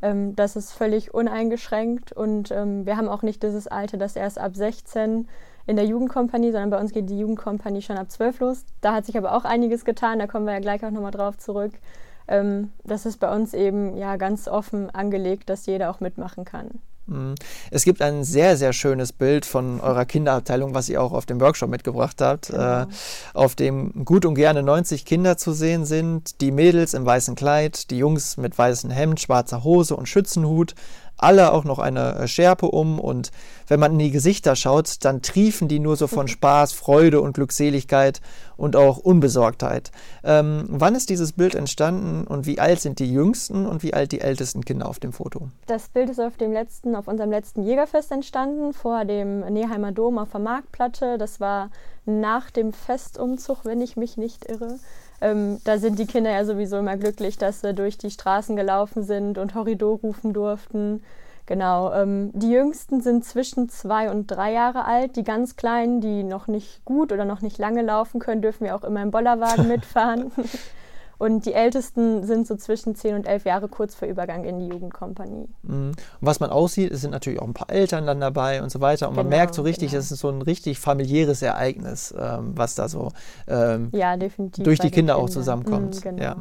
Ähm, 0.00 0.36
das 0.36 0.54
ist 0.56 0.72
völlig 0.72 1.12
uneingeschränkt 1.12 2.12
und 2.12 2.50
ähm, 2.52 2.86
wir 2.86 2.96
haben 2.96 3.08
auch 3.08 3.22
nicht 3.22 3.42
dieses 3.42 3.66
Alter, 3.66 3.96
das 3.96 4.14
erst 4.14 4.38
ab 4.38 4.54
16 4.54 5.28
in 5.66 5.76
der 5.76 5.84
Jugendkompanie, 5.86 6.52
sondern 6.52 6.70
bei 6.70 6.78
uns 6.78 6.92
geht 6.92 7.10
die 7.10 7.18
Jugendkompanie 7.18 7.82
schon 7.82 7.98
ab 7.98 8.10
12 8.10 8.40
los. 8.40 8.64
Da 8.80 8.94
hat 8.94 9.06
sich 9.06 9.18
aber 9.18 9.34
auch 9.34 9.44
einiges 9.44 9.84
getan, 9.84 10.20
da 10.20 10.26
kommen 10.26 10.46
wir 10.46 10.54
ja 10.54 10.60
gleich 10.60 10.84
auch 10.84 10.90
nochmal 10.90 11.10
drauf 11.10 11.36
zurück. 11.36 11.72
Ähm, 12.28 12.72
das 12.84 13.06
ist 13.06 13.18
bei 13.18 13.34
uns 13.34 13.54
eben 13.54 13.96
ja 13.96 14.16
ganz 14.16 14.46
offen 14.46 14.88
angelegt, 14.90 15.50
dass 15.50 15.66
jeder 15.66 15.90
auch 15.90 16.00
mitmachen 16.00 16.44
kann. 16.44 16.80
Mhm. 17.08 17.34
Es 17.70 17.84
gibt 17.84 18.02
ein 18.02 18.24
sehr, 18.24 18.56
sehr 18.56 18.72
schönes 18.72 19.12
Bild 19.12 19.46
von 19.46 19.80
eurer 19.80 20.04
Kinderabteilung, 20.04 20.74
was 20.74 20.88
ihr 20.88 21.02
auch 21.02 21.12
auf 21.12 21.26
dem 21.26 21.40
Workshop 21.40 21.70
mitgebracht 21.70 22.20
habt, 22.20 22.48
genau. 22.48 22.82
äh, 22.82 22.86
auf 23.34 23.54
dem 23.54 24.04
gut 24.04 24.24
und 24.24 24.34
gerne 24.34 24.62
90 24.62 25.04
Kinder 25.04 25.36
zu 25.36 25.52
sehen 25.52 25.84
sind. 25.84 26.40
Die 26.40 26.50
Mädels 26.50 26.94
im 26.94 27.04
weißen 27.04 27.34
Kleid, 27.34 27.90
die 27.90 27.98
Jungs 27.98 28.36
mit 28.36 28.56
weißem 28.56 28.90
Hemd, 28.90 29.20
schwarzer 29.20 29.64
Hose 29.64 29.96
und 29.96 30.08
Schützenhut 30.08 30.74
alle 31.18 31.52
auch 31.52 31.64
noch 31.64 31.78
eine 31.78 32.14
äh, 32.14 32.28
Schärpe 32.28 32.66
um 32.66 32.98
und 32.98 33.30
wenn 33.66 33.80
man 33.80 33.92
in 33.92 33.98
die 33.98 34.10
Gesichter 34.10 34.56
schaut, 34.56 35.04
dann 35.04 35.20
triefen 35.20 35.68
die 35.68 35.78
nur 35.78 35.96
so 35.96 36.06
von 36.06 36.28
Spaß, 36.28 36.72
Freude 36.72 37.20
und 37.20 37.34
Glückseligkeit 37.34 38.20
und 38.56 38.76
auch 38.76 38.98
Unbesorgtheit. 38.98 39.90
Ähm, 40.24 40.64
wann 40.68 40.94
ist 40.94 41.10
dieses 41.10 41.32
Bild 41.32 41.54
entstanden 41.54 42.26
und 42.26 42.46
wie 42.46 42.58
alt 42.58 42.80
sind 42.80 42.98
die 42.98 43.12
jüngsten 43.12 43.66
und 43.66 43.82
wie 43.82 43.94
alt 43.94 44.12
die 44.12 44.20
ältesten 44.20 44.64
Kinder 44.64 44.88
auf 44.88 44.98
dem 44.98 45.12
Foto? 45.12 45.48
Das 45.66 45.88
Bild 45.88 46.08
ist 46.08 46.20
auf 46.20 46.36
dem 46.36 46.52
letzten, 46.52 46.94
auf 46.94 47.08
unserem 47.08 47.30
letzten 47.30 47.62
Jägerfest 47.62 48.10
entstanden, 48.10 48.72
vor 48.72 49.04
dem 49.04 49.40
Neheimer 49.40 49.92
Dom 49.92 50.18
auf 50.18 50.30
der 50.30 50.40
Marktplatte. 50.40 51.18
Das 51.18 51.40
war 51.40 51.70
nach 52.06 52.50
dem 52.50 52.72
Festumzug, 52.72 53.64
wenn 53.64 53.80
ich 53.80 53.96
mich 53.96 54.16
nicht 54.16 54.48
irre. 54.48 54.78
Ähm, 55.20 55.58
da 55.64 55.78
sind 55.78 55.98
die 55.98 56.06
Kinder 56.06 56.30
ja 56.30 56.44
sowieso 56.44 56.78
immer 56.78 56.96
glücklich, 56.96 57.38
dass 57.38 57.60
sie 57.60 57.74
durch 57.74 57.98
die 57.98 58.10
Straßen 58.10 58.56
gelaufen 58.56 59.02
sind 59.02 59.38
und 59.38 59.54
Horridor 59.54 59.98
rufen 59.98 60.32
durften. 60.32 61.02
Genau. 61.46 61.92
Ähm, 61.94 62.30
die 62.34 62.50
Jüngsten 62.50 63.00
sind 63.00 63.24
zwischen 63.24 63.68
zwei 63.70 64.10
und 64.10 64.26
drei 64.26 64.52
Jahre 64.52 64.84
alt. 64.84 65.16
Die 65.16 65.24
ganz 65.24 65.56
Kleinen, 65.56 66.00
die 66.00 66.22
noch 66.22 66.46
nicht 66.46 66.84
gut 66.84 67.10
oder 67.10 67.24
noch 67.24 67.40
nicht 67.40 67.58
lange 67.58 67.82
laufen 67.82 68.20
können, 68.20 68.42
dürfen 68.42 68.64
wir 68.66 68.76
auch 68.76 68.84
immer 68.84 69.02
im 69.02 69.10
Bollerwagen 69.10 69.66
mitfahren. 69.68 70.30
Und 71.18 71.46
die 71.46 71.52
Ältesten 71.52 72.24
sind 72.24 72.46
so 72.46 72.54
zwischen 72.54 72.94
10 72.94 73.16
und 73.16 73.26
11 73.26 73.44
Jahre 73.44 73.68
kurz 73.68 73.94
vor 73.96 74.06
Übergang 74.06 74.44
in 74.44 74.60
die 74.60 74.68
Jugendkompanie. 74.68 75.48
Mhm. 75.62 75.88
Und 75.90 75.96
was 76.20 76.38
man 76.38 76.50
aussieht, 76.50 76.92
es 76.92 77.00
sind 77.00 77.10
natürlich 77.10 77.40
auch 77.40 77.46
ein 77.46 77.54
paar 77.54 77.70
Eltern 77.70 78.06
dann 78.06 78.20
dabei 78.20 78.62
und 78.62 78.70
so 78.70 78.80
weiter. 78.80 79.08
Und 79.08 79.14
genau, 79.14 79.24
man 79.24 79.30
merkt 79.30 79.54
so 79.54 79.62
richtig, 79.62 79.90
genau. 79.90 80.00
es 80.00 80.12
ist 80.12 80.20
so 80.20 80.28
ein 80.28 80.42
richtig 80.42 80.78
familiäres 80.78 81.42
Ereignis, 81.42 82.14
ähm, 82.16 82.52
was 82.54 82.76
da 82.76 82.88
so 82.88 83.10
ähm, 83.48 83.88
ja, 83.92 84.16
durch 84.16 84.78
die 84.78 84.90
Kinder 84.90 85.16
auch 85.16 85.28
zusammenkommt. 85.28 85.96
Mhm, 85.96 86.00
genau. 86.00 86.22
Ja. 86.22 86.36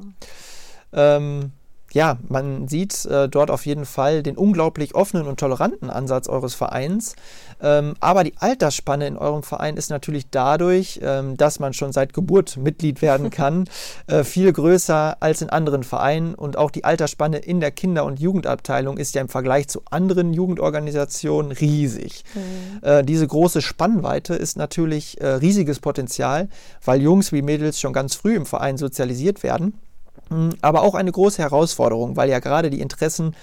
Ähm, 0.93 1.51
ja, 1.97 2.19
man 2.29 2.67
sieht 2.67 3.05
äh, 3.05 3.27
dort 3.27 3.49
auf 3.49 3.65
jeden 3.65 3.85
Fall 3.85 4.21
den 4.21 4.37
unglaublich 4.37 4.93
offenen 4.93 5.25
und 5.25 5.39
toleranten 5.39 5.89
Ansatz 5.89 6.29
eures 6.29 6.53
Vereins. 6.53 7.15
Ähm, 7.59 7.95
aber 7.99 8.23
die 8.23 8.35
Altersspanne 8.37 9.07
in 9.07 9.17
eurem 9.17 9.41
Verein 9.41 9.77
ist 9.77 9.89
natürlich 9.89 10.29
dadurch, 10.29 10.99
ähm, 11.01 11.37
dass 11.37 11.59
man 11.59 11.73
schon 11.73 11.91
seit 11.91 12.13
Geburt 12.13 12.55
Mitglied 12.55 13.01
werden 13.01 13.29
kann, 13.31 13.67
äh, 14.05 14.23
viel 14.23 14.53
größer 14.53 15.17
als 15.21 15.41
in 15.41 15.49
anderen 15.49 15.81
Vereinen. 15.81 16.35
Und 16.35 16.55
auch 16.55 16.69
die 16.69 16.83
Altersspanne 16.83 17.39
in 17.39 17.61
der 17.61 17.71
Kinder- 17.71 18.05
und 18.05 18.19
Jugendabteilung 18.19 18.99
ist 18.99 19.15
ja 19.15 19.21
im 19.21 19.27
Vergleich 19.27 19.67
zu 19.67 19.81
anderen 19.89 20.33
Jugendorganisationen 20.33 21.51
riesig. 21.51 22.23
Mhm. 22.35 22.87
Äh, 22.87 23.03
diese 23.05 23.25
große 23.25 23.63
Spannweite 23.63 24.35
ist 24.35 24.55
natürlich 24.55 25.19
äh, 25.19 25.29
riesiges 25.29 25.79
Potenzial, 25.79 26.47
weil 26.85 27.01
Jungs 27.01 27.31
wie 27.31 27.41
Mädels 27.41 27.79
schon 27.79 27.93
ganz 27.93 28.13
früh 28.13 28.35
im 28.35 28.45
Verein 28.45 28.77
sozialisiert 28.77 29.41
werden. 29.41 29.73
Hm, 30.29 30.51
aber 30.61 30.83
auch 30.83 30.95
eine 30.95 31.11
große 31.11 31.41
Herausforderung, 31.41 32.15
weil 32.15 32.29
ja 32.29 32.39
gerade 32.39 32.69
die 32.69 32.81
Interessen 32.81 33.35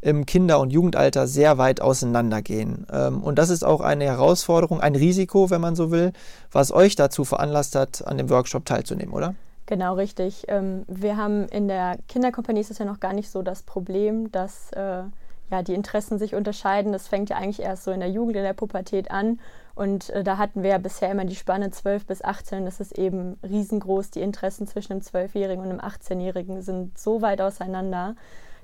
im 0.00 0.26
Kinder- 0.26 0.60
und 0.60 0.70
Jugendalter 0.70 1.26
sehr 1.26 1.58
weit 1.58 1.80
auseinandergehen. 1.80 2.86
Ähm, 2.92 3.22
und 3.22 3.38
das 3.38 3.50
ist 3.50 3.64
auch 3.64 3.80
eine 3.80 4.04
Herausforderung, 4.04 4.80
ein 4.80 4.94
Risiko, 4.94 5.50
wenn 5.50 5.60
man 5.60 5.74
so 5.74 5.90
will, 5.90 6.12
was 6.52 6.72
euch 6.72 6.94
dazu 6.94 7.24
veranlasst 7.24 7.74
hat, 7.74 8.06
an 8.06 8.16
dem 8.18 8.30
Workshop 8.30 8.64
teilzunehmen, 8.64 9.12
oder? 9.12 9.34
Genau, 9.66 9.94
richtig. 9.94 10.44
Ähm, 10.48 10.84
wir 10.86 11.16
haben 11.16 11.46
in 11.48 11.68
der 11.68 11.98
Kinderkompanie 12.08 12.60
ist 12.60 12.70
es 12.70 12.78
ja 12.78 12.84
noch 12.84 13.00
gar 13.00 13.12
nicht 13.12 13.30
so 13.30 13.42
das 13.42 13.62
Problem, 13.62 14.30
dass 14.32 14.70
äh, 14.72 15.02
ja, 15.50 15.62
die 15.62 15.74
Interessen 15.74 16.18
sich 16.18 16.34
unterscheiden. 16.34 16.92
Das 16.92 17.08
fängt 17.08 17.30
ja 17.30 17.36
eigentlich 17.36 17.60
erst 17.60 17.84
so 17.84 17.90
in 17.90 18.00
der 18.00 18.10
Jugend, 18.10 18.36
in 18.36 18.44
der 18.44 18.52
Pubertät 18.52 19.10
an. 19.10 19.40
Und 19.78 20.10
äh, 20.10 20.24
da 20.24 20.38
hatten 20.38 20.64
wir 20.64 20.70
ja 20.70 20.78
bisher 20.78 21.08
immer 21.08 21.24
die 21.24 21.36
Spanne 21.36 21.70
12 21.70 22.04
bis 22.04 22.24
18. 22.24 22.64
Das 22.64 22.80
ist 22.80 22.98
eben 22.98 23.38
riesengroß. 23.48 24.10
Die 24.10 24.22
Interessen 24.22 24.66
zwischen 24.66 24.94
einem 24.94 25.02
12-Jährigen 25.02 25.62
und 25.62 25.70
einem 25.70 25.78
18-Jährigen 25.78 26.62
sind 26.62 26.98
so 26.98 27.22
weit 27.22 27.40
auseinander. 27.40 28.16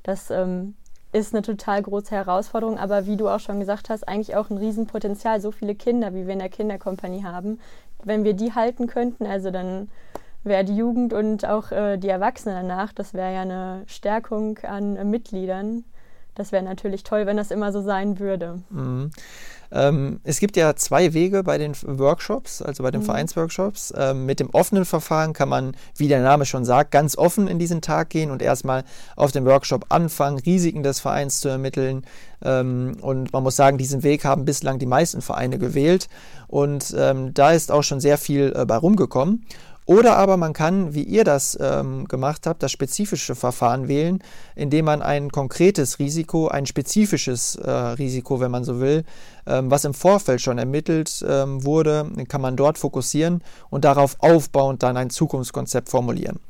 Das 0.03 0.33
ähm, 0.33 0.75
ist 1.13 1.33
eine 1.33 1.43
total 1.43 1.83
große 1.83 2.13
Herausforderung. 2.13 2.81
Aber 2.81 3.07
wie 3.07 3.17
du 3.17 3.29
auch 3.29 3.39
schon 3.39 3.61
gesagt 3.61 3.91
hast, 3.91 4.09
eigentlich 4.09 4.35
auch 4.35 4.51
ein 4.51 4.59
Riesenpotenzial. 4.59 5.41
So 5.41 5.53
viele 5.53 5.77
Kinder, 5.77 6.15
wie 6.15 6.27
wir 6.27 6.33
in 6.33 6.41
der 6.41 6.49
Kinderkompanie 6.49 7.23
haben. 7.23 7.61
Wenn 8.03 8.25
wir 8.25 8.35
die 8.35 8.53
halten 8.53 8.89
könnten, 8.89 9.25
also 9.25 9.53
dann 9.53 9.91
wäre 10.43 10.65
die 10.65 10.77
Jugend 10.77 11.13
und 11.13 11.47
auch 11.47 11.71
äh, 11.71 11.97
die 11.97 12.09
Erwachsenen 12.09 12.67
danach, 12.69 12.93
das 12.93 13.15
wäre 13.15 13.33
ja 13.33 13.43
eine 13.43 13.85
Stärkung 13.87 14.59
an 14.65 14.97
äh, 14.97 15.05
Mitgliedern. 15.05 15.85
Das 16.35 16.51
wäre 16.51 16.65
natürlich 16.65 17.05
toll, 17.05 17.27
wenn 17.27 17.37
das 17.37 17.53
immer 17.53 17.71
so 17.71 17.81
sein 17.81 18.19
würde. 18.19 18.61
Mhm. 18.71 19.13
Ähm, 19.73 20.21
es 20.25 20.39
gibt 20.39 20.57
ja 20.57 20.77
zwei 20.77 21.15
Wege 21.15 21.43
bei 21.43 21.59
den 21.59 21.75
Workshops, 21.83 22.63
also 22.63 22.83
bei 22.83 22.91
den 22.91 23.01
mhm. 23.01 23.07
Vereinsworkshops. 23.07 23.93
Ähm, 23.97 24.27
mit 24.27 24.41
dem 24.41 24.51
offenen 24.51 24.85
Verfahren 24.85 25.33
kann 25.33 25.49
man, 25.49 25.77
wie 25.97 26.09
der 26.09 26.23
Name 26.23 26.45
schon 26.47 26.65
sagt, 26.65 26.91
ganz 26.91 27.17
offen 27.17 27.49
in 27.49 27.59
diesen 27.59 27.81
Tag 27.81 28.11
gehen 28.11 28.31
und 28.31 28.43
erstmal 28.43 28.85
auf 29.17 29.33
dem 29.33 29.45
Workshop 29.45 29.87
anfangen, 29.89 30.39
Risiken 30.39 30.83
des 30.83 31.01
Vereins 31.01 31.41
zu 31.41 31.49
ermitteln. 31.49 32.05
Ähm, 32.43 32.97
und 33.01 33.33
man 33.33 33.43
muss 33.43 33.57
sagen, 33.57 33.79
diesen 33.79 34.03
Weg 34.03 34.25
haben 34.25 34.45
bislang 34.45 34.79
die 34.79 34.87
meisten 34.87 35.23
Vereine 35.23 35.59
gewählt. 35.59 36.09
Und 36.47 36.95
ähm, 36.97 37.35
da 37.35 37.53
ist 37.53 37.73
auch 37.73 37.83
schon 37.83 38.01
sehr 38.01 38.19
viel 38.19 38.53
äh, 38.57 38.65
bei 38.65 38.77
rumgekommen. 38.77 39.45
Oder 39.87 40.17
aber 40.17 40.37
man 40.39 40.55
kann, 40.55 40.95
wie 40.95 41.03
ihr 41.03 41.25
das 41.25 41.59
ähm, 41.61 42.07
gemacht 42.09 42.47
habt, 42.47 42.63
das 42.63 42.73
spezifische 42.73 43.35
Verfahren 43.35 43.87
wählen, 43.87 44.23
indem 44.55 44.87
man 44.87 45.03
ein 45.03 45.31
konkretes 45.31 45.99
Risiko, 45.99 46.49
ein 46.49 46.65
spezifisches 46.65 47.57
äh, 47.57 47.71
Risiko, 47.71 48.41
wenn 48.41 48.51
man 48.51 48.65
so 48.65 48.81
will, 48.81 49.05
ähm, 49.47 49.71
was 49.71 49.85
im 49.85 49.93
Vorfeld 49.93 50.41
schon 50.41 50.57
ermittelt 50.57 51.25
ähm, 51.29 51.65
wurde, 51.65 52.11
kann 52.29 52.41
man 52.41 52.57
dort 52.57 52.79
fokussieren 52.79 53.43
und 53.69 53.85
darauf 53.85 54.17
aufbauend 54.21 54.83
dann 54.83 54.97
ein 54.97 55.11
Zukunftskonzept 55.11 55.91
formulieren. 55.91 56.41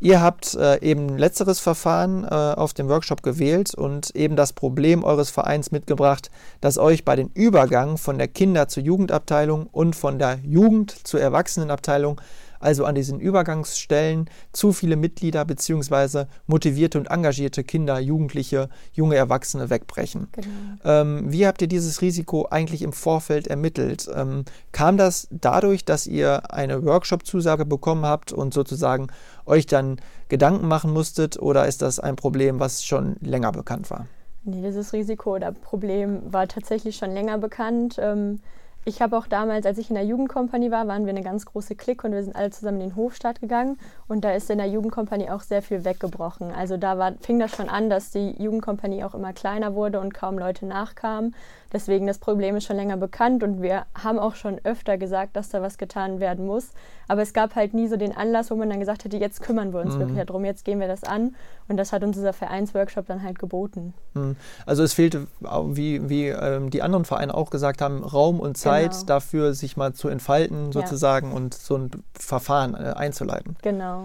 Ihr 0.00 0.20
habt 0.20 0.54
äh, 0.54 0.80
eben 0.82 1.16
letzteres 1.16 1.60
Verfahren 1.60 2.24
äh, 2.24 2.28
auf 2.28 2.74
dem 2.74 2.88
Workshop 2.88 3.22
gewählt 3.22 3.74
und 3.74 4.14
eben 4.14 4.36
das 4.36 4.52
Problem 4.52 5.02
eures 5.02 5.30
Vereins 5.30 5.70
mitgebracht, 5.70 6.30
das 6.60 6.78
euch 6.78 7.04
bei 7.04 7.16
den 7.16 7.30
Übergang 7.32 7.96
von 7.96 8.18
der 8.18 8.28
Kinder- 8.28 8.68
zur 8.68 8.82
Jugendabteilung 8.82 9.66
und 9.72 9.96
von 9.96 10.18
der 10.18 10.40
Jugend 10.44 10.94
zur 11.06 11.20
Erwachsenenabteilung 11.20 12.20
also 12.64 12.84
an 12.84 12.94
diesen 12.94 13.20
Übergangsstellen 13.20 14.28
zu 14.52 14.72
viele 14.72 14.96
Mitglieder 14.96 15.44
bzw. 15.44 16.24
motivierte 16.46 16.98
und 16.98 17.10
engagierte 17.10 17.62
Kinder, 17.62 17.98
Jugendliche, 17.98 18.68
junge 18.92 19.16
Erwachsene 19.16 19.70
wegbrechen. 19.70 20.28
Genau. 20.32 20.48
Ähm, 20.84 21.30
wie 21.30 21.46
habt 21.46 21.62
ihr 21.62 21.68
dieses 21.68 22.00
Risiko 22.00 22.46
eigentlich 22.50 22.82
im 22.82 22.92
Vorfeld 22.92 23.46
ermittelt? 23.46 24.08
Ähm, 24.14 24.44
kam 24.72 24.96
das 24.96 25.28
dadurch, 25.30 25.84
dass 25.84 26.06
ihr 26.06 26.52
eine 26.52 26.84
Workshop-Zusage 26.84 27.66
bekommen 27.66 28.06
habt 28.06 28.32
und 28.32 28.54
sozusagen 28.54 29.08
euch 29.46 29.66
dann 29.66 30.00
Gedanken 30.28 30.66
machen 30.66 30.92
musstet 30.92 31.40
oder 31.40 31.66
ist 31.66 31.82
das 31.82 32.00
ein 32.00 32.16
Problem, 32.16 32.60
was 32.60 32.84
schon 32.84 33.16
länger 33.20 33.52
bekannt 33.52 33.90
war? 33.90 34.06
Nee, 34.44 34.62
dieses 34.62 34.92
Risiko 34.92 35.36
oder 35.36 35.52
Problem 35.52 36.20
war 36.32 36.48
tatsächlich 36.48 36.96
schon 36.96 37.12
länger 37.12 37.38
bekannt. 37.38 37.96
Ähm, 37.98 38.40
ich 38.84 39.00
habe 39.00 39.16
auch 39.16 39.26
damals, 39.26 39.64
als 39.64 39.78
ich 39.78 39.88
in 39.88 39.94
der 39.94 40.04
Jugendkompanie 40.04 40.70
war, 40.70 40.86
waren 40.86 41.06
wir 41.06 41.10
eine 41.10 41.22
ganz 41.22 41.46
große 41.46 41.74
Clique 41.74 42.06
und 42.06 42.12
wir 42.12 42.22
sind 42.22 42.36
alle 42.36 42.50
zusammen 42.50 42.80
in 42.80 42.90
den 42.90 42.96
Hofstaat 42.96 43.40
gegangen. 43.40 43.78
Und 44.08 44.24
da 44.24 44.32
ist 44.32 44.50
in 44.50 44.58
der 44.58 44.66
Jugendkompanie 44.66 45.30
auch 45.30 45.40
sehr 45.40 45.62
viel 45.62 45.84
weggebrochen. 45.84 46.52
Also 46.52 46.76
da 46.76 46.98
war, 46.98 47.14
fing 47.20 47.38
das 47.38 47.52
schon 47.52 47.68
an, 47.68 47.88
dass 47.88 48.10
die 48.10 48.30
Jugendkompanie 48.42 49.04
auch 49.04 49.14
immer 49.14 49.32
kleiner 49.32 49.74
wurde 49.74 50.00
und 50.00 50.12
kaum 50.12 50.38
Leute 50.38 50.66
nachkamen. 50.66 51.34
Deswegen 51.74 52.06
das 52.06 52.18
Problem 52.18 52.54
ist 52.54 52.66
schon 52.66 52.76
länger 52.76 52.96
bekannt 52.96 53.42
und 53.42 53.60
wir 53.60 53.84
haben 54.00 54.20
auch 54.20 54.36
schon 54.36 54.60
öfter 54.62 54.96
gesagt, 54.96 55.34
dass 55.34 55.48
da 55.48 55.60
was 55.60 55.76
getan 55.76 56.20
werden 56.20 56.46
muss. 56.46 56.70
Aber 57.08 57.20
es 57.20 57.32
gab 57.32 57.56
halt 57.56 57.74
nie 57.74 57.88
so 57.88 57.96
den 57.96 58.16
Anlass, 58.16 58.52
wo 58.52 58.54
man 58.54 58.70
dann 58.70 58.78
gesagt 58.78 59.04
hätte, 59.04 59.16
jetzt 59.16 59.42
kümmern 59.42 59.72
wir 59.72 59.80
uns 59.80 59.96
mhm. 59.96 59.98
wirklich 59.98 60.24
darum, 60.24 60.44
jetzt 60.44 60.64
gehen 60.64 60.78
wir 60.78 60.86
das 60.86 61.02
an. 61.02 61.34
Und 61.66 61.76
das 61.76 61.92
hat 61.92 62.04
uns 62.04 62.16
dieser 62.16 62.32
Vereinsworkshop 62.32 63.06
dann 63.06 63.24
halt 63.24 63.40
geboten. 63.40 63.92
Mhm. 64.14 64.36
Also 64.66 64.84
es 64.84 64.92
fehlte, 64.92 65.26
wie, 65.40 66.08
wie 66.08 66.28
ähm, 66.28 66.70
die 66.70 66.80
anderen 66.80 67.04
Vereine 67.04 67.34
auch 67.34 67.50
gesagt 67.50 67.82
haben, 67.82 68.04
Raum 68.04 68.38
und 68.38 68.56
Zeit 68.56 68.92
genau. 68.92 69.06
dafür, 69.06 69.52
sich 69.52 69.76
mal 69.76 69.94
zu 69.94 70.08
entfalten 70.08 70.70
sozusagen 70.70 71.30
ja. 71.30 71.36
und 71.36 71.54
so 71.54 71.76
ein 71.76 71.90
Verfahren 72.16 72.74
äh, 72.74 72.92
einzuleiten. 72.94 73.56
Genau. 73.62 74.04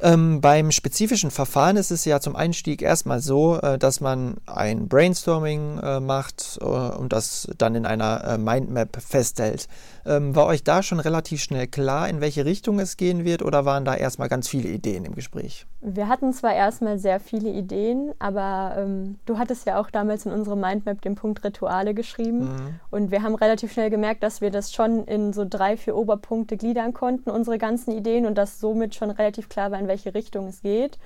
Ähm, 0.00 0.40
beim 0.40 0.70
spezifischen 0.70 1.32
Verfahren 1.32 1.76
ist 1.76 1.90
es 1.90 2.04
ja 2.04 2.20
zum 2.20 2.36
Einstieg 2.36 2.82
erstmal 2.82 3.20
so, 3.20 3.58
äh, 3.60 3.78
dass 3.78 4.00
man 4.00 4.36
ein 4.46 4.86
Brainstorming 4.86 5.78
äh, 5.78 5.98
macht 5.98 6.58
äh, 6.60 6.64
und 6.64 7.12
das 7.12 7.48
dann 7.58 7.74
in 7.74 7.84
einer 7.84 8.22
äh, 8.24 8.38
Mindmap 8.38 9.02
festhält. 9.02 9.66
Ähm, 10.08 10.34
war 10.34 10.46
euch 10.46 10.64
da 10.64 10.82
schon 10.82 11.00
relativ 11.00 11.42
schnell 11.42 11.66
klar, 11.66 12.08
in 12.08 12.22
welche 12.22 12.46
Richtung 12.46 12.80
es 12.80 12.96
gehen 12.96 13.26
wird 13.26 13.42
oder 13.42 13.66
waren 13.66 13.84
da 13.84 13.94
erstmal 13.94 14.30
ganz 14.30 14.48
viele 14.48 14.70
Ideen 14.70 15.04
im 15.04 15.14
Gespräch? 15.14 15.66
Wir 15.82 16.08
hatten 16.08 16.32
zwar 16.32 16.54
erstmal 16.54 16.98
sehr 16.98 17.20
viele 17.20 17.50
Ideen, 17.50 18.12
aber 18.18 18.76
ähm, 18.78 19.18
du 19.26 19.36
hattest 19.36 19.66
ja 19.66 19.78
auch 19.78 19.90
damals 19.90 20.24
in 20.24 20.32
unserem 20.32 20.60
Mindmap 20.60 21.02
den 21.02 21.14
Punkt 21.14 21.44
Rituale 21.44 21.92
geschrieben 21.92 22.38
mhm. 22.38 22.80
und 22.90 23.10
wir 23.10 23.22
haben 23.22 23.34
relativ 23.34 23.72
schnell 23.72 23.90
gemerkt, 23.90 24.22
dass 24.22 24.40
wir 24.40 24.50
das 24.50 24.72
schon 24.72 25.04
in 25.04 25.34
so 25.34 25.44
drei, 25.46 25.76
vier 25.76 25.94
Oberpunkte 25.94 26.56
gliedern 26.56 26.94
konnten, 26.94 27.28
unsere 27.28 27.58
ganzen 27.58 27.92
Ideen 27.92 28.24
und 28.24 28.38
dass 28.38 28.60
somit 28.60 28.94
schon 28.94 29.10
relativ 29.10 29.50
klar 29.50 29.70
war, 29.70 29.78
in 29.78 29.88
welche 29.88 30.14
Richtung 30.14 30.46
es 30.46 30.62
geht 30.62 30.98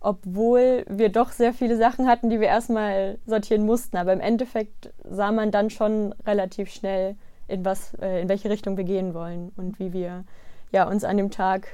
obwohl 0.00 0.84
wir 0.88 1.08
doch 1.08 1.32
sehr 1.32 1.52
viele 1.52 1.76
Sachen 1.76 2.06
hatten, 2.06 2.30
die 2.30 2.38
wir 2.40 2.46
erstmal 2.46 3.18
sortieren 3.26 3.66
mussten. 3.66 3.96
Aber 3.96 4.12
im 4.12 4.20
Endeffekt 4.20 4.92
sah 5.02 5.32
man 5.32 5.50
dann 5.50 5.70
schon 5.70 6.14
relativ 6.24 6.70
schnell, 6.70 7.16
in, 7.48 7.64
was, 7.64 7.94
äh, 8.00 8.22
in 8.22 8.28
welche 8.28 8.50
Richtung 8.50 8.76
wir 8.76 8.84
gehen 8.84 9.14
wollen 9.14 9.52
und 9.56 9.78
wie 9.78 9.92
wir 9.92 10.24
ja, 10.70 10.86
uns 10.88 11.04
an 11.04 11.16
dem 11.16 11.30
Tag 11.30 11.66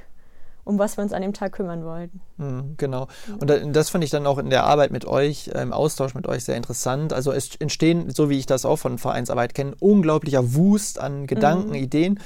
um 0.65 0.79
was 0.79 0.97
wir 0.97 1.03
uns 1.03 1.13
an 1.13 1.21
dem 1.21 1.33
Tag 1.33 1.53
kümmern 1.53 1.85
wollten. 1.85 2.19
Mhm, 2.37 2.73
genau. 2.77 3.07
Und 3.39 3.49
das 3.75 3.91
fand 3.91 4.03
ich 4.03 4.09
dann 4.09 4.25
auch 4.25 4.39
in 4.39 4.49
der 4.49 4.65
Arbeit 4.65 4.91
mit 4.91 5.05
euch, 5.05 5.47
im 5.49 5.71
Austausch 5.71 6.15
mit 6.15 6.27
euch 6.27 6.43
sehr 6.43 6.57
interessant. 6.57 7.13
Also 7.13 7.31
es 7.31 7.55
entstehen, 7.57 8.09
so 8.09 8.29
wie 8.29 8.39
ich 8.39 8.47
das 8.47 8.65
auch 8.65 8.77
von 8.77 8.97
Vereinsarbeit 8.97 9.53
kenne, 9.53 9.75
unglaublicher 9.79 10.55
Wust 10.55 10.99
an 10.99 11.27
Gedanken, 11.27 11.69
mhm. 11.69 11.75
Ideen. 11.75 12.19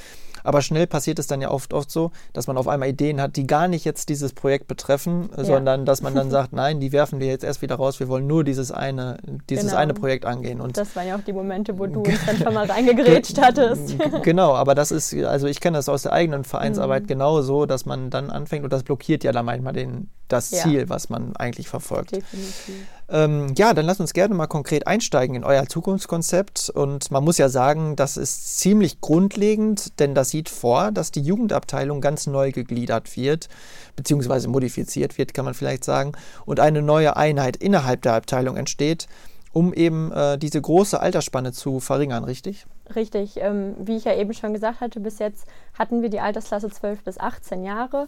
Aber 0.44 0.62
schnell 0.62 0.86
passiert 0.86 1.18
es 1.18 1.26
dann 1.26 1.40
ja 1.40 1.50
oft, 1.50 1.72
oft 1.72 1.90
so, 1.90 2.10
dass 2.32 2.46
man 2.46 2.56
auf 2.56 2.68
einmal 2.68 2.88
Ideen 2.88 3.20
hat, 3.20 3.36
die 3.36 3.46
gar 3.46 3.68
nicht 3.68 3.84
jetzt 3.84 4.08
dieses 4.08 4.32
Projekt 4.32 4.66
betreffen, 4.66 5.30
ja. 5.36 5.44
sondern 5.44 5.84
dass 5.84 6.02
man 6.02 6.14
dann 6.14 6.30
sagt, 6.30 6.52
nein, 6.52 6.80
die 6.80 6.92
werfen 6.92 7.20
wir 7.20 7.26
jetzt 7.26 7.44
erst 7.44 7.62
wieder 7.62 7.76
raus, 7.76 8.00
wir 8.00 8.08
wollen 8.08 8.26
nur 8.26 8.44
dieses 8.44 8.72
eine, 8.72 9.18
dieses 9.48 9.66
genau. 9.66 9.76
eine 9.76 9.94
Projekt 9.94 10.24
angehen. 10.24 10.60
Und 10.60 10.76
das 10.76 10.94
waren 10.96 11.06
ja 11.06 11.16
auch 11.16 11.24
die 11.24 11.32
Momente, 11.32 11.78
wo 11.78 11.86
du 11.86 12.00
uns 12.00 12.26
dann 12.26 12.36
schon 12.38 12.54
mal 12.54 12.66
reingegrätscht 12.66 13.40
hattest. 13.40 13.96
genau, 14.22 14.54
aber 14.54 14.74
das 14.74 14.90
ist, 14.90 15.14
also 15.14 15.46
ich 15.46 15.60
kenne 15.60 15.78
das 15.78 15.88
aus 15.88 16.02
der 16.02 16.12
eigenen 16.12 16.44
Vereinsarbeit 16.44 17.04
mhm. 17.04 17.08
genauso, 17.08 17.66
dass 17.66 17.86
man 17.86 18.10
dann 18.10 18.30
anfängt 18.30 18.64
und 18.64 18.72
das 18.72 18.82
blockiert 18.82 19.24
ja 19.24 19.32
dann 19.32 19.44
manchmal 19.44 19.72
den, 19.72 20.10
das 20.28 20.50
ja. 20.50 20.62
Ziel, 20.62 20.88
was 20.88 21.08
man 21.08 21.36
eigentlich 21.36 21.68
verfolgt. 21.68 22.12
Definitiv. 22.12 22.86
Ähm, 23.10 23.54
ja, 23.56 23.74
dann 23.74 23.86
lasst 23.86 24.00
uns 24.00 24.12
gerne 24.12 24.34
mal 24.34 24.46
konkret 24.46 24.86
einsteigen 24.86 25.34
in 25.34 25.44
euer 25.44 25.66
Zukunftskonzept. 25.66 26.70
Und 26.70 27.10
man 27.10 27.24
muss 27.24 27.38
ja 27.38 27.48
sagen, 27.48 27.96
das 27.96 28.16
ist 28.16 28.58
ziemlich 28.58 29.00
grundlegend, 29.00 29.98
denn 29.98 30.14
das 30.14 30.30
sieht 30.30 30.48
vor, 30.48 30.92
dass 30.92 31.10
die 31.10 31.22
Jugendabteilung 31.22 32.00
ganz 32.00 32.26
neu 32.28 32.52
gegliedert 32.52 33.16
wird, 33.16 33.48
beziehungsweise 33.96 34.48
modifiziert 34.48 35.18
wird, 35.18 35.34
kann 35.34 35.44
man 35.44 35.54
vielleicht 35.54 35.84
sagen, 35.84 36.12
und 36.46 36.60
eine 36.60 36.82
neue 36.82 37.16
Einheit 37.16 37.56
innerhalb 37.56 38.02
der 38.02 38.14
Abteilung 38.14 38.56
entsteht, 38.56 39.08
um 39.52 39.74
eben 39.74 40.12
äh, 40.12 40.38
diese 40.38 40.60
große 40.60 41.00
Altersspanne 41.00 41.52
zu 41.52 41.80
verringern, 41.80 42.22
richtig? 42.22 42.66
Richtig. 42.94 43.36
Ähm, 43.36 43.74
wie 43.78 43.96
ich 43.96 44.04
ja 44.04 44.14
eben 44.14 44.32
schon 44.34 44.52
gesagt 44.52 44.80
hatte, 44.80 45.00
bis 45.00 45.18
jetzt 45.18 45.46
hatten 45.76 46.02
wir 46.02 46.10
die 46.10 46.20
Altersklasse 46.20 46.70
12 46.70 47.02
bis 47.02 47.18
18 47.18 47.64
Jahre 47.64 48.06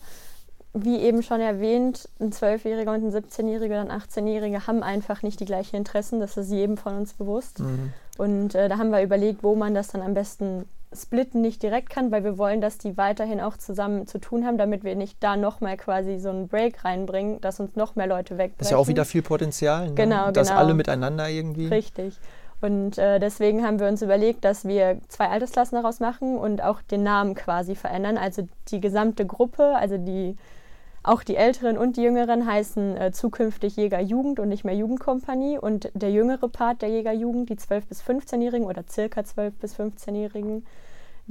wie 0.75 0.99
eben 0.99 1.23
schon 1.23 1.41
erwähnt, 1.41 2.09
ein 2.19 2.33
Zwölfjähriger 2.33 2.93
und 2.93 3.05
ein 3.05 3.13
17-Jähriger 3.13 3.83
oder 3.83 3.91
ein 3.91 4.01
18-Jähriger 4.01 4.67
haben 4.67 4.83
einfach 4.83 5.23
nicht 5.23 5.41
die 5.41 5.45
gleichen 5.45 5.77
Interessen. 5.77 6.21
Das 6.21 6.37
ist 6.37 6.51
jedem 6.51 6.77
von 6.77 6.97
uns 6.97 7.13
bewusst. 7.13 7.61
Mhm. 7.61 7.93
Und 8.17 8.55
äh, 8.55 8.69
da 8.69 8.79
haben 8.79 8.91
wir 8.91 9.03
überlegt, 9.03 9.43
wo 9.43 9.55
man 9.55 9.75
das 9.75 9.89
dann 9.89 10.01
am 10.01 10.15
besten 10.15 10.65
splitten 10.95 11.41
nicht 11.41 11.63
direkt 11.63 11.91
kann, 11.91 12.11
weil 12.11 12.25
wir 12.25 12.39
wollen, 12.39 12.61
dass 12.61 12.79
die 12.79 12.97
weiterhin 12.97 13.41
auch 13.41 13.57
zusammen 13.57 14.07
zu 14.07 14.19
tun 14.19 14.47
haben, 14.47 14.59
damit 14.59 14.85
wir 14.85 14.95
nicht 14.95 15.17
da 15.21 15.37
nochmal 15.37 15.77
quasi 15.77 16.19
so 16.19 16.29
einen 16.29 16.49
Break 16.49 16.85
reinbringen, 16.85 17.41
dass 17.41 17.61
uns 17.61 17.77
noch 17.77 17.97
mehr 17.97 18.07
Leute 18.07 18.37
wegbrechen. 18.37 18.55
Das 18.59 18.69
ist 18.69 18.73
ja 18.73 18.77
auch 18.77 18.89
wieder 18.89 19.05
viel 19.05 19.23
Potenzial. 19.23 19.89
Ne? 19.89 19.95
Genau, 19.95 20.31
dass 20.31 20.49
genau. 20.49 20.61
alle 20.61 20.75
miteinander 20.75 21.29
irgendwie. 21.29 21.69
Richtig. 21.69 22.19
Und 22.61 22.97
äh, 22.97 23.19
deswegen 23.19 23.65
haben 23.67 23.81
wir 23.81 23.89
uns 23.89 24.03
überlegt, 24.03 24.45
dass 24.45 24.65
wir 24.65 24.99
zwei 25.09 25.29
Altersklassen 25.29 25.77
daraus 25.77 25.99
machen 25.99 26.37
und 26.37 26.63
auch 26.63 26.81
den 26.81 27.03
Namen 27.03 27.35
quasi 27.35 27.75
verändern. 27.75 28.17
Also 28.17 28.47
die 28.69 28.81
gesamte 28.81 29.27
Gruppe, 29.27 29.75
also 29.75 29.99
die 29.99 30.37
auch 31.03 31.23
die 31.25 31.37
Älteren 31.37 31.79
und 31.79 31.97
die 31.97 32.03
Jüngeren 32.03 32.47
heißen 32.47 32.97
äh, 32.97 33.13
zukünftig 33.13 33.77
Jägerjugend 33.77 34.39
und 34.39 34.49
nicht 34.49 34.65
mehr 34.65 34.77
Jugendkompanie. 34.77 35.59
Und 35.59 35.91
der 35.95 36.13
jüngere 36.13 36.49
Part 36.49 36.83
der 36.83 36.91
Jägerjugend, 36.91 37.49
die 37.49 37.57
12- 37.57 37.89
bis 37.89 38.03
15-Jährigen 38.03 38.67
oder 38.67 38.85
circa 38.89 39.23
12- 39.23 39.53
bis 39.61 39.75
15-Jährigen, 39.75 40.65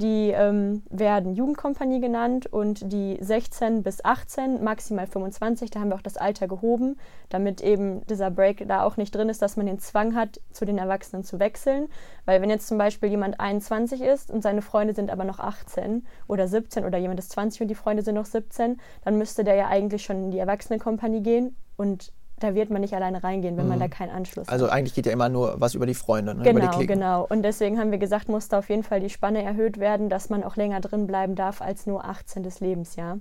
die 0.02 0.30
ähm, 0.30 0.82
werden 0.90 1.34
Jugendkompanie 1.34 2.00
genannt 2.00 2.46
und 2.46 2.92
die 2.92 3.16
16 3.20 3.82
bis 3.82 4.04
18, 4.04 4.62
maximal 4.62 5.06
25, 5.06 5.70
da 5.70 5.80
haben 5.80 5.90
wir 5.90 5.94
auch 5.94 6.02
das 6.02 6.16
Alter 6.16 6.48
gehoben, 6.48 6.98
damit 7.28 7.60
eben 7.60 8.04
dieser 8.06 8.30
Break 8.30 8.66
da 8.66 8.82
auch 8.82 8.96
nicht 8.96 9.14
drin 9.14 9.28
ist, 9.28 9.40
dass 9.40 9.56
man 9.56 9.66
den 9.66 9.78
Zwang 9.78 10.14
hat, 10.14 10.40
zu 10.50 10.64
den 10.64 10.78
Erwachsenen 10.78 11.22
zu 11.22 11.38
wechseln. 11.38 11.88
Weil 12.24 12.42
wenn 12.42 12.50
jetzt 12.50 12.66
zum 12.66 12.78
Beispiel 12.78 13.08
jemand 13.10 13.38
21 13.38 14.02
ist 14.02 14.30
und 14.30 14.42
seine 14.42 14.62
Freunde 14.62 14.94
sind 14.94 15.10
aber 15.10 15.24
noch 15.24 15.38
18 15.38 16.04
oder 16.26 16.48
17 16.48 16.84
oder 16.84 16.98
jemand 16.98 17.20
ist 17.20 17.30
20 17.30 17.62
und 17.62 17.68
die 17.68 17.74
Freunde 17.74 18.02
sind 18.02 18.16
noch 18.16 18.26
17, 18.26 18.80
dann 19.04 19.18
müsste 19.18 19.44
der 19.44 19.54
ja 19.54 19.68
eigentlich 19.68 20.02
schon 20.02 20.24
in 20.24 20.30
die 20.32 20.38
Erwachsenenkompanie 20.38 21.22
gehen 21.22 21.56
und 21.76 22.12
da 22.42 22.54
wird 22.54 22.70
man 22.70 22.80
nicht 22.80 22.94
alleine 22.94 23.22
reingehen, 23.22 23.56
wenn 23.56 23.64
mhm. 23.64 23.70
man 23.70 23.80
da 23.80 23.88
keinen 23.88 24.10
Anschluss 24.10 24.48
also 24.48 24.64
hat. 24.64 24.70
Also 24.70 24.78
eigentlich 24.78 24.94
geht 24.94 25.06
ja 25.06 25.12
immer 25.12 25.28
nur 25.28 25.60
was 25.60 25.74
über 25.74 25.86
die 25.86 25.94
Freunde, 25.94 26.34
ne? 26.34 26.42
genau, 26.42 26.78
Genau, 26.78 27.26
Und 27.28 27.42
deswegen 27.42 27.78
haben 27.78 27.90
wir 27.90 27.98
gesagt, 27.98 28.28
muss 28.28 28.48
da 28.48 28.58
auf 28.58 28.68
jeden 28.68 28.82
Fall 28.82 29.00
die 29.00 29.10
Spanne 29.10 29.42
erhöht 29.42 29.78
werden, 29.78 30.08
dass 30.08 30.30
man 30.30 30.44
auch 30.44 30.56
länger 30.56 30.80
drin 30.80 31.06
bleiben 31.06 31.34
darf 31.34 31.60
als 31.62 31.86
nur 31.86 32.04
18. 32.04 32.48
Lebensjahr. 32.60 33.18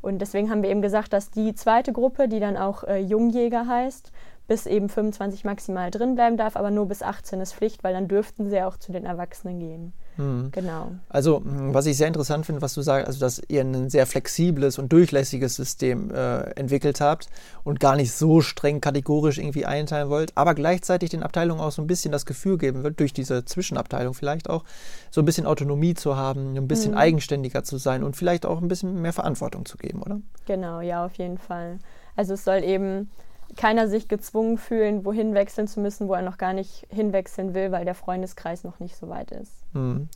Und 0.00 0.20
deswegen 0.20 0.50
haben 0.50 0.62
wir 0.62 0.70
eben 0.70 0.82
gesagt, 0.82 1.12
dass 1.12 1.30
die 1.30 1.54
zweite 1.54 1.92
Gruppe, 1.92 2.28
die 2.28 2.40
dann 2.40 2.56
auch 2.56 2.84
äh, 2.84 2.98
Jungjäger 2.98 3.66
heißt, 3.66 4.12
bis 4.48 4.66
eben 4.66 4.88
25 4.88 5.44
maximal 5.44 5.90
drin 5.90 6.14
bleiben 6.14 6.36
darf, 6.36 6.56
aber 6.56 6.70
nur 6.70 6.86
bis 6.86 7.02
18 7.02 7.40
ist 7.40 7.54
Pflicht, 7.54 7.84
weil 7.84 7.92
dann 7.92 8.08
dürften 8.08 8.48
sie 8.50 8.62
auch 8.62 8.76
zu 8.76 8.92
den 8.92 9.04
Erwachsenen 9.04 9.60
gehen. 9.60 9.92
Mhm. 10.20 10.50
Genau. 10.52 10.92
Also, 11.08 11.42
was 11.44 11.86
ich 11.86 11.96
sehr 11.96 12.08
interessant 12.08 12.44
finde, 12.44 12.60
was 12.60 12.74
du 12.74 12.82
sagst, 12.82 13.06
also 13.06 13.20
dass 13.20 13.40
ihr 13.48 13.62
ein 13.62 13.88
sehr 13.88 14.06
flexibles 14.06 14.78
und 14.78 14.92
durchlässiges 14.92 15.56
System 15.56 16.10
äh, 16.10 16.42
entwickelt 16.50 17.00
habt 17.00 17.28
und 17.64 17.80
gar 17.80 17.96
nicht 17.96 18.12
so 18.12 18.40
streng 18.42 18.80
kategorisch 18.80 19.38
irgendwie 19.38 19.64
einteilen 19.64 20.10
wollt, 20.10 20.36
aber 20.36 20.54
gleichzeitig 20.54 21.10
den 21.10 21.22
Abteilungen 21.22 21.60
auch 21.60 21.72
so 21.72 21.80
ein 21.80 21.86
bisschen 21.86 22.12
das 22.12 22.26
Gefühl 22.26 22.58
geben 22.58 22.82
wird, 22.82 23.00
durch 23.00 23.12
diese 23.12 23.44
Zwischenabteilung 23.44 24.14
vielleicht 24.14 24.50
auch, 24.50 24.64
so 25.10 25.22
ein 25.22 25.24
bisschen 25.24 25.46
Autonomie 25.46 25.94
zu 25.94 26.16
haben, 26.16 26.56
ein 26.56 26.68
bisschen 26.68 26.92
mhm. 26.92 26.98
eigenständiger 26.98 27.64
zu 27.64 27.78
sein 27.78 28.04
und 28.04 28.14
vielleicht 28.14 28.44
auch 28.44 28.60
ein 28.60 28.68
bisschen 28.68 29.00
mehr 29.00 29.12
Verantwortung 29.12 29.64
zu 29.64 29.78
geben, 29.78 30.02
oder? 30.02 30.20
Genau, 30.46 30.80
ja, 30.80 31.04
auf 31.04 31.14
jeden 31.14 31.38
Fall. 31.38 31.78
Also 32.16 32.34
es 32.34 32.44
soll 32.44 32.62
eben 32.62 33.08
keiner 33.56 33.88
sich 33.88 34.08
gezwungen 34.08 34.58
fühlen, 34.58 35.04
wohin 35.04 35.34
wechseln 35.34 35.68
zu 35.68 35.80
müssen, 35.80 36.08
wo 36.08 36.14
er 36.14 36.22
noch 36.22 36.38
gar 36.38 36.52
nicht 36.52 36.86
hinwechseln 36.88 37.54
will, 37.54 37.72
weil 37.72 37.84
der 37.84 37.94
Freundeskreis 37.94 38.64
noch 38.64 38.80
nicht 38.80 38.96
so 38.96 39.08
weit 39.08 39.30
ist. 39.30 39.52
Mhm. 39.72 40.08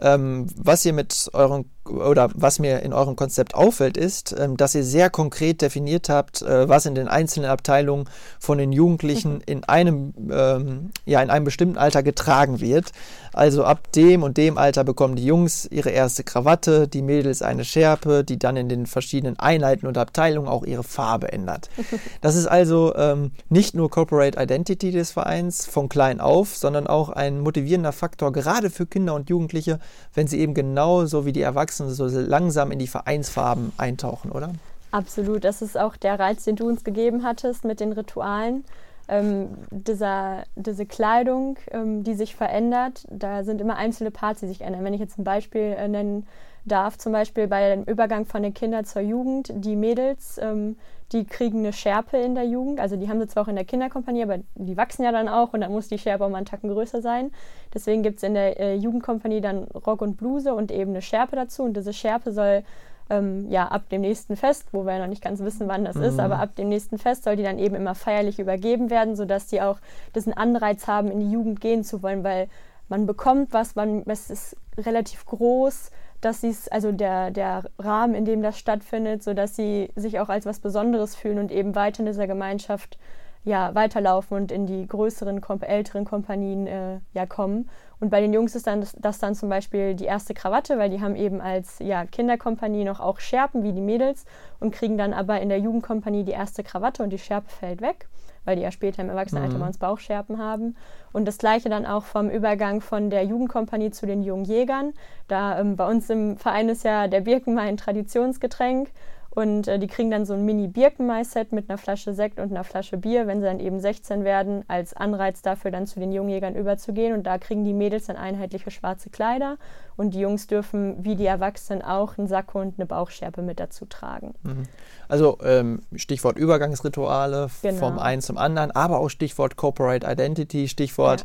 Ähm, 0.00 0.46
was 0.56 0.84
ihr 0.84 0.92
mit 0.92 1.30
eurem 1.32 1.66
oder 1.84 2.30
was 2.34 2.58
mir 2.58 2.80
in 2.80 2.92
eurem 2.92 3.16
Konzept 3.16 3.54
auffällt, 3.54 3.96
ist, 3.96 4.34
ähm, 4.38 4.56
dass 4.56 4.74
ihr 4.74 4.84
sehr 4.84 5.10
konkret 5.10 5.62
definiert 5.62 6.08
habt, 6.08 6.42
äh, 6.42 6.68
was 6.68 6.86
in 6.86 6.94
den 6.94 7.08
einzelnen 7.08 7.50
Abteilungen 7.50 8.08
von 8.38 8.58
den 8.58 8.72
Jugendlichen 8.72 9.40
in 9.40 9.64
einem 9.64 10.14
ähm, 10.30 10.90
ja 11.04 11.20
in 11.22 11.30
einem 11.30 11.44
bestimmten 11.44 11.78
Alter 11.78 12.02
getragen 12.02 12.60
wird. 12.60 12.92
Also 13.32 13.64
ab 13.64 13.90
dem 13.92 14.22
und 14.22 14.36
dem 14.36 14.58
Alter 14.58 14.84
bekommen 14.84 15.16
die 15.16 15.24
Jungs 15.24 15.66
ihre 15.70 15.90
erste 15.90 16.22
Krawatte, 16.22 16.86
die 16.86 17.00
Mädels 17.00 17.40
eine 17.40 17.64
Schärpe, 17.64 18.24
die 18.24 18.38
dann 18.38 18.56
in 18.56 18.68
den 18.68 18.86
verschiedenen 18.86 19.38
Einheiten 19.38 19.86
und 19.86 19.96
Abteilungen 19.96 20.48
auch 20.48 20.64
ihre 20.64 20.84
Farbe 20.84 21.32
ändert. 21.32 21.70
Das 22.20 22.36
ist 22.36 22.46
also 22.46 22.94
ähm, 22.94 23.32
nicht 23.48 23.74
nur 23.74 23.90
Corporate 23.90 24.40
Identity 24.40 24.90
des 24.90 25.10
Vereins 25.10 25.66
von 25.66 25.88
klein 25.88 26.20
auf, 26.20 26.56
sondern 26.56 26.86
auch 26.86 27.08
ein 27.08 27.40
motivierender 27.40 27.92
Faktor 27.92 28.32
gerade 28.32 28.70
für 28.70 28.86
Kinder 28.86 29.14
und 29.14 29.28
Jugendliche, 29.30 29.80
wenn 30.14 30.26
sie 30.26 30.38
eben 30.38 30.54
genauso 30.54 31.26
wie 31.26 31.32
die 31.32 31.42
Erwachsenen 31.42 31.71
so 31.78 32.06
langsam 32.08 32.70
in 32.72 32.78
die 32.78 32.86
Vereinsfarben 32.86 33.72
eintauchen, 33.76 34.30
oder? 34.30 34.52
Absolut. 34.90 35.44
Das 35.44 35.62
ist 35.62 35.78
auch 35.78 35.96
der 35.96 36.18
Reiz, 36.18 36.44
den 36.44 36.56
du 36.56 36.68
uns 36.68 36.84
gegeben 36.84 37.24
hattest 37.24 37.64
mit 37.64 37.80
den 37.80 37.92
Ritualen. 37.92 38.64
Ähm, 39.08 39.48
dieser, 39.70 40.44
diese 40.54 40.86
Kleidung, 40.86 41.58
ähm, 41.70 42.04
die 42.04 42.14
sich 42.14 42.36
verändert, 42.36 43.04
da 43.10 43.42
sind 43.42 43.60
immer 43.60 43.76
einzelne 43.76 44.10
Parts, 44.10 44.40
die 44.40 44.48
sich 44.48 44.60
ändern. 44.60 44.84
Wenn 44.84 44.94
ich 44.94 45.00
jetzt 45.00 45.18
ein 45.18 45.24
Beispiel 45.24 45.74
äh, 45.76 45.88
nennen 45.88 46.26
darf, 46.64 46.98
zum 46.98 47.12
Beispiel 47.12 47.48
bei 47.48 47.74
dem 47.74 47.84
Übergang 47.84 48.26
von 48.26 48.42
den 48.42 48.54
Kindern 48.54 48.84
zur 48.84 49.02
Jugend, 49.02 49.52
die 49.52 49.74
Mädels, 49.76 50.38
ähm, 50.40 50.76
die 51.12 51.24
kriegen 51.24 51.58
eine 51.58 51.72
Schärpe 51.72 52.16
in 52.16 52.34
der 52.34 52.44
Jugend. 52.44 52.80
Also 52.80 52.96
die 52.96 53.08
haben 53.08 53.20
sie 53.20 53.28
zwar 53.28 53.44
auch 53.44 53.48
in 53.48 53.56
der 53.56 53.64
Kinderkompanie, 53.64 54.22
aber 54.22 54.38
die 54.54 54.76
wachsen 54.76 55.04
ja 55.04 55.12
dann 55.12 55.28
auch 55.28 55.52
und 55.52 55.60
dann 55.60 55.72
muss 55.72 55.88
die 55.88 55.98
Schärpe 55.98 56.24
auch 56.24 56.30
mal 56.30 56.38
einen 56.38 56.46
Tacken 56.46 56.70
größer 56.70 57.02
sein. 57.02 57.30
Deswegen 57.74 58.02
gibt 58.02 58.18
es 58.18 58.22
in 58.22 58.34
der 58.34 58.58
äh, 58.58 58.74
Jugendkompanie 58.74 59.40
dann 59.40 59.64
Rock 59.64 60.02
und 60.02 60.16
Bluse 60.16 60.54
und 60.54 60.70
eben 60.70 60.90
eine 60.90 61.02
Schärpe 61.02 61.36
dazu. 61.36 61.62
Und 61.62 61.76
diese 61.76 61.92
Schärpe 61.92 62.32
soll 62.32 62.64
ähm, 63.10 63.50
ja 63.50 63.68
ab 63.68 63.88
dem 63.90 64.00
nächsten 64.00 64.36
Fest, 64.36 64.68
wo 64.72 64.84
wir 64.84 64.94
ja 64.94 65.00
noch 65.00 65.08
nicht 65.08 65.22
ganz 65.22 65.40
wissen, 65.40 65.68
wann 65.68 65.84
das 65.84 65.96
mhm. 65.96 66.04
ist, 66.04 66.18
aber 66.18 66.38
ab 66.38 66.56
dem 66.56 66.68
nächsten 66.68 66.98
Fest 66.98 67.24
soll 67.24 67.36
die 67.36 67.42
dann 67.42 67.58
eben 67.58 67.74
immer 67.74 67.94
feierlich 67.94 68.38
übergeben 68.38 68.90
werden, 68.90 69.16
sodass 69.16 69.46
die 69.46 69.60
auch 69.60 69.78
diesen 70.14 70.32
Anreiz 70.32 70.86
haben, 70.86 71.10
in 71.10 71.20
die 71.20 71.30
Jugend 71.30 71.60
gehen 71.60 71.84
zu 71.84 72.02
wollen, 72.02 72.24
weil 72.24 72.48
man 72.88 73.06
bekommt 73.06 73.52
was, 73.52 73.74
man, 73.74 74.02
es 74.06 74.30
ist 74.30 74.56
relativ 74.78 75.26
groß 75.26 75.90
dass 76.22 76.40
sie 76.40 76.48
es, 76.48 76.68
also 76.68 76.92
der, 76.92 77.30
der 77.30 77.64
Rahmen, 77.78 78.14
in 78.14 78.24
dem 78.24 78.42
das 78.42 78.58
stattfindet, 78.58 79.22
sodass 79.22 79.54
sie 79.56 79.90
sich 79.96 80.20
auch 80.20 80.28
als 80.28 80.46
was 80.46 80.60
Besonderes 80.60 81.14
fühlen 81.14 81.38
und 81.38 81.52
eben 81.52 81.74
weiter 81.74 82.00
in 82.00 82.06
dieser 82.06 82.26
Gemeinschaft 82.26 82.98
ja, 83.44 83.74
weiterlaufen 83.74 84.36
und 84.36 84.52
in 84.52 84.66
die 84.66 84.86
größeren, 84.86 85.42
älteren 85.62 86.04
Kompanien 86.04 86.66
äh, 86.68 87.00
ja, 87.12 87.26
kommen. 87.26 87.68
Und 87.98 88.10
bei 88.10 88.20
den 88.20 88.32
Jungs 88.32 88.54
ist 88.54 88.68
dann 88.68 88.80
das, 88.80 88.94
das, 88.98 89.18
dann 89.18 89.34
zum 89.34 89.48
Beispiel 89.48 89.94
die 89.94 90.04
erste 90.04 90.32
Krawatte, 90.32 90.78
weil 90.78 90.90
die 90.90 91.00
haben 91.00 91.16
eben 91.16 91.40
als 91.40 91.80
ja, 91.80 92.06
Kinderkompanie 92.06 92.84
noch 92.84 93.00
auch 93.00 93.18
Schärpen 93.18 93.64
wie 93.64 93.72
die 93.72 93.80
Mädels 93.80 94.26
und 94.60 94.72
kriegen 94.72 94.96
dann 94.96 95.12
aber 95.12 95.40
in 95.40 95.48
der 95.48 95.58
Jugendkompanie 95.58 96.22
die 96.22 96.32
erste 96.32 96.62
Krawatte 96.62 97.02
und 97.02 97.10
die 97.10 97.18
Schärpe 97.18 97.50
fällt 97.50 97.80
weg 97.80 98.08
weil 98.44 98.56
die 98.56 98.62
ja 98.62 98.70
später 98.70 99.02
im 99.02 99.08
Erwachsenenalter 99.08 99.56
mhm. 99.56 99.60
bei 99.60 99.66
uns 99.66 99.78
Bauchschärpen 99.78 100.38
haben. 100.38 100.76
Und 101.12 101.26
das 101.26 101.38
gleiche 101.38 101.68
dann 101.68 101.86
auch 101.86 102.04
vom 102.04 102.30
Übergang 102.30 102.80
von 102.80 103.10
der 103.10 103.24
Jugendkompanie 103.24 103.90
zu 103.90 104.06
den 104.06 104.22
jungen 104.22 104.44
Jägern. 104.44 104.92
Da 105.28 105.58
ähm, 105.58 105.76
bei 105.76 105.88
uns 105.88 106.10
im 106.10 106.36
Verein 106.36 106.68
ist 106.68 106.84
ja 106.84 107.08
der 107.08 107.22
Birkenwein 107.22 107.68
ein 107.68 107.76
Traditionsgetränk. 107.76 108.90
Und 109.34 109.66
äh, 109.66 109.78
die 109.78 109.86
kriegen 109.86 110.10
dann 110.10 110.26
so 110.26 110.34
ein 110.34 110.44
Mini-Birkenmai-Set 110.44 111.52
mit 111.52 111.70
einer 111.70 111.78
Flasche 111.78 112.12
Sekt 112.12 112.38
und 112.38 112.50
einer 112.50 112.64
Flasche 112.64 112.98
Bier, 112.98 113.26
wenn 113.26 113.40
sie 113.40 113.46
dann 113.46 113.60
eben 113.60 113.80
16 113.80 114.24
werden, 114.24 114.62
als 114.68 114.94
Anreiz 114.94 115.40
dafür, 115.40 115.70
dann 115.70 115.86
zu 115.86 116.00
den 116.00 116.12
Jungjägern 116.12 116.54
überzugehen. 116.54 117.14
Und 117.14 117.22
da 117.22 117.38
kriegen 117.38 117.64
die 117.64 117.72
Mädels 117.72 118.06
dann 118.06 118.16
einheitliche 118.16 118.70
schwarze 118.70 119.08
Kleider. 119.08 119.56
Und 119.96 120.12
die 120.12 120.20
Jungs 120.20 120.48
dürfen, 120.48 121.02
wie 121.02 121.16
die 121.16 121.24
Erwachsenen 121.24 121.80
auch, 121.80 122.18
einen 122.18 122.26
Sakko 122.26 122.60
und 122.60 122.78
eine 122.78 122.84
Bauchschärpe 122.84 123.40
mit 123.40 123.58
dazu 123.58 123.86
tragen. 123.86 124.34
Mhm. 124.42 124.64
Also 125.08 125.38
ähm, 125.42 125.80
Stichwort 125.96 126.36
Übergangsrituale 126.36 127.48
genau. 127.62 127.78
vom 127.78 127.98
einen 127.98 128.20
zum 128.20 128.36
anderen, 128.36 128.70
aber 128.70 129.00
auch 129.00 129.08
Stichwort 129.08 129.56
Corporate 129.56 130.06
Identity, 130.06 130.68
Stichwort 130.68 131.24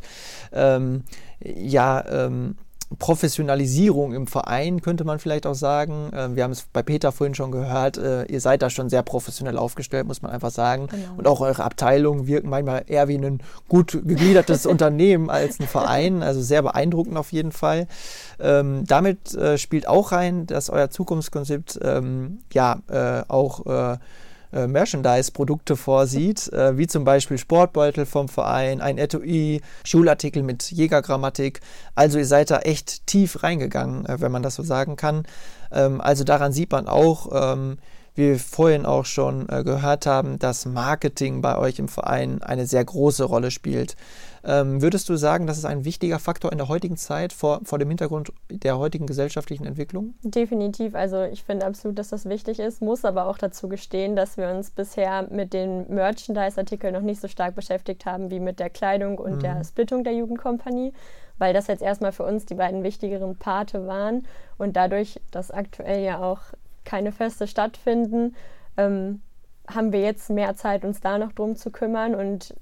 ja, 0.50 0.76
ähm, 0.76 1.04
ja 1.40 2.04
ähm, 2.08 2.56
Professionalisierung 2.98 4.14
im 4.14 4.26
Verein, 4.26 4.80
könnte 4.80 5.04
man 5.04 5.18
vielleicht 5.18 5.46
auch 5.46 5.54
sagen. 5.54 6.10
Ähm, 6.14 6.36
wir 6.36 6.44
haben 6.44 6.52
es 6.52 6.64
bei 6.72 6.82
Peter 6.82 7.12
vorhin 7.12 7.34
schon 7.34 7.50
gehört, 7.50 7.98
äh, 7.98 8.24
ihr 8.24 8.40
seid 8.40 8.62
da 8.62 8.70
schon 8.70 8.88
sehr 8.88 9.02
professionell 9.02 9.58
aufgestellt, 9.58 10.06
muss 10.06 10.22
man 10.22 10.30
einfach 10.30 10.50
sagen. 10.50 10.86
Genau. 10.86 11.02
Und 11.18 11.28
auch 11.28 11.40
eure 11.40 11.64
Abteilungen 11.64 12.26
wirken 12.26 12.48
manchmal 12.48 12.84
eher 12.86 13.06
wie 13.08 13.18
ein 13.18 13.42
gut 13.68 13.92
gegliedertes 13.92 14.64
Unternehmen 14.66 15.28
als 15.28 15.60
ein 15.60 15.66
Verein. 15.66 16.22
Also 16.22 16.40
sehr 16.40 16.62
beeindruckend 16.62 17.18
auf 17.18 17.32
jeden 17.32 17.52
Fall. 17.52 17.88
Ähm, 18.40 18.84
damit 18.86 19.34
äh, 19.34 19.58
spielt 19.58 19.86
auch 19.86 20.12
rein, 20.12 20.46
dass 20.46 20.70
euer 20.70 20.88
Zukunftskonzept 20.88 21.78
ähm, 21.82 22.38
ja 22.52 22.80
äh, 22.88 23.22
auch 23.28 23.66
äh, 23.66 23.98
äh, 24.52 24.66
Merchandise-Produkte 24.66 25.76
vorsieht, 25.76 26.52
äh, 26.52 26.76
wie 26.78 26.86
zum 26.86 27.04
Beispiel 27.04 27.38
Sportbeutel 27.38 28.06
vom 28.06 28.28
Verein, 28.28 28.80
ein 28.80 28.98
Etui, 28.98 29.60
Schulartikel 29.84 30.42
mit 30.42 30.70
Jägergrammatik. 30.70 31.60
Also 31.94 32.18
ihr 32.18 32.26
seid 32.26 32.50
da 32.50 32.60
echt 32.60 33.06
tief 33.06 33.42
reingegangen, 33.42 34.06
äh, 34.06 34.20
wenn 34.20 34.32
man 34.32 34.42
das 34.42 34.54
so 34.54 34.62
sagen 34.62 34.96
kann. 34.96 35.24
Ähm, 35.72 36.00
also 36.00 36.24
daran 36.24 36.52
sieht 36.52 36.72
man 36.72 36.88
auch, 36.88 37.28
ähm, 37.32 37.78
wir 38.18 38.38
vorhin 38.38 38.84
auch 38.84 39.04
schon 39.04 39.48
äh, 39.48 39.62
gehört 39.64 40.04
haben, 40.04 40.38
dass 40.38 40.66
Marketing 40.66 41.40
bei 41.40 41.56
euch 41.56 41.78
im 41.78 41.88
Verein 41.88 42.42
eine 42.42 42.66
sehr 42.66 42.84
große 42.84 43.24
Rolle 43.24 43.50
spielt. 43.50 43.96
Ähm, 44.44 44.82
würdest 44.82 45.08
du 45.08 45.16
sagen, 45.16 45.46
das 45.46 45.56
ist 45.56 45.64
ein 45.64 45.84
wichtiger 45.84 46.18
Faktor 46.18 46.52
in 46.52 46.58
der 46.58 46.68
heutigen 46.68 46.96
Zeit 46.96 47.32
vor, 47.32 47.60
vor 47.64 47.78
dem 47.78 47.88
Hintergrund 47.88 48.32
der 48.50 48.78
heutigen 48.78 49.06
gesellschaftlichen 49.06 49.64
Entwicklung? 49.66 50.14
Definitiv. 50.22 50.94
Also 50.94 51.22
ich 51.22 51.44
finde 51.44 51.66
absolut, 51.66 51.98
dass 51.98 52.08
das 52.08 52.24
wichtig 52.26 52.58
ist, 52.58 52.82
muss 52.82 53.04
aber 53.04 53.26
auch 53.26 53.38
dazu 53.38 53.68
gestehen, 53.68 54.16
dass 54.16 54.36
wir 54.36 54.50
uns 54.50 54.70
bisher 54.70 55.28
mit 55.30 55.52
den 55.52 55.88
Merchandise-Artikeln 55.88 56.94
noch 56.94 57.02
nicht 57.02 57.20
so 57.20 57.28
stark 57.28 57.54
beschäftigt 57.54 58.04
haben 58.04 58.30
wie 58.30 58.40
mit 58.40 58.58
der 58.58 58.70
Kleidung 58.70 59.18
und 59.18 59.36
mhm. 59.36 59.40
der 59.40 59.64
Splittung 59.64 60.04
der 60.04 60.14
Jugendkompanie 60.14 60.92
weil 61.40 61.54
das 61.54 61.68
jetzt 61.68 61.82
erstmal 61.82 62.10
für 62.10 62.24
uns 62.24 62.46
die 62.46 62.56
beiden 62.56 62.82
wichtigeren 62.82 63.36
Parte 63.36 63.86
waren 63.86 64.26
und 64.56 64.76
dadurch, 64.76 65.20
dass 65.30 65.52
aktuell 65.52 66.02
ja 66.02 66.20
auch 66.20 66.40
keine 66.88 67.12
Feste 67.12 67.46
stattfinden, 67.46 68.34
ähm, 68.78 69.20
haben 69.68 69.92
wir 69.92 70.00
jetzt 70.00 70.30
mehr 70.30 70.56
Zeit, 70.56 70.84
uns 70.84 71.00
da 71.00 71.18
noch 71.18 71.32
drum 71.32 71.54
zu 71.54 71.70
kümmern. 71.70 72.14
Und 72.14 72.54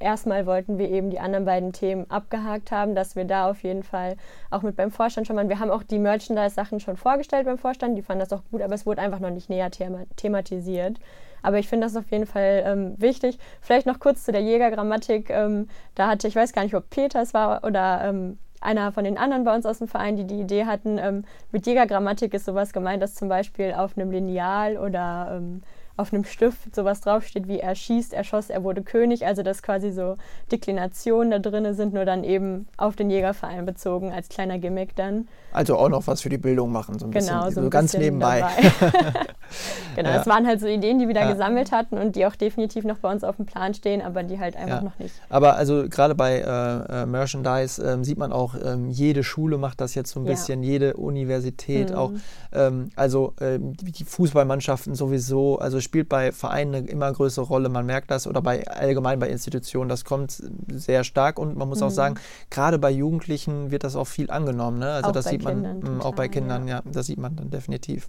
erstmal 0.00 0.46
wollten 0.46 0.78
wir 0.78 0.88
eben 0.88 1.10
die 1.10 1.20
anderen 1.20 1.44
beiden 1.44 1.72
Themen 1.72 2.10
abgehakt 2.10 2.72
haben, 2.72 2.94
dass 2.94 3.14
wir 3.14 3.26
da 3.26 3.50
auf 3.50 3.62
jeden 3.62 3.82
Fall 3.82 4.16
auch 4.50 4.62
mit 4.62 4.74
beim 4.74 4.90
Vorstand 4.90 5.26
schon 5.26 5.36
mal, 5.36 5.48
wir 5.50 5.58
haben 5.58 5.70
auch 5.70 5.82
die 5.82 5.98
Merchandise-Sachen 5.98 6.80
schon 6.80 6.96
vorgestellt 6.96 7.44
beim 7.44 7.58
Vorstand, 7.58 7.98
die 7.98 8.02
fanden 8.02 8.20
das 8.20 8.32
auch 8.32 8.42
gut, 8.50 8.62
aber 8.62 8.74
es 8.74 8.86
wurde 8.86 9.02
einfach 9.02 9.20
noch 9.20 9.30
nicht 9.30 9.50
näher 9.50 9.70
thema 9.70 10.04
thematisiert. 10.16 10.98
Aber 11.42 11.58
ich 11.58 11.68
finde 11.68 11.86
das 11.86 11.96
auf 11.96 12.10
jeden 12.10 12.26
Fall 12.26 12.64
ähm, 12.66 12.94
wichtig. 12.98 13.38
Vielleicht 13.60 13.86
noch 13.86 14.00
kurz 14.00 14.24
zu 14.24 14.32
der 14.32 14.42
Jägergrammatik. 14.42 15.30
Ähm, 15.30 15.68
da 15.94 16.08
hatte, 16.08 16.26
ich 16.26 16.34
weiß 16.34 16.52
gar 16.52 16.64
nicht, 16.64 16.74
ob 16.74 16.90
Peter 16.90 17.22
es 17.22 17.32
war 17.32 17.62
oder 17.64 18.00
ähm, 18.04 18.38
einer 18.60 18.92
von 18.92 19.04
den 19.04 19.18
anderen 19.18 19.44
bei 19.44 19.54
uns 19.54 19.66
aus 19.66 19.78
dem 19.78 19.88
Verein, 19.88 20.16
die 20.16 20.26
die 20.26 20.40
Idee 20.40 20.66
hatten, 20.66 20.98
ähm, 20.98 21.24
mit 21.52 21.66
Jägergrammatik 21.66 22.34
ist 22.34 22.44
sowas 22.44 22.72
gemeint, 22.72 23.02
dass 23.02 23.14
zum 23.14 23.28
Beispiel 23.28 23.72
auf 23.72 23.96
einem 23.96 24.10
Lineal 24.10 24.76
oder 24.76 25.36
ähm, 25.36 25.62
auf 25.98 26.12
einem 26.12 26.24
Stift 26.24 26.74
sowas 26.74 27.00
draufsteht 27.00 27.48
wie 27.48 27.58
er 27.58 27.74
schießt, 27.74 28.14
er 28.14 28.22
schoss, 28.24 28.50
er 28.50 28.62
wurde 28.62 28.82
König. 28.82 29.26
Also 29.26 29.42
dass 29.42 29.62
quasi 29.62 29.90
so 29.90 30.16
Deklinationen 30.50 31.30
da 31.30 31.38
drin 31.38 31.74
sind, 31.74 31.92
nur 31.92 32.04
dann 32.04 32.24
eben 32.24 32.68
auf 32.76 32.96
den 32.96 33.10
Jägerverein 33.10 33.66
bezogen 33.66 34.12
als 34.12 34.28
kleiner 34.28 34.58
Gimmick 34.58 34.94
dann. 34.94 35.28
Also 35.52 35.76
auch 35.76 35.88
noch 35.88 36.06
was 36.06 36.22
für 36.22 36.28
die 36.28 36.38
Bildung 36.38 36.70
machen, 36.70 36.98
so 36.98 37.06
ein 37.06 37.10
genau, 37.10 37.46
bisschen, 37.46 37.54
so, 37.54 37.62
so 37.62 37.70
ganz 37.70 37.94
nebenbei. 37.94 38.44
genau, 39.96 40.10
ja. 40.10 40.16
das 40.16 40.26
waren 40.26 40.46
halt 40.46 40.60
so 40.60 40.66
Ideen, 40.66 40.98
die 40.98 41.08
wir 41.08 41.14
da 41.14 41.22
ja. 41.22 41.32
gesammelt 41.32 41.72
hatten 41.72 41.98
und 41.98 42.14
die 42.16 42.26
auch 42.26 42.36
definitiv 42.36 42.84
noch 42.84 42.98
bei 42.98 43.10
uns 43.10 43.24
auf 43.24 43.36
dem 43.36 43.46
Plan 43.46 43.74
stehen, 43.74 44.00
aber 44.00 44.22
die 44.22 44.38
halt 44.38 44.56
einfach 44.56 44.78
ja. 44.78 44.82
noch 44.82 44.98
nicht. 44.98 45.14
Aber 45.28 45.56
also 45.56 45.88
gerade 45.88 46.14
bei 46.14 46.38
äh, 46.38 47.02
äh, 47.02 47.06
Merchandise 47.06 47.82
ähm, 47.82 48.04
sieht 48.04 48.18
man 48.18 48.32
auch, 48.32 48.54
ähm, 48.62 48.88
jede 48.88 49.24
Schule 49.24 49.58
macht 49.58 49.80
das 49.80 49.94
jetzt 49.94 50.12
so 50.12 50.20
ein 50.20 50.26
bisschen, 50.26 50.62
jede 50.62 50.94
Universität 50.94 51.90
mhm. 51.90 51.96
auch. 51.96 52.12
Ähm, 52.52 52.90
also 52.94 53.34
ähm, 53.40 53.74
die 53.76 54.04
Fußballmannschaften 54.04 54.94
sowieso, 54.94 55.58
also 55.58 55.80
spielt 55.88 56.08
bei 56.10 56.32
Vereinen 56.32 56.74
eine 56.74 56.86
immer 56.86 57.10
größere 57.10 57.46
Rolle. 57.46 57.70
Man 57.70 57.86
merkt 57.86 58.10
das 58.10 58.26
oder 58.26 58.42
bei 58.42 58.68
allgemein 58.68 59.18
bei 59.18 59.28
Institutionen, 59.28 59.88
das 59.88 60.04
kommt 60.04 60.42
sehr 60.70 61.02
stark 61.02 61.38
und 61.38 61.56
man 61.56 61.66
muss 61.66 61.80
mhm. 61.80 61.86
auch 61.86 61.90
sagen, 61.90 62.14
gerade 62.50 62.78
bei 62.78 62.90
Jugendlichen 62.90 63.70
wird 63.70 63.84
das 63.84 63.96
auch 63.96 64.06
viel 64.06 64.30
angenommen. 64.30 64.78
Ne? 64.78 64.90
Also 64.92 65.08
auch 65.08 65.12
das 65.12 65.24
sieht 65.24 65.42
man 65.42 65.62
Kindern, 65.62 65.96
mh, 65.96 66.04
auch 66.04 66.14
bei 66.14 66.28
Kindern, 66.28 66.68
ja. 66.68 66.76
ja, 66.76 66.82
das 66.84 67.06
sieht 67.06 67.18
man 67.18 67.36
dann 67.36 67.48
definitiv. 67.48 68.08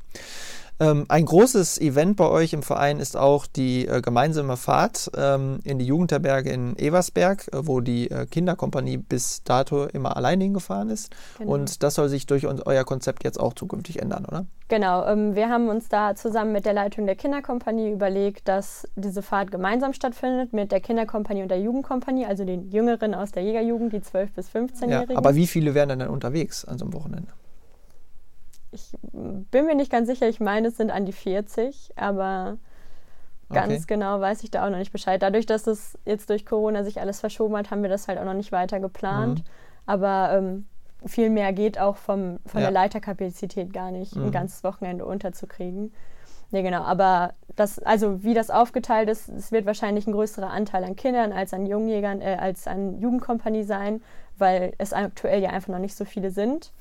Ähm, 0.82 1.06
ein 1.10 1.26
großes 1.26 1.82
Event 1.82 2.16
bei 2.16 2.30
euch 2.30 2.54
im 2.54 2.64
Verein 2.64 3.00
ist 3.00 3.18
auch 3.18 3.46
die 3.48 3.86
äh, 3.86 4.02
gemeinsame 4.02 4.56
Fahrt 4.56 5.12
ähm, 5.18 5.60
in 5.66 5.78
die 5.78 5.86
Jugendherberge 5.86 6.50
in 6.52 6.78
Eversberg, 6.78 7.50
äh, 7.52 7.68
wo 7.68 7.82
die 7.82 8.10
äh, 8.10 8.26
Kinderkompanie 8.26 8.96
bis 8.96 9.44
dato 9.44 9.86
immer 9.86 10.16
alleine 10.16 10.46
hingefahren 10.46 10.90
ist. 10.90 11.14
Genau. 11.38 11.52
Und 11.52 11.84
das 11.84 11.96
soll 11.96 12.08
sich 12.08 12.28
durch 12.28 12.48
euer 12.48 12.86
Konzept 12.86 13.26
jetzt 13.26 13.40
auch 13.40 13.54
zukünftig 13.54 14.02
ändern, 14.02 14.26
oder? 14.26 14.46
Genau, 14.70 15.06
ähm, 15.06 15.36
wir 15.36 15.50
haben 15.50 15.68
uns 15.68 15.90
da 15.90 16.16
zusammen 16.16 16.54
mit 16.54 16.66
der 16.66 16.74
Leitung 16.74 17.08
der 17.08 17.16
Kinderkompanie 17.16 17.92
überlegt, 17.92 18.48
dass 18.48 18.88
diese 18.96 19.22
Fahrt 19.22 19.52
gemeinsam 19.52 19.92
stattfindet 19.92 20.54
mit 20.54 20.72
der 20.72 20.80
Kinderkompanie 20.80 21.42
und 21.42 21.50
der 21.50 21.60
Jugendkompanie, 21.60 22.26
also 22.26 22.46
den 22.46 22.70
Jüngeren 22.72 23.16
aus 23.16 23.32
der 23.32 23.44
Jägerjugend, 23.44 23.92
die 23.92 24.00
12- 24.00 24.28
bis 24.34 24.50
15-Jährigen. 24.50 25.14
Ja, 25.14 25.18
aber 25.18 25.36
wie 25.36 25.48
viele 25.48 25.74
wären 25.74 25.90
dann 25.90 26.08
unterwegs 26.08 26.64
an 26.64 26.78
so 26.78 26.86
einem 26.86 26.94
Wochenende? 26.94 27.34
Ich 28.72 28.92
bin 29.02 29.66
mir 29.66 29.76
nicht 29.76 29.92
ganz 29.92 30.08
sicher, 30.08 30.28
ich 30.28 30.40
meine, 30.40 30.68
es 30.68 30.78
sind 30.78 30.92
an 30.92 31.06
die 31.06 31.12
40, 31.12 31.92
aber 31.96 32.58
ganz 33.50 33.74
okay. 33.74 33.84
genau 33.88 34.20
weiß 34.22 34.44
ich 34.44 34.52
da 34.52 34.66
auch 34.66 34.70
noch 34.70 34.78
nicht 34.78 34.92
Bescheid. 34.92 35.22
Dadurch, 35.22 35.46
dass 35.46 35.68
es 35.68 35.98
jetzt 36.06 36.30
durch 36.30 36.46
Corona 36.46 36.84
sich 36.84 37.00
alles 37.00 37.20
verschoben 37.20 37.58
hat, 37.58 37.72
haben 37.72 37.82
wir 37.82 37.90
das 37.90 38.08
halt 38.08 38.20
auch 38.20 38.26
noch 38.26 38.34
nicht 38.34 38.52
weiter 38.52 38.80
geplant. 38.80 39.40
Mhm. 39.40 39.46
Aber 39.86 40.32
ähm, 40.34 40.68
viel 41.06 41.30
mehr 41.30 41.54
geht 41.54 41.80
auch 41.80 41.98
vom, 41.98 42.40
von 42.46 42.62
ja. 42.62 42.68
der 42.68 42.72
Leiterkapazität 42.72 43.74
gar 43.74 43.92
nicht, 43.92 44.16
mhm. 44.16 44.26
ein 44.26 44.32
ganzes 44.32 44.64
Wochenende 44.64 45.06
unterzukriegen. 45.06 45.92
Nee, 46.52 46.64
genau. 46.64 46.82
Aber 46.82 47.34
das, 47.56 47.80
also 47.80 48.24
wie 48.24 48.34
das 48.34 48.50
aufgeteilt 48.50 49.10
ist, 49.10 49.30
es 49.30 49.52
wird 49.52 49.66
wahrscheinlich 49.66 50.08
ein 50.08 50.14
größerer 50.14 50.50
Anteil 50.50 50.84
an 50.84 50.96
Kindern 50.96 51.32
als 51.32 51.54
an 51.54 51.66
Jungjägern, 51.66 52.22
äh, 52.22 52.38
als 52.40 52.68
an 52.68 53.00
Jugendkompanie 53.00 53.64
sein, 53.64 54.02
weil 54.38 54.74
es 54.78 54.94
aktuell 54.94 55.42
ja 55.42 55.52
einfach 55.52 55.70
noch 55.70 55.80
nicht 55.80 55.96
so 55.96 56.06
viele 56.06 56.32
sind. 56.32 56.72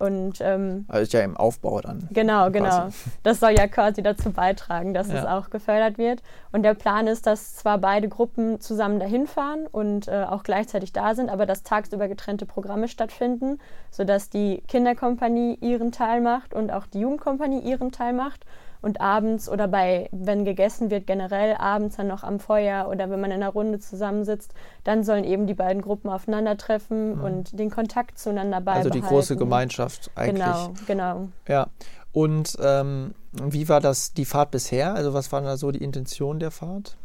Und, 0.00 0.40
ähm, 0.40 0.86
also 0.88 1.02
ist 1.02 1.12
ja 1.12 1.20
im 1.20 1.36
Aufbau 1.36 1.82
dann. 1.82 2.08
Genau, 2.10 2.50
genau. 2.50 2.88
Das 3.22 3.38
soll 3.38 3.50
ja 3.50 3.66
quasi 3.66 4.02
dazu 4.02 4.32
beitragen, 4.32 4.94
dass 4.94 5.08
ja. 5.08 5.18
es 5.18 5.26
auch 5.26 5.50
gefördert 5.50 5.98
wird. 5.98 6.22
Und 6.52 6.62
der 6.62 6.72
Plan 6.72 7.06
ist, 7.06 7.26
dass 7.26 7.56
zwar 7.56 7.76
beide 7.76 8.08
Gruppen 8.08 8.60
zusammen 8.60 8.98
dahin 8.98 9.26
fahren 9.26 9.66
und 9.70 10.08
äh, 10.08 10.24
auch 10.24 10.42
gleichzeitig 10.42 10.94
da 10.94 11.14
sind, 11.14 11.28
aber 11.28 11.44
dass 11.44 11.64
tagsüber 11.64 12.08
getrennte 12.08 12.46
Programme 12.46 12.88
stattfinden, 12.88 13.58
sodass 13.90 14.30
die 14.30 14.62
Kinderkompanie 14.68 15.58
ihren 15.60 15.92
Teil 15.92 16.22
macht 16.22 16.54
und 16.54 16.72
auch 16.72 16.86
die 16.86 17.00
Jugendkompanie 17.00 17.60
ihren 17.60 17.92
Teil 17.92 18.14
macht 18.14 18.46
und 18.82 19.00
abends 19.00 19.48
oder 19.48 19.68
bei, 19.68 20.08
wenn 20.12 20.44
gegessen 20.44 20.90
wird, 20.90 21.06
generell 21.06 21.54
abends 21.56 21.96
dann 21.96 22.08
noch 22.08 22.22
am 22.22 22.40
Feuer 22.40 22.88
oder 22.88 23.10
wenn 23.10 23.20
man 23.20 23.30
in 23.30 23.42
einer 23.42 23.50
Runde 23.50 23.78
zusammensitzt, 23.78 24.54
dann 24.84 25.04
sollen 25.04 25.24
eben 25.24 25.46
die 25.46 25.54
beiden 25.54 25.82
Gruppen 25.82 26.10
aufeinandertreffen 26.10 27.16
mhm. 27.16 27.24
und 27.24 27.58
den 27.58 27.70
Kontakt 27.70 28.18
zueinander 28.18 28.60
beibehalten. 28.60 28.88
Also 28.88 29.00
die 29.00 29.06
große 29.06 29.36
Gemeinschaft 29.36 30.10
eigentlich. 30.14 30.44
Genau, 30.44 30.72
genau. 30.86 31.28
Ja. 31.48 31.68
Und 32.12 32.56
ähm, 32.60 33.14
wie 33.32 33.68
war 33.68 33.80
das 33.80 34.12
die 34.12 34.24
Fahrt 34.24 34.50
bisher? 34.50 34.94
Also 34.94 35.14
was 35.14 35.30
war 35.30 35.42
da 35.42 35.56
so 35.56 35.70
die 35.70 35.82
Intention 35.82 36.40
der 36.40 36.50
Fahrt? 36.50 36.96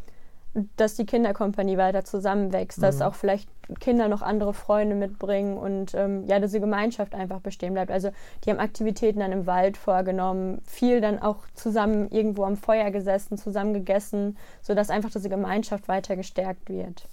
Dass 0.78 0.96
die 0.96 1.06
Kinderkompanie 1.06 1.78
weiter 1.78 2.06
zusammenwächst, 2.06 2.78
mhm. 2.78 2.84
dass 2.84 3.02
auch 3.02 3.16
vielleicht 3.16 3.50
Kinder 3.80 4.08
noch 4.08 4.22
andere 4.22 4.54
Freunde 4.54 4.96
mitbringen 4.96 5.58
und 5.58 5.94
ähm, 5.96 6.26
ja, 6.28 6.40
diese 6.40 6.60
Gemeinschaft 6.60 7.16
einfach 7.16 7.40
bestehen 7.40 7.74
bleibt. 7.74 7.92
Also 7.92 8.12
die 8.44 8.52
haben 8.52 8.60
Aktivitäten 8.60 9.20
dann 9.20 9.32
im 9.32 9.48
Wald 9.48 9.76
vorgenommen, 9.76 10.62
viel 10.66 11.02
dann 11.02 11.20
auch 11.20 11.38
zusammen 11.56 12.10
irgendwo 12.12 12.46
am 12.46 12.58
Feuer 12.58 12.92
gesessen, 12.92 13.38
zusammen 13.38 13.74
gegessen, 13.74 14.38
sodass 14.62 14.90
einfach 14.90 15.10
diese 15.10 15.30
Gemeinschaft 15.30 15.88
weiter 15.88 16.16
gestärkt 16.16 16.70
wird. 16.70 17.08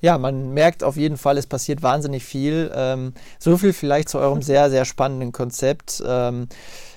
Ja, 0.00 0.18
man 0.18 0.52
merkt 0.52 0.82
auf 0.82 0.96
jeden 0.96 1.16
Fall, 1.16 1.38
es 1.38 1.46
passiert 1.46 1.82
wahnsinnig 1.82 2.24
viel. 2.24 2.72
Ähm, 2.74 3.12
so 3.38 3.56
viel 3.56 3.72
vielleicht 3.72 4.08
zu 4.08 4.18
eurem 4.18 4.42
sehr, 4.42 4.68
sehr 4.68 4.84
spannenden 4.84 5.30
Konzept. 5.30 6.02
Ähm, 6.04 6.48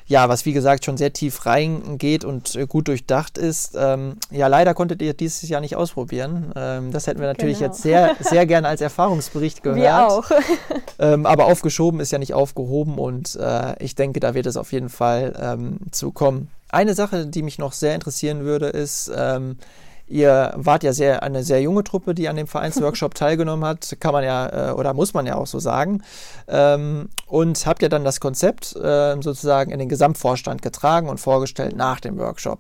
ja, 0.07 0.29
was 0.29 0.45
wie 0.45 0.53
gesagt 0.53 0.85
schon 0.85 0.97
sehr 0.97 1.13
tief 1.13 1.45
reingeht 1.45 2.23
und 2.23 2.55
äh, 2.55 2.67
gut 2.67 2.87
durchdacht 2.87 3.37
ist. 3.37 3.75
Ähm, 3.75 4.17
ja, 4.29 4.47
leider 4.47 4.75
konntet 4.75 5.01
ihr 5.01 5.13
dieses 5.13 5.49
Jahr 5.49 5.61
nicht 5.61 5.75
ausprobieren. 5.75 6.51
Ähm, 6.55 6.91
das 6.91 7.07
hätten 7.07 7.19
wir 7.19 7.27
natürlich 7.27 7.59
genau. 7.59 7.71
jetzt 7.71 7.81
sehr, 7.81 8.15
sehr 8.19 8.45
gerne 8.45 8.67
als 8.67 8.81
Erfahrungsbericht 8.81 9.63
gehört. 9.63 9.81
Wir 9.81 10.07
auch. 10.07 10.29
ähm, 10.99 11.25
aber 11.25 11.45
aufgeschoben 11.45 11.99
ist 11.99 12.11
ja 12.11 12.19
nicht 12.19 12.33
aufgehoben 12.33 12.99
und 12.99 13.35
äh, 13.35 13.83
ich 13.83 13.95
denke, 13.95 14.19
da 14.19 14.35
wird 14.35 14.45
es 14.45 14.57
auf 14.57 14.71
jeden 14.71 14.89
Fall 14.89 15.33
ähm, 15.41 15.79
zu 15.91 16.11
kommen. 16.11 16.49
Eine 16.69 16.93
Sache, 16.93 17.25
die 17.25 17.41
mich 17.41 17.57
noch 17.57 17.73
sehr 17.73 17.95
interessieren 17.95 18.43
würde, 18.43 18.67
ist, 18.67 19.11
ähm, 19.15 19.57
Ihr 20.07 20.53
wart 20.55 20.83
ja 20.83 20.93
sehr 20.93 21.23
eine 21.23 21.43
sehr 21.43 21.61
junge 21.61 21.83
Truppe, 21.83 22.13
die 22.13 22.29
an 22.29 22.35
dem 22.35 22.47
Vereinsworkshop 22.47 23.13
teilgenommen 23.15 23.65
hat, 23.65 23.97
kann 23.99 24.13
man 24.13 24.23
ja 24.23 24.69
äh, 24.69 24.73
oder 24.73 24.93
muss 24.93 25.13
man 25.13 25.25
ja 25.25 25.35
auch 25.35 25.47
so 25.47 25.59
sagen. 25.59 26.03
Ähm, 26.47 27.09
und 27.27 27.65
habt 27.65 27.81
ja 27.81 27.89
dann 27.89 28.03
das 28.03 28.19
Konzept 28.19 28.75
äh, 28.75 29.15
sozusagen 29.21 29.71
in 29.71 29.79
den 29.79 29.89
Gesamtvorstand 29.89 30.61
getragen 30.61 31.09
und 31.09 31.19
vorgestellt 31.19 31.75
nach 31.75 31.99
dem 31.99 32.17
Workshop. 32.19 32.59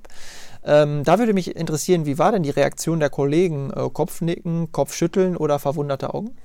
Ähm, 0.63 1.03
da 1.03 1.19
würde 1.19 1.33
mich 1.33 1.55
interessieren, 1.55 2.07
wie 2.07 2.17
war 2.17 2.31
denn 2.31 2.41
die 2.41 2.49
Reaktion 2.49 2.99
der 2.99 3.11
Kollegen? 3.11 3.71
Äh, 3.71 3.89
Kopfnicken, 3.91 4.71
Kopfschütteln 4.71 5.37
oder 5.37 5.59
verwunderte 5.59 6.13
Augen? 6.13 6.35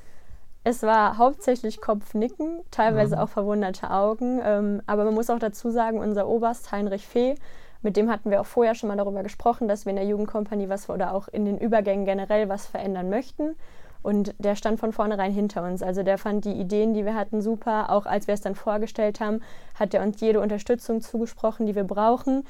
Es 0.63 0.83
war 0.83 1.17
hauptsächlich 1.17 1.81
Kopfnicken, 1.81 2.61
teilweise 2.71 3.17
mhm. 3.17 3.23
auch 3.23 3.29
verwunderte 3.31 3.91
Augen. 3.91 4.41
Ähm, 4.45 4.83
aber 4.87 5.05
man 5.05 5.15
muss 5.15 5.31
auch 5.31 5.39
dazu 5.39 5.71
sagen, 5.71 5.99
unser 5.99 6.29
Oberst 6.29 6.71
Heinrich 6.71 7.07
Fee 7.07 7.37
mit 7.83 7.97
dem 7.97 8.11
hatten 8.11 8.31
wir 8.31 8.41
auch 8.41 8.47
vorher 8.47 8.75
schon 8.75 8.89
mal 8.89 8.97
darüber 8.97 9.23
gesprochen, 9.23 9.69
dass 9.69 9.87
wir 9.87 9.91
in 9.91 9.97
der 9.97 10.07
Jugendkompanie 10.07 10.69
was 10.69 10.89
oder 10.91 11.15
auch 11.15 11.29
in 11.29 11.45
den 11.45 11.59
Übergängen 11.59 12.05
generell 12.05 12.49
was 12.49 12.67
verändern 12.67 13.09
möchten. 13.09 13.57
Und 14.03 14.35
der 14.39 14.57
stand 14.57 14.81
von 14.81 14.93
vornherein 14.93 15.33
hinter 15.33 15.63
uns. 15.63 15.83
Also 15.83 16.03
der 16.03 16.17
fand 16.17 16.45
die 16.45 16.53
Ideen, 16.53 16.95
die 16.95 17.05
wir 17.05 17.15
hatten, 17.15 17.43
super. 17.43 17.91
Auch 17.91 18.07
als 18.07 18.27
wir 18.27 18.35
es 18.35 18.41
dann 18.41 18.55
vorgestellt 18.55 19.21
haben, 19.21 19.43
hat 19.75 19.93
er 19.93 20.03
uns 20.03 20.21
jede 20.21 20.41
Unterstützung 20.41 21.03
zugesprochen, 21.03 21.67
die 21.67 21.75
wir 21.75 21.85
brauchen. 21.85 22.45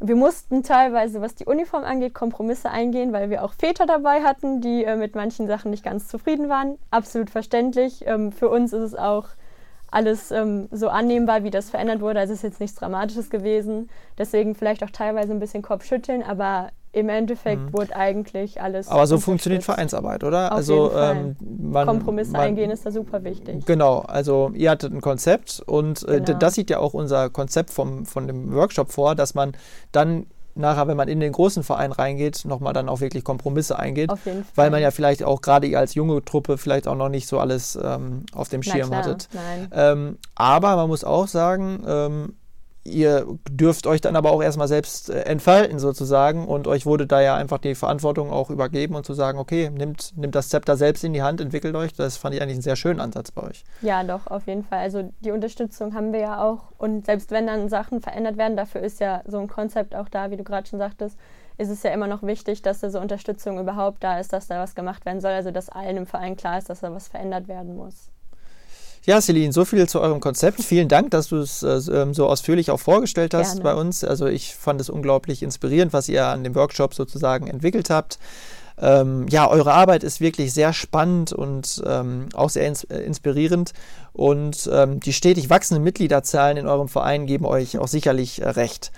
Wir 0.00 0.14
mussten 0.14 0.62
teilweise, 0.62 1.20
was 1.20 1.34
die 1.34 1.46
Uniform 1.46 1.82
angeht, 1.82 2.14
Kompromisse 2.14 2.70
eingehen, 2.70 3.12
weil 3.12 3.30
wir 3.30 3.42
auch 3.42 3.52
Väter 3.54 3.86
dabei 3.86 4.22
hatten, 4.22 4.60
die 4.60 4.84
äh, 4.84 4.94
mit 4.94 5.16
manchen 5.16 5.48
Sachen 5.48 5.72
nicht 5.72 5.82
ganz 5.82 6.06
zufrieden 6.06 6.48
waren. 6.48 6.78
Absolut 6.92 7.30
verständlich. 7.30 8.06
Ähm, 8.06 8.30
für 8.30 8.48
uns 8.48 8.72
ist 8.72 8.82
es 8.82 8.94
auch 8.94 9.26
alles 9.90 10.30
ähm, 10.30 10.68
so 10.70 10.88
annehmbar, 10.88 11.44
wie 11.44 11.50
das 11.50 11.70
verändert 11.70 12.00
wurde. 12.00 12.20
Also 12.20 12.32
es 12.32 12.40
ist 12.40 12.44
jetzt 12.44 12.60
nichts 12.60 12.76
Dramatisches 12.78 13.30
gewesen. 13.30 13.88
Deswegen 14.18 14.54
vielleicht 14.54 14.84
auch 14.84 14.90
teilweise 14.90 15.32
ein 15.32 15.40
bisschen 15.40 15.62
Kopfschütteln, 15.62 16.22
aber 16.22 16.70
im 16.92 17.08
Endeffekt 17.08 17.60
mhm. 17.60 17.72
wurde 17.72 17.94
eigentlich 17.94 18.60
alles. 18.60 18.88
Aber 18.88 19.06
so 19.06 19.18
funktioniert 19.18 19.62
Vereinsarbeit, 19.62 20.24
oder? 20.24 20.52
Auf 20.52 20.58
also 20.58 20.90
ähm, 20.96 21.36
man, 21.40 21.86
Kompromisse 21.86 22.32
man, 22.32 22.40
eingehen 22.42 22.70
ist 22.70 22.86
da 22.86 22.90
super 22.90 23.24
wichtig. 23.24 23.64
Genau, 23.66 23.98
also 24.00 24.50
ihr 24.54 24.70
hattet 24.70 24.92
ein 24.92 25.00
Konzept 25.00 25.62
und 25.66 26.06
äh, 26.08 26.20
genau. 26.20 26.38
das 26.38 26.54
sieht 26.54 26.70
ja 26.70 26.78
auch 26.78 26.94
unser 26.94 27.28
Konzept 27.30 27.70
vom, 27.70 28.06
von 28.06 28.26
dem 28.26 28.52
Workshop 28.54 28.90
vor, 28.90 29.14
dass 29.14 29.34
man 29.34 29.52
dann 29.92 30.26
nachher, 30.58 30.86
wenn 30.88 30.96
man 30.96 31.08
in 31.08 31.20
den 31.20 31.32
großen 31.32 31.62
Verein 31.62 31.92
reingeht, 31.92 32.44
nochmal 32.44 32.72
dann 32.72 32.88
auch 32.88 33.00
wirklich 33.00 33.24
Kompromisse 33.24 33.78
eingeht. 33.78 34.10
Auf 34.10 34.24
jeden 34.26 34.44
Fall. 34.44 34.52
Weil 34.54 34.70
man 34.70 34.82
ja 34.82 34.90
vielleicht 34.90 35.22
auch 35.22 35.40
gerade 35.40 35.76
als 35.78 35.94
junge 35.94 36.24
Truppe 36.24 36.58
vielleicht 36.58 36.88
auch 36.88 36.96
noch 36.96 37.08
nicht 37.08 37.28
so 37.28 37.38
alles 37.38 37.78
ähm, 37.82 38.24
auf 38.32 38.48
dem 38.48 38.62
Schirm 38.62 38.88
klar, 38.88 39.02
hattet. 39.02 39.28
Ähm, 39.72 40.18
aber 40.34 40.76
man 40.76 40.88
muss 40.88 41.04
auch 41.04 41.28
sagen, 41.28 41.82
ähm, 41.86 42.34
ihr 42.88 43.26
dürft 43.50 43.86
euch 43.86 44.00
dann 44.00 44.16
aber 44.16 44.30
auch 44.32 44.42
erstmal 44.42 44.68
selbst 44.68 45.10
äh, 45.10 45.20
entfalten 45.22 45.78
sozusagen 45.78 46.46
und 46.46 46.66
euch 46.66 46.86
wurde 46.86 47.06
da 47.06 47.20
ja 47.20 47.36
einfach 47.36 47.58
die 47.58 47.74
Verantwortung 47.74 48.30
auch 48.30 48.50
übergeben 48.50 48.94
und 48.94 49.06
zu 49.06 49.14
sagen, 49.14 49.38
okay, 49.38 49.70
nimmt, 49.70 50.16
nimmt 50.16 50.34
das 50.34 50.48
Zepter 50.48 50.76
selbst 50.76 51.04
in 51.04 51.12
die 51.12 51.22
Hand, 51.22 51.40
entwickelt 51.40 51.74
euch. 51.76 51.92
Das 51.92 52.16
fand 52.16 52.34
ich 52.34 52.42
eigentlich 52.42 52.56
einen 52.56 52.62
sehr 52.62 52.76
schönen 52.76 53.00
Ansatz 53.00 53.30
bei 53.30 53.42
euch. 53.42 53.64
Ja, 53.82 54.02
doch, 54.02 54.26
auf 54.26 54.46
jeden 54.46 54.64
Fall. 54.64 54.80
Also 54.80 55.12
die 55.20 55.30
Unterstützung 55.30 55.94
haben 55.94 56.12
wir 56.12 56.20
ja 56.20 56.42
auch 56.42 56.72
und 56.78 57.06
selbst 57.06 57.30
wenn 57.30 57.46
dann 57.46 57.68
Sachen 57.68 58.00
verändert 58.00 58.36
werden, 58.36 58.56
dafür 58.56 58.80
ist 58.80 59.00
ja 59.00 59.22
so 59.26 59.38
ein 59.38 59.48
Konzept 59.48 59.94
auch 59.94 60.08
da, 60.08 60.30
wie 60.30 60.36
du 60.36 60.44
gerade 60.44 60.66
schon 60.66 60.78
sagtest, 60.78 61.18
ist 61.58 61.70
es 61.70 61.82
ja 61.82 61.90
immer 61.90 62.06
noch 62.06 62.22
wichtig, 62.22 62.62
dass 62.62 62.80
da 62.80 62.88
so 62.88 63.00
Unterstützung 63.00 63.58
überhaupt 63.58 64.02
da 64.02 64.18
ist, 64.20 64.32
dass 64.32 64.46
da 64.46 64.60
was 64.60 64.74
gemacht 64.74 65.04
werden 65.04 65.20
soll, 65.20 65.32
also 65.32 65.50
dass 65.50 65.68
allen 65.68 65.96
im 65.96 66.06
Verein 66.06 66.36
klar 66.36 66.58
ist, 66.58 66.70
dass 66.70 66.80
da 66.80 66.92
was 66.92 67.08
verändert 67.08 67.48
werden 67.48 67.76
muss. 67.76 68.10
Ja, 69.08 69.22
Celine, 69.22 69.54
so 69.54 69.64
viel 69.64 69.88
zu 69.88 70.02
eurem 70.02 70.20
Konzept. 70.20 70.62
Vielen 70.62 70.86
Dank, 70.86 71.12
dass 71.12 71.28
du 71.28 71.38
es 71.38 71.62
äh, 71.62 71.80
ähm, 71.90 72.12
so 72.12 72.26
ausführlich 72.26 72.70
auch 72.70 72.78
vorgestellt 72.78 73.32
hast 73.32 73.52
Gerne. 73.52 73.62
bei 73.62 73.74
uns. 73.74 74.04
Also 74.04 74.26
ich 74.26 74.54
fand 74.54 74.82
es 74.82 74.90
unglaublich 74.90 75.42
inspirierend, 75.42 75.94
was 75.94 76.10
ihr 76.10 76.26
an 76.26 76.44
dem 76.44 76.54
Workshop 76.54 76.92
sozusagen 76.92 77.46
entwickelt 77.46 77.88
habt. 77.88 78.18
Ähm, 78.78 79.26
ja, 79.30 79.48
eure 79.48 79.72
Arbeit 79.72 80.04
ist 80.04 80.20
wirklich 80.20 80.52
sehr 80.52 80.74
spannend 80.74 81.32
und 81.32 81.82
ähm, 81.86 82.28
auch 82.34 82.50
sehr 82.50 82.66
ins 82.68 82.84
äh, 82.84 82.98
inspirierend. 82.98 83.72
Und 84.12 84.68
ähm, 84.70 85.00
die 85.00 85.14
stetig 85.14 85.48
wachsenden 85.48 85.84
Mitgliederzahlen 85.84 86.58
in 86.58 86.66
eurem 86.66 86.88
Verein 86.88 87.24
geben 87.24 87.46
euch 87.46 87.78
auch 87.78 87.88
sicherlich 87.88 88.42
äh, 88.42 88.48
recht. 88.50 88.92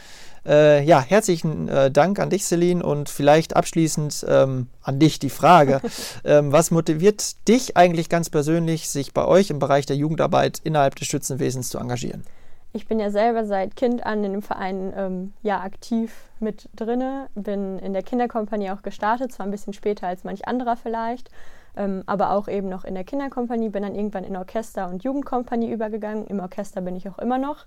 Äh, 0.46 0.84
ja, 0.84 1.00
herzlichen 1.00 1.68
äh, 1.68 1.90
Dank 1.90 2.18
an 2.18 2.30
dich, 2.30 2.44
Celine, 2.44 2.82
und 2.82 3.08
vielleicht 3.08 3.56
abschließend 3.56 4.24
ähm, 4.28 4.68
an 4.82 4.98
dich 4.98 5.18
die 5.18 5.30
Frage. 5.30 5.80
ähm, 6.24 6.52
was 6.52 6.70
motiviert 6.70 7.46
dich 7.48 7.76
eigentlich 7.76 8.08
ganz 8.08 8.30
persönlich, 8.30 8.88
sich 8.88 9.12
bei 9.12 9.24
euch 9.24 9.50
im 9.50 9.58
Bereich 9.58 9.86
der 9.86 9.96
Jugendarbeit 9.96 10.60
innerhalb 10.64 10.94
des 10.96 11.08
Schützenwesens 11.08 11.68
zu 11.68 11.78
engagieren? 11.78 12.24
Ich 12.72 12.86
bin 12.86 13.00
ja 13.00 13.10
selber 13.10 13.44
seit 13.44 13.74
Kind 13.74 14.06
an 14.06 14.22
in 14.22 14.32
dem 14.32 14.42
Verein 14.42 14.92
ähm, 14.96 15.32
ja 15.42 15.60
aktiv 15.60 16.12
mit 16.38 16.68
drinne, 16.76 17.26
bin 17.34 17.80
in 17.80 17.92
der 17.92 18.04
Kinderkompanie 18.04 18.70
auch 18.70 18.82
gestartet, 18.82 19.32
zwar 19.32 19.46
ein 19.46 19.50
bisschen 19.50 19.72
später 19.72 20.06
als 20.06 20.22
manch 20.22 20.46
anderer 20.46 20.76
vielleicht, 20.76 21.30
ähm, 21.76 22.04
aber 22.06 22.30
auch 22.30 22.46
eben 22.46 22.68
noch 22.68 22.84
in 22.84 22.94
der 22.94 23.02
Kinderkompanie, 23.02 23.70
bin 23.70 23.82
dann 23.82 23.96
irgendwann 23.96 24.22
in 24.22 24.36
Orchester 24.36 24.88
und 24.88 25.02
Jugendkompanie 25.02 25.70
übergegangen. 25.70 26.28
Im 26.28 26.38
Orchester 26.38 26.80
bin 26.80 26.94
ich 26.94 27.08
auch 27.08 27.18
immer 27.18 27.38
noch. 27.38 27.64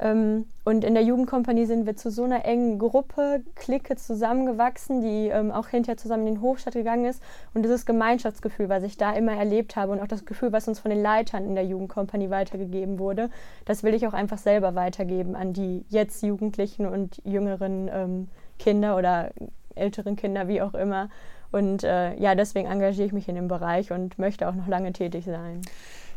Ähm, 0.00 0.46
und 0.64 0.84
in 0.84 0.94
der 0.94 1.02
Jugendkompanie 1.02 1.66
sind 1.66 1.84
wir 1.84 1.96
zu 1.96 2.10
so 2.10 2.24
einer 2.24 2.44
engen 2.44 2.78
Gruppe, 2.78 3.42
Clique 3.54 3.96
zusammengewachsen, 3.96 5.02
die 5.02 5.28
ähm, 5.28 5.50
auch 5.50 5.68
hinterher 5.68 5.98
zusammen 5.98 6.26
in 6.26 6.34
den 6.36 6.42
Hochstadt 6.42 6.74
gegangen 6.74 7.04
ist. 7.04 7.22
Und 7.52 7.62
dieses 7.62 7.84
Gemeinschaftsgefühl, 7.84 8.68
was 8.68 8.82
ich 8.82 8.96
da 8.96 9.12
immer 9.12 9.32
erlebt 9.32 9.76
habe 9.76 9.92
und 9.92 10.00
auch 10.00 10.08
das 10.08 10.24
Gefühl, 10.24 10.52
was 10.52 10.68
uns 10.68 10.80
von 10.80 10.90
den 10.90 11.02
Leitern 11.02 11.44
in 11.44 11.54
der 11.54 11.64
Jugendkompanie 11.66 12.30
weitergegeben 12.30 12.98
wurde, 12.98 13.30
das 13.66 13.82
will 13.82 13.94
ich 13.94 14.06
auch 14.06 14.14
einfach 14.14 14.38
selber 14.38 14.74
weitergeben 14.74 15.36
an 15.36 15.52
die 15.52 15.84
jetzt 15.88 16.22
Jugendlichen 16.22 16.86
und 16.86 17.20
jüngeren 17.24 17.90
ähm, 17.92 18.28
Kinder 18.58 18.96
oder 18.96 19.30
älteren 19.74 20.16
Kinder, 20.16 20.48
wie 20.48 20.62
auch 20.62 20.74
immer. 20.74 21.10
Und 21.52 21.82
äh, 21.82 22.14
ja, 22.14 22.34
deswegen 22.34 22.70
engagiere 22.70 23.06
ich 23.06 23.12
mich 23.12 23.28
in 23.28 23.34
dem 23.34 23.48
Bereich 23.48 23.90
und 23.92 24.18
möchte 24.18 24.48
auch 24.48 24.54
noch 24.54 24.68
lange 24.68 24.92
tätig 24.92 25.24
sein. 25.24 25.62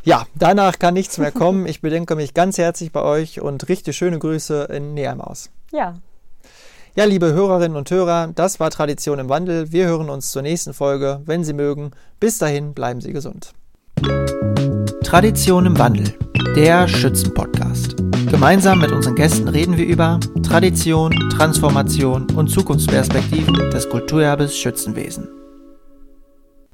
Ja, 0.04 0.26
danach 0.34 0.78
kann 0.78 0.92
nichts 0.92 1.16
mehr 1.16 1.32
kommen. 1.32 1.66
Ich 1.66 1.80
bedanke 1.80 2.14
mich 2.14 2.34
ganz 2.34 2.58
herzlich 2.58 2.92
bei 2.92 3.02
euch 3.02 3.40
und 3.40 3.68
richte 3.68 3.94
schöne 3.94 4.18
Grüße 4.18 4.64
in 4.64 4.92
Neheim 4.92 5.22
aus. 5.22 5.50
Ja. 5.72 5.94
Ja, 6.94 7.04
liebe 7.06 7.32
Hörerinnen 7.32 7.76
und 7.76 7.90
Hörer, 7.90 8.28
das 8.34 8.60
war 8.60 8.70
Tradition 8.70 9.18
im 9.18 9.30
Wandel. 9.30 9.72
Wir 9.72 9.86
hören 9.86 10.10
uns 10.10 10.30
zur 10.30 10.42
nächsten 10.42 10.74
Folge, 10.74 11.22
wenn 11.24 11.42
Sie 11.42 11.54
mögen. 11.54 11.92
Bis 12.20 12.36
dahin 12.36 12.74
bleiben 12.74 13.00
Sie 13.00 13.14
gesund. 13.14 13.54
Tradition 15.02 15.64
im 15.64 15.78
Wandel, 15.78 16.12
der 16.54 16.86
Schützenpodcast. 16.86 17.96
Gemeinsam 18.30 18.80
mit 18.80 18.92
unseren 18.92 19.14
Gästen 19.14 19.48
reden 19.48 19.78
wir 19.78 19.86
über 19.86 20.20
Tradition, 20.42 21.12
Transformation 21.34 22.30
und 22.32 22.48
Zukunftsperspektiven 22.48 23.70
des 23.70 23.88
Kulturerbes 23.88 24.56
Schützenwesen. 24.56 25.28